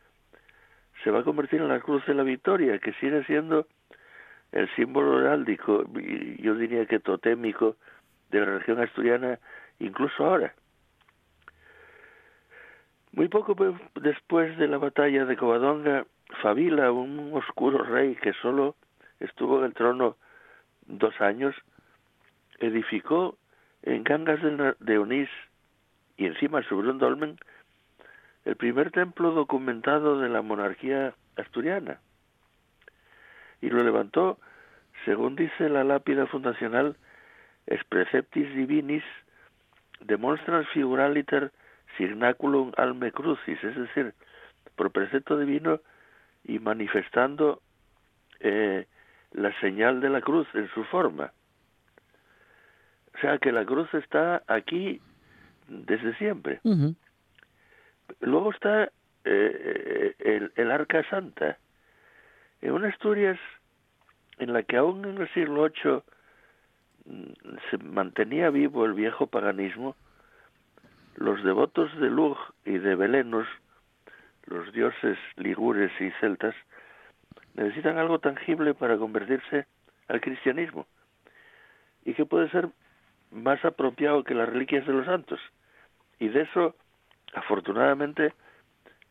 se 1.03 1.11
va 1.11 1.19
a 1.19 1.23
convertir 1.23 1.61
en 1.61 1.69
la 1.69 1.79
cruz 1.79 2.05
de 2.05 2.13
la 2.13 2.23
victoria, 2.23 2.79
que 2.79 2.93
sigue 2.93 3.23
siendo 3.25 3.67
el 4.51 4.73
símbolo 4.75 5.19
heráldico, 5.19 5.85
yo 6.39 6.55
diría 6.55 6.85
que 6.85 6.99
totémico, 6.99 7.75
de 8.31 8.39
la 8.39 8.57
región 8.57 8.81
asturiana, 8.81 9.39
incluso 9.79 10.25
ahora. 10.25 10.53
Muy 13.11 13.27
poco 13.29 13.55
después 13.95 14.57
de 14.57 14.67
la 14.67 14.77
batalla 14.77 15.25
de 15.25 15.37
Covadonga, 15.37 16.05
Fabila, 16.41 16.91
un 16.91 17.31
oscuro 17.33 17.83
rey 17.83 18.15
que 18.15 18.33
solo 18.33 18.75
estuvo 19.19 19.59
en 19.59 19.65
el 19.65 19.73
trono 19.73 20.17
dos 20.87 21.19
años, 21.21 21.55
edificó 22.59 23.37
en 23.83 24.03
Cangas 24.03 24.39
de 24.79 24.97
Onís 24.97 25.29
y 26.17 26.25
encima 26.25 26.63
sobre 26.63 26.89
un 26.89 26.97
dolmen 26.97 27.37
el 28.45 28.55
primer 28.55 28.91
templo 28.91 29.31
documentado 29.31 30.19
de 30.19 30.29
la 30.29 30.41
monarquía 30.41 31.15
asturiana. 31.35 31.99
Y 33.61 33.69
lo 33.69 33.83
levantó, 33.83 34.37
según 35.03 35.35
dice 35.35 35.67
la 35.69 35.83
lápida 35.83 36.27
fundacional, 36.27 36.95
es 37.65 37.83
preceptis 37.85 38.53
divinis 38.55 39.03
demonstras 40.01 40.67
figuraliter 40.69 41.51
signaculum 41.97 42.71
alme 42.77 43.11
crucis, 43.11 43.63
es 43.63 43.75
decir, 43.75 44.13
por 44.75 44.91
precepto 44.91 45.37
divino 45.37 45.79
y 46.45 46.59
manifestando 46.59 47.61
eh, 48.39 48.87
la 49.31 49.59
señal 49.59 49.99
de 49.99 50.09
la 50.09 50.21
cruz 50.21 50.47
en 50.53 50.69
su 50.69 50.83
forma. 50.85 51.33
O 53.15 53.17
sea 53.19 53.37
que 53.37 53.51
la 53.51 53.65
cruz 53.65 53.93
está 53.93 54.43
aquí 54.47 55.01
desde 55.67 56.15
siempre. 56.17 56.59
Luego 58.19 58.51
está 58.51 58.91
eh, 59.23 60.15
el, 60.19 60.51
el, 60.55 60.71
Arca 60.71 61.03
Santa, 61.09 61.57
en 62.61 62.73
una 62.73 62.89
Asturias 62.89 63.39
en 64.37 64.53
la 64.53 64.63
que 64.63 64.77
aún 64.77 65.05
en 65.05 65.17
el 65.17 65.33
siglo 65.33 65.69
VIII 65.69 66.01
mm, 67.05 67.57
se 67.69 67.77
mantenía 67.77 68.49
vivo 68.49 68.85
el 68.85 68.93
viejo 68.93 69.27
paganismo, 69.27 69.95
los 71.15 71.43
devotos 71.43 71.95
de 71.99 72.09
Lug 72.09 72.37
y 72.65 72.77
de 72.77 72.95
Belenos, 72.95 73.47
los 74.47 74.71
dioses 74.73 75.17
ligures 75.37 75.91
y 75.99 76.11
celtas, 76.19 76.55
necesitan 77.55 77.97
algo 77.97 78.19
tangible 78.19 78.73
para 78.73 78.97
convertirse 78.97 79.65
al 80.07 80.21
cristianismo. 80.21 80.87
¿Y 82.03 82.13
qué 82.13 82.25
puede 82.25 82.49
ser 82.49 82.69
más 83.31 83.63
apropiado 83.65 84.23
que 84.23 84.35
las 84.35 84.49
reliquias 84.49 84.85
de 84.85 84.93
los 84.93 85.05
santos? 85.05 85.39
Y 86.19 86.29
de 86.29 86.41
eso, 86.41 86.75
afortunadamente, 87.33 88.33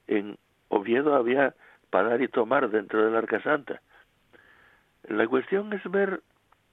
en 0.06 0.38
Oviedo 0.68 1.14
había 1.14 1.54
para 1.90 2.10
dar 2.10 2.22
y 2.22 2.28
tomar 2.28 2.70
dentro 2.70 3.04
del 3.04 3.14
Arca 3.14 3.40
Santa. 3.42 3.80
La 5.04 5.26
cuestión 5.26 5.72
es 5.72 5.82
ver 5.90 6.22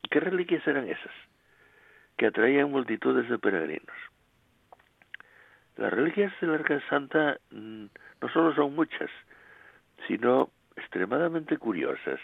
qué 0.09 0.19
reliquias 0.19 0.65
eran 0.65 0.87
esas 0.87 1.13
que 2.17 2.27
atraían 2.27 2.71
multitudes 2.71 3.29
de 3.29 3.39
peregrinos. 3.39 3.95
Las 5.77 5.91
reliquias 5.91 6.33
del 6.41 6.53
Arca 6.53 6.81
Santa 6.89 7.37
mm, 7.51 7.85
no 8.21 8.29
solo 8.29 8.53
son 8.55 8.75
muchas, 8.75 9.09
sino 10.07 10.49
extremadamente 10.75 11.57
curiosas. 11.57 12.19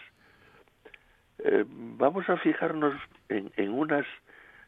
Eh, 1.40 1.66
vamos 1.68 2.30
a 2.30 2.38
fijarnos 2.38 2.96
en, 3.30 3.52
en, 3.58 3.72
unas 3.72 4.06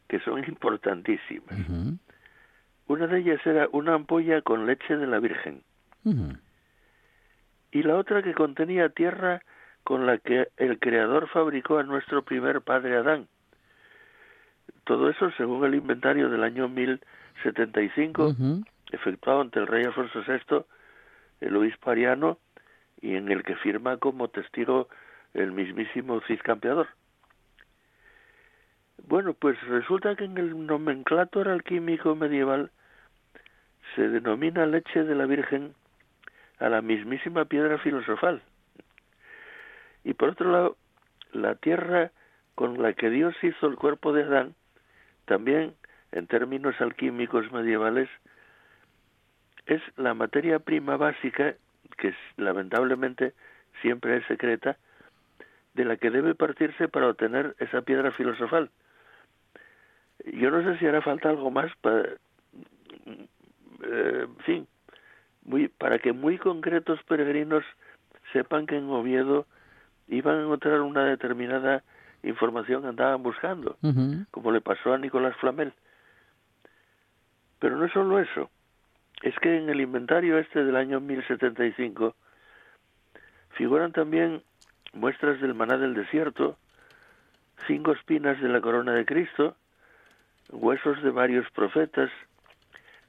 que 0.08 0.20
son 0.20 0.44
importantísimas. 0.44 1.56
Una 2.86 3.06
de 3.06 3.18
ellas 3.20 3.40
era 3.46 3.68
una 3.72 3.94
ampolla 3.94 4.42
con 4.42 4.66
leche 4.66 4.96
de 4.96 5.06
la 5.06 5.20
Virgen. 5.20 5.62
Y 7.72 7.82
la 7.82 7.96
otra 7.96 8.22
que 8.22 8.34
contenía 8.34 8.88
tierra 8.88 9.42
con 9.84 10.06
la 10.06 10.18
que 10.18 10.48
el 10.56 10.78
Creador 10.78 11.28
fabricó 11.28 11.78
a 11.78 11.84
nuestro 11.84 12.22
primer 12.24 12.60
padre 12.62 12.96
Adán. 12.96 13.28
Todo 14.84 15.08
eso 15.08 15.30
según 15.36 15.64
el 15.64 15.74
inventario 15.74 16.28
del 16.28 16.42
año 16.42 16.68
1075, 16.68 18.34
efectuado 18.90 19.42
ante 19.42 19.60
el 19.60 19.66
rey 19.66 19.84
Alfonso 19.84 20.22
VI, 20.26 20.64
el 21.40 21.56
obispo 21.56 21.90
ariano, 21.90 22.38
y 23.00 23.16
en 23.16 23.30
el 23.30 23.42
que 23.42 23.56
firma 23.56 23.96
como 23.96 24.28
testigo 24.28 24.88
el 25.34 25.52
mismísimo 25.52 26.20
Cid 26.22 26.40
Campeador. 26.42 26.88
Bueno, 29.06 29.34
pues 29.34 29.60
resulta 29.68 30.14
que 30.14 30.24
en 30.24 30.36
el 30.36 30.66
nomenclator 30.66 31.48
alquímico 31.48 32.14
medieval 32.14 32.70
se 33.94 34.08
denomina 34.08 34.66
leche 34.66 35.02
de 35.02 35.14
la 35.14 35.26
Virgen 35.26 35.74
a 36.58 36.68
la 36.68 36.82
mismísima 36.82 37.46
piedra 37.46 37.78
filosofal. 37.78 38.42
Y 40.04 40.14
por 40.14 40.30
otro 40.30 40.50
lado, 40.52 40.76
la 41.32 41.54
tierra 41.54 42.12
con 42.54 42.82
la 42.82 42.92
que 42.92 43.10
Dios 43.10 43.34
hizo 43.42 43.66
el 43.66 43.76
cuerpo 43.76 44.12
de 44.12 44.24
Adán, 44.24 44.54
también 45.24 45.74
en 46.12 46.26
términos 46.26 46.78
alquímicos 46.80 47.50
medievales, 47.52 48.08
es 49.70 49.82
la 49.96 50.14
materia 50.14 50.58
prima 50.58 50.96
básica, 50.96 51.54
que 51.96 52.14
lamentablemente 52.36 53.34
siempre 53.82 54.16
es 54.16 54.26
secreta, 54.26 54.76
de 55.74 55.84
la 55.84 55.96
que 55.96 56.10
debe 56.10 56.34
partirse 56.34 56.88
para 56.88 57.08
obtener 57.08 57.54
esa 57.60 57.82
piedra 57.82 58.10
filosofal. 58.12 58.70
Yo 60.24 60.50
no 60.50 60.62
sé 60.62 60.78
si 60.78 60.86
hará 60.86 61.00
falta 61.02 61.30
algo 61.30 61.50
más 61.50 61.70
para, 61.80 62.08
eh, 63.84 64.26
en 64.26 64.36
fin, 64.44 64.66
muy, 65.44 65.68
para 65.68 65.98
que 65.98 66.12
muy 66.12 66.36
concretos 66.38 67.00
peregrinos 67.04 67.64
sepan 68.32 68.66
que 68.66 68.76
en 68.76 68.90
Oviedo 68.90 69.46
iban 70.08 70.38
a 70.38 70.42
encontrar 70.42 70.80
una 70.80 71.04
determinada 71.04 71.84
información 72.24 72.82
que 72.82 72.88
andaban 72.88 73.22
buscando, 73.22 73.76
como 74.32 74.50
le 74.50 74.60
pasó 74.60 74.92
a 74.92 74.98
Nicolás 74.98 75.36
Flamel. 75.36 75.72
Pero 77.60 77.76
no 77.76 77.84
es 77.84 77.92
solo 77.92 78.18
eso, 78.18 78.50
es 79.22 79.38
que 79.38 79.56
en 79.56 79.68
el 79.68 79.80
inventario 79.80 80.38
este 80.38 80.64
del 80.64 80.76
año 80.76 81.00
1075 81.00 82.14
figuran 83.50 83.92
también 83.92 84.42
muestras 84.92 85.40
del 85.40 85.54
maná 85.54 85.76
del 85.76 85.94
desierto, 85.94 86.56
cinco 87.66 87.92
espinas 87.92 88.40
de 88.40 88.48
la 88.48 88.60
corona 88.60 88.92
de 88.92 89.04
Cristo, 89.04 89.56
huesos 90.50 91.02
de 91.02 91.10
varios 91.10 91.50
profetas, 91.50 92.10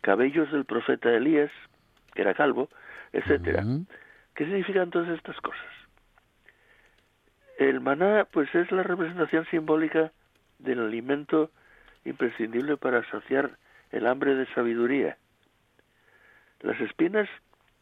cabellos 0.02 0.52
del 0.52 0.66
profeta 0.66 1.10
Elías, 1.10 1.52
que 2.14 2.22
era 2.22 2.34
calvo, 2.34 2.70
etcétera. 3.14 3.64
¿Qué 4.36 4.46
significan 4.46 4.90
todas 4.90 5.10
estas 5.10 5.40
cosas? 5.42 5.66
El 7.58 7.80
maná, 7.80 8.26
pues, 8.32 8.54
es 8.56 8.72
la 8.72 8.84
representación 8.84 9.46
simbólica 9.46 10.12
del 10.60 10.80
alimento 10.80 11.52
imprescindible 12.06 12.78
para 12.78 13.08
saciar 13.10 13.58
el 13.92 14.08
hambre 14.08 14.36
de 14.36 14.48
sabiduría. 14.54 15.18
Las 16.62 16.80
espinas, 16.80 17.28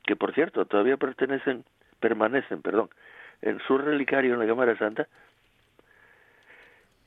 que 0.03 0.15
por 0.15 0.34
cierto 0.34 0.65
todavía 0.65 0.97
pertenecen, 0.97 1.65
permanecen, 1.99 2.61
perdón, 2.61 2.89
en 3.41 3.59
su 3.59 3.77
relicario 3.77 4.34
en 4.34 4.39
la 4.39 4.47
Cámara 4.47 4.77
Santa, 4.77 5.07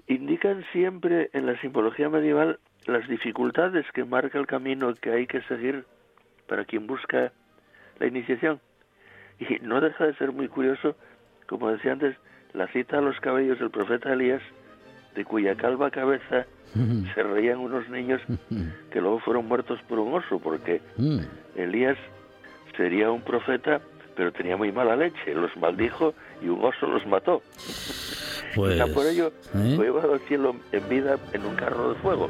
indican 0.07 0.65
siempre 0.73 1.31
en 1.33 1.47
la 1.47 1.59
simbología 1.61 2.09
medieval 2.09 2.59
las 2.87 3.07
dificultades 3.09 3.87
que 3.93 4.05
marca 4.05 4.39
el 4.39 4.47
camino 4.47 4.95
que 4.95 5.13
hay 5.13 5.27
que 5.27 5.43
seguir 5.43 5.85
para 6.47 6.65
quien 6.65 6.87
busca 6.87 7.33
la 7.99 8.07
iniciación. 8.07 8.61
Y 9.39 9.59
no 9.61 9.81
deja 9.81 10.07
de 10.07 10.15
ser 10.15 10.33
muy 10.33 10.49
curioso, 10.49 10.97
como 11.47 11.71
decía 11.71 11.93
antes, 11.93 12.17
la 12.53 12.67
cita 12.69 12.99
a 12.99 13.01
los 13.01 13.19
cabellos 13.21 13.59
del 13.59 13.71
profeta 13.71 14.13
Elías, 14.13 14.43
de 15.15 15.25
cuya 15.25 15.55
calva 15.57 15.91
cabeza 15.91 16.47
se 17.15 17.23
reían 17.23 17.59
unos 17.59 17.89
niños 17.89 18.21
que 18.91 19.01
luego 19.01 19.21
fueron 19.21 19.47
muertos 19.47 19.81
por 19.89 19.99
un 19.99 20.15
oso, 20.15 20.39
porque 20.39 20.81
mm. 20.97 21.19
Elías 21.57 21.99
sería 22.77 23.11
un 23.11 23.21
profeta, 23.23 23.81
pero 24.15 24.33
tenía 24.33 24.57
muy 24.57 24.73
mala 24.73 24.97
leche, 24.97 25.35
los 25.35 25.57
maldijo 25.57 26.15
y 26.43 26.49
un 26.49 26.65
oso 26.65 26.87
los 26.87 27.07
mató. 27.07 27.43
Pues, 28.55 28.83
por 28.91 29.07
ello 29.07 29.33
¿eh? 29.55 29.73
fue 29.77 29.87
llevado 29.87 30.13
al 30.13 30.21
cielo 30.21 30.55
en 30.73 30.89
vida 30.89 31.17
en 31.33 31.45
un 31.47 31.55
carro 31.55 31.95
de 31.95 31.95
fuego. 32.01 32.29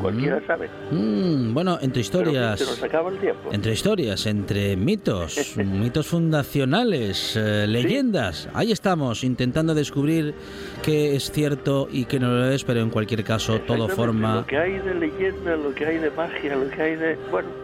Cualquiera 0.00 0.40
sabe. 0.46 0.68
Mm, 0.90 1.52
bueno, 1.52 1.78
entre 1.80 2.00
historias. 2.00 2.60
se 2.60 2.66
nos 2.66 2.82
acaba 2.82 3.10
el 3.10 3.18
tiempo. 3.18 3.50
Entre 3.52 3.72
historias, 3.72 4.26
entre 4.26 4.76
mitos, 4.76 5.56
mitos 5.56 6.06
fundacionales, 6.06 7.36
eh, 7.36 7.66
leyendas. 7.66 8.48
Ahí 8.54 8.70
estamos, 8.70 9.24
intentando 9.24 9.74
descubrir 9.74 10.34
qué 10.82 11.16
es 11.16 11.32
cierto 11.32 11.88
y 11.90 12.04
qué 12.04 12.20
no 12.20 12.28
lo 12.28 12.50
es, 12.50 12.62
pero 12.62 12.80
en 12.80 12.90
cualquier 12.90 13.24
caso, 13.24 13.60
todo 13.60 13.88
forma. 13.88 14.36
Lo 14.36 14.46
que 14.46 14.58
hay 14.58 14.78
de 14.78 14.94
leyenda, 14.94 15.56
lo 15.56 15.74
que 15.74 15.86
hay 15.86 15.98
de 15.98 16.10
magia, 16.10 16.56
lo 16.56 16.70
que 16.70 16.82
hay 16.82 16.96
de. 16.96 17.16
Bueno. 17.30 17.63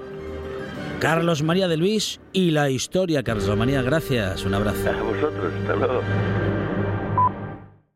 Carlos 1.00 1.42
María 1.42 1.66
de 1.66 1.78
Luis 1.78 2.20
y 2.34 2.50
la 2.50 2.68
historia. 2.68 3.22
Carlos 3.22 3.56
María, 3.56 3.80
gracias. 3.80 4.44
Un 4.44 4.52
abrazo. 4.52 4.90
A 4.90 5.02
vosotros, 5.02 5.52
hasta 5.62 5.74
luego. 5.74 6.02